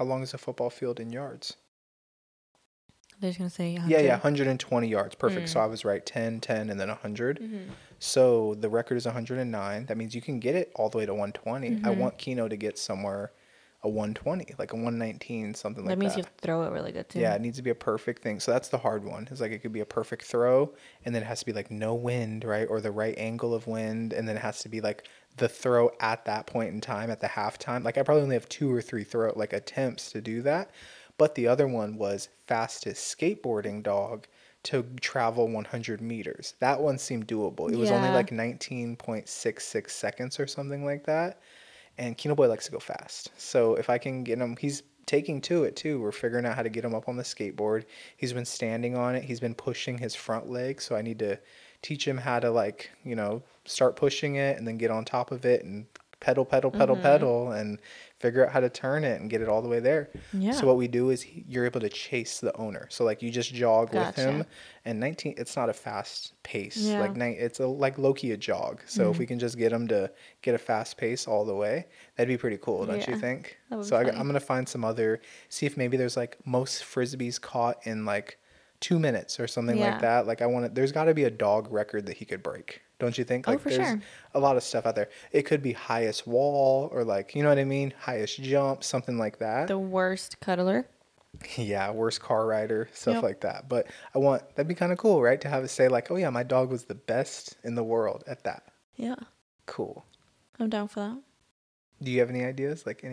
How 0.00 0.06
long 0.06 0.22
is 0.22 0.32
a 0.32 0.38
football 0.38 0.70
field 0.70 0.98
in 0.98 1.12
yards? 1.12 1.58
They're 3.20 3.28
just 3.28 3.38
gonna 3.38 3.50
say. 3.50 3.74
100. 3.74 3.92
Yeah, 3.92 4.00
yeah, 4.00 4.12
120 4.14 4.88
yards. 4.88 5.14
Perfect. 5.14 5.50
So 5.50 5.60
Mm. 5.60 5.64
I 5.64 5.66
was 5.66 5.84
right 5.84 6.06
10, 6.06 6.40
10, 6.40 6.70
and 6.70 6.80
then 6.80 6.88
100. 6.88 7.38
Mhm. 7.38 7.72
So 7.98 8.54
the 8.54 8.70
record 8.70 8.96
is 8.96 9.04
109. 9.04 9.84
That 9.84 9.98
means 9.98 10.14
you 10.14 10.22
can 10.22 10.40
get 10.40 10.54
it 10.54 10.72
all 10.74 10.88
the 10.88 10.96
way 10.96 11.04
to 11.04 11.12
120. 11.12 11.72
I 11.84 11.90
Mhm. 11.90 11.98
want 11.98 12.16
Kino 12.16 12.48
to 12.48 12.56
get 12.56 12.78
somewhere 12.78 13.32
a 13.82 13.90
120, 13.90 14.54
like 14.58 14.72
a 14.72 14.76
119, 14.76 15.52
something 15.54 15.84
That 15.84 15.90
like 15.92 15.98
means 15.98 16.12
that. 16.14 16.18
Means 16.18 16.26
you 16.28 16.32
throw 16.40 16.62
it 16.64 16.70
really 16.70 16.92
good 16.92 17.10
too. 17.10 17.20
Yeah, 17.20 17.34
it 17.34 17.42
needs 17.42 17.58
to 17.58 17.62
be 17.62 17.70
a 17.70 17.74
perfect 17.74 18.22
thing. 18.22 18.40
So 18.40 18.52
that's 18.52 18.68
the 18.68 18.78
hard 18.78 19.04
one. 19.04 19.28
It's 19.30 19.40
like 19.40 19.52
it 19.52 19.58
could 19.58 19.72
be 19.72 19.80
a 19.80 19.86
perfect 19.86 20.24
throw, 20.24 20.74
and 21.04 21.14
then 21.14 21.22
it 21.22 21.26
has 21.26 21.40
to 21.40 21.46
be 21.46 21.52
like 21.52 21.70
no 21.70 21.94
wind, 21.94 22.44
right? 22.44 22.66
Or 22.68 22.80
the 22.80 22.90
right 22.90 23.16
angle 23.18 23.52
of 23.54 23.66
wind, 23.66 24.14
and 24.14 24.26
then 24.26 24.36
it 24.36 24.40
has 24.40 24.60
to 24.60 24.70
be 24.70 24.80
like 24.80 25.06
the 25.36 25.48
throw 25.48 25.90
at 26.00 26.24
that 26.26 26.46
point 26.46 26.74
in 26.74 26.80
time 26.80 27.10
at 27.10 27.20
the 27.20 27.26
halftime. 27.26 27.84
Like 27.84 27.98
I 27.98 28.02
probably 28.02 28.22
only 28.22 28.36
have 28.36 28.48
two 28.48 28.72
or 28.72 28.82
three 28.82 29.04
throw 29.04 29.32
like 29.36 29.52
attempts 29.52 30.12
to 30.12 30.20
do 30.20 30.42
that. 30.42 30.70
But 31.18 31.34
the 31.34 31.48
other 31.48 31.68
one 31.68 31.96
was 31.96 32.28
fastest 32.46 33.16
skateboarding 33.18 33.82
dog 33.82 34.26
to 34.62 34.84
travel 35.00 35.48
100 35.48 36.00
meters. 36.00 36.54
That 36.60 36.80
one 36.80 36.98
seemed 36.98 37.26
doable. 37.26 37.70
It 37.70 37.76
was 37.76 37.90
only 37.90 38.10
like 38.10 38.30
19.66 38.30 39.90
seconds 39.90 40.40
or 40.40 40.46
something 40.46 40.84
like 40.84 41.04
that. 41.04 41.40
And 41.98 42.16
Kino 42.16 42.34
Boy 42.34 42.48
likes 42.48 42.66
to 42.66 42.72
go 42.72 42.78
fast. 42.78 43.30
So 43.36 43.74
if 43.74 43.90
I 43.90 43.98
can 43.98 44.24
get 44.24 44.38
him, 44.38 44.56
he's 44.56 44.82
taking 45.06 45.40
to 45.42 45.64
it 45.64 45.76
too. 45.76 46.00
We're 46.00 46.12
figuring 46.12 46.46
out 46.46 46.56
how 46.56 46.62
to 46.62 46.68
get 46.68 46.84
him 46.84 46.94
up 46.94 47.08
on 47.08 47.16
the 47.16 47.22
skateboard. 47.22 47.84
He's 48.16 48.32
been 48.32 48.44
standing 48.44 48.96
on 48.96 49.14
it. 49.14 49.24
He's 49.24 49.40
been 49.40 49.54
pushing 49.54 49.98
his 49.98 50.14
front 50.14 50.48
leg. 50.48 50.80
So 50.80 50.94
I 50.94 51.02
need 51.02 51.18
to 51.18 51.38
teach 51.82 52.06
him 52.06 52.18
how 52.18 52.38
to 52.40 52.50
like, 52.50 52.90
you 53.04 53.14
know, 53.16 53.42
start 53.64 53.96
pushing 53.96 54.36
it 54.36 54.58
and 54.58 54.66
then 54.66 54.76
get 54.78 54.90
on 54.90 55.04
top 55.04 55.30
of 55.30 55.44
it 55.44 55.64
and 55.64 55.86
pedal, 56.20 56.44
pedal, 56.44 56.70
pedal, 56.70 56.94
Mm-hmm. 56.96 57.02
pedal 57.02 57.52
and 57.52 57.80
figure 58.18 58.44
out 58.44 58.52
how 58.52 58.60
to 58.60 58.68
turn 58.68 59.04
it 59.04 59.18
and 59.22 59.30
get 59.30 59.40
it 59.40 59.48
all 59.48 59.62
the 59.62 59.68
way 59.68 59.80
there. 59.80 60.10
Yeah. 60.34 60.52
So 60.52 60.66
what 60.66 60.76
we 60.76 60.86
do 60.86 61.08
is 61.08 61.22
he, 61.22 61.46
you're 61.48 61.64
able 61.64 61.80
to 61.80 61.88
chase 61.88 62.40
the 62.40 62.54
owner. 62.58 62.86
So 62.90 63.04
like 63.04 63.22
you 63.22 63.30
just 63.30 63.54
jog 63.54 63.94
with 63.94 64.14
him 64.16 64.38
Gotcha. 64.38 64.48
and 64.84 65.00
19 65.00 65.36
it's 65.38 65.56
not 65.56 65.70
a 65.70 65.72
fast 65.72 66.34
pace. 66.42 66.76
Yeah. 66.76 67.00
Mm-hmm. 67.06 67.18
Like 67.20 67.38
it's 67.38 67.60
a 67.60 67.66
like 67.66 67.96
Loki 67.96 68.32
a 68.32 68.36
jog. 68.36 68.82
So 68.84 69.10
if 69.10 69.16
we 69.18 69.24
can 69.24 69.38
just 69.38 69.56
get 69.56 69.72
him 69.72 69.88
to 69.88 70.10
get 70.42 70.54
a 70.54 70.58
fast 70.58 70.98
pace 70.98 71.26
all 71.26 71.46
the 71.46 71.54
way, 71.54 71.86
that'd 72.16 72.28
be 72.28 72.36
pretty 72.36 72.58
cool, 72.58 72.84
don't 72.84 73.06
you 73.08 73.16
think? 73.16 73.56
so 73.80 73.96
I. 73.96 74.00
I'm 74.10 74.26
gonna 74.26 74.40
find 74.40 74.68
some 74.68 74.84
other 74.84 75.22
see 75.48 75.64
if 75.64 75.78
maybe 75.78 75.96
there's 75.96 76.18
like 76.18 76.36
most 76.44 76.82
frisbees 76.82 77.40
caught 77.40 77.78
in 77.86 78.04
like 78.04 78.36
two 78.80 78.98
minutes 78.98 79.38
or 79.38 79.46
something 79.46 79.76
Yeah. 79.78 79.90
like 79.92 80.00
that. 80.00 80.26
Like 80.26 80.42
I 80.42 80.46
want 80.46 80.66
to. 80.66 80.70
There's 80.70 80.92
got 80.92 81.04
to 81.04 81.14
be 81.14 81.24
a 81.24 81.30
dog 81.30 81.70
record 81.72 82.06
that 82.06 82.16
he 82.16 82.24
could 82.24 82.42
break. 82.42 82.80
Don't 82.98 83.16
you 83.16 83.24
think? 83.24 83.46
Oh, 83.48 83.52
Like 83.52 83.60
for 83.60 83.70
there's 83.70 83.86
sure. 83.88 84.00
a 84.34 84.40
lot 84.40 84.56
of 84.56 84.62
stuff 84.62 84.84
out 84.86 84.94
there. 84.94 85.08
It 85.32 85.42
could 85.42 85.62
be 85.62 85.72
highest 85.72 86.26
wall 86.26 86.88
or 86.92 87.04
like 87.04 87.34
you 87.34 87.42
know 87.42 87.48
what 87.48 87.58
I 87.58 87.64
mean, 87.64 87.92
highest 87.98 88.42
jump, 88.42 88.82
something 88.84 89.18
like 89.18 89.38
that. 89.38 89.68
The 89.68 89.78
worst 89.78 90.40
cuddler. 90.40 90.86
Yeah, 91.56 91.92
worst 91.92 92.20
car 92.20 92.44
rider, 92.44 92.88
stuff 92.92 93.14
Yep. 93.14 93.22
like 93.22 93.40
that. 93.42 93.68
But 93.68 93.86
I 94.14 94.18
want 94.18 94.42
that'd 94.56 94.66
be 94.66 94.74
kind 94.74 94.90
of 94.90 94.98
cool, 94.98 95.22
right? 95.22 95.40
To 95.40 95.48
have 95.48 95.62
it 95.62 95.68
say 95.68 95.86
like, 95.88 96.10
"Oh 96.10 96.16
yeah, 96.16 96.28
my 96.30 96.42
dog 96.42 96.70
was 96.70 96.84
the 96.84 96.94
best 96.96 97.56
in 97.62 97.76
the 97.76 97.84
world 97.84 98.24
at 98.26 98.42
that." 98.44 98.64
Yeah, 98.96 99.14
Cool. 99.66 100.04
I'm 100.58 100.68
down 100.68 100.88
for 100.88 101.00
that. 101.00 101.18
Do 102.02 102.10
you 102.10 102.18
have 102.20 102.30
any 102.30 102.44
ideas? 102.44 102.84
Like 102.84 103.04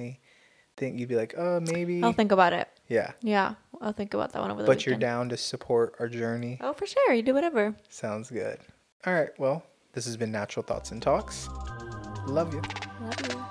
anything 0.82 1.00
you'd 1.00 1.10
be 1.10 1.16
like, 1.16 1.34
"Oh, 1.38 1.60
maybe." 1.60 2.04
I'll 2.04 2.14
think 2.14 2.32
about 2.32 2.54
it. 2.54 2.68
yeah, 2.88 3.12
Yeah, 3.22 3.56
I'll 3.82 3.94
think 3.94 4.14
about 4.14 4.32
that 4.34 4.42
one 4.42 4.52
over 4.52 4.62
the 4.62 4.68
but 4.68 4.86
you're 4.86 4.96
down 4.96 5.30
to 5.30 5.38
support 5.38 5.96
our 6.00 6.08
journey. 6.08 6.58
Oh, 6.62 6.74
for 6.74 6.86
sure. 6.86 7.14
You 7.14 7.22
do 7.22 7.34
whatever. 7.34 7.76
Sounds 7.90 8.30
good. 8.30 8.60
All 9.06 9.14
right. 9.14 9.30
Well, 9.38 9.64
this 9.94 10.06
has 10.06 10.18
been 10.18 10.32
Natural 10.32 10.64
Thoughts 10.64 10.92
and 10.92 11.02
Talks. 11.02 11.50
Love 12.28 12.54
you. 12.54 12.62
Love 13.02 13.22
you. 13.30 13.46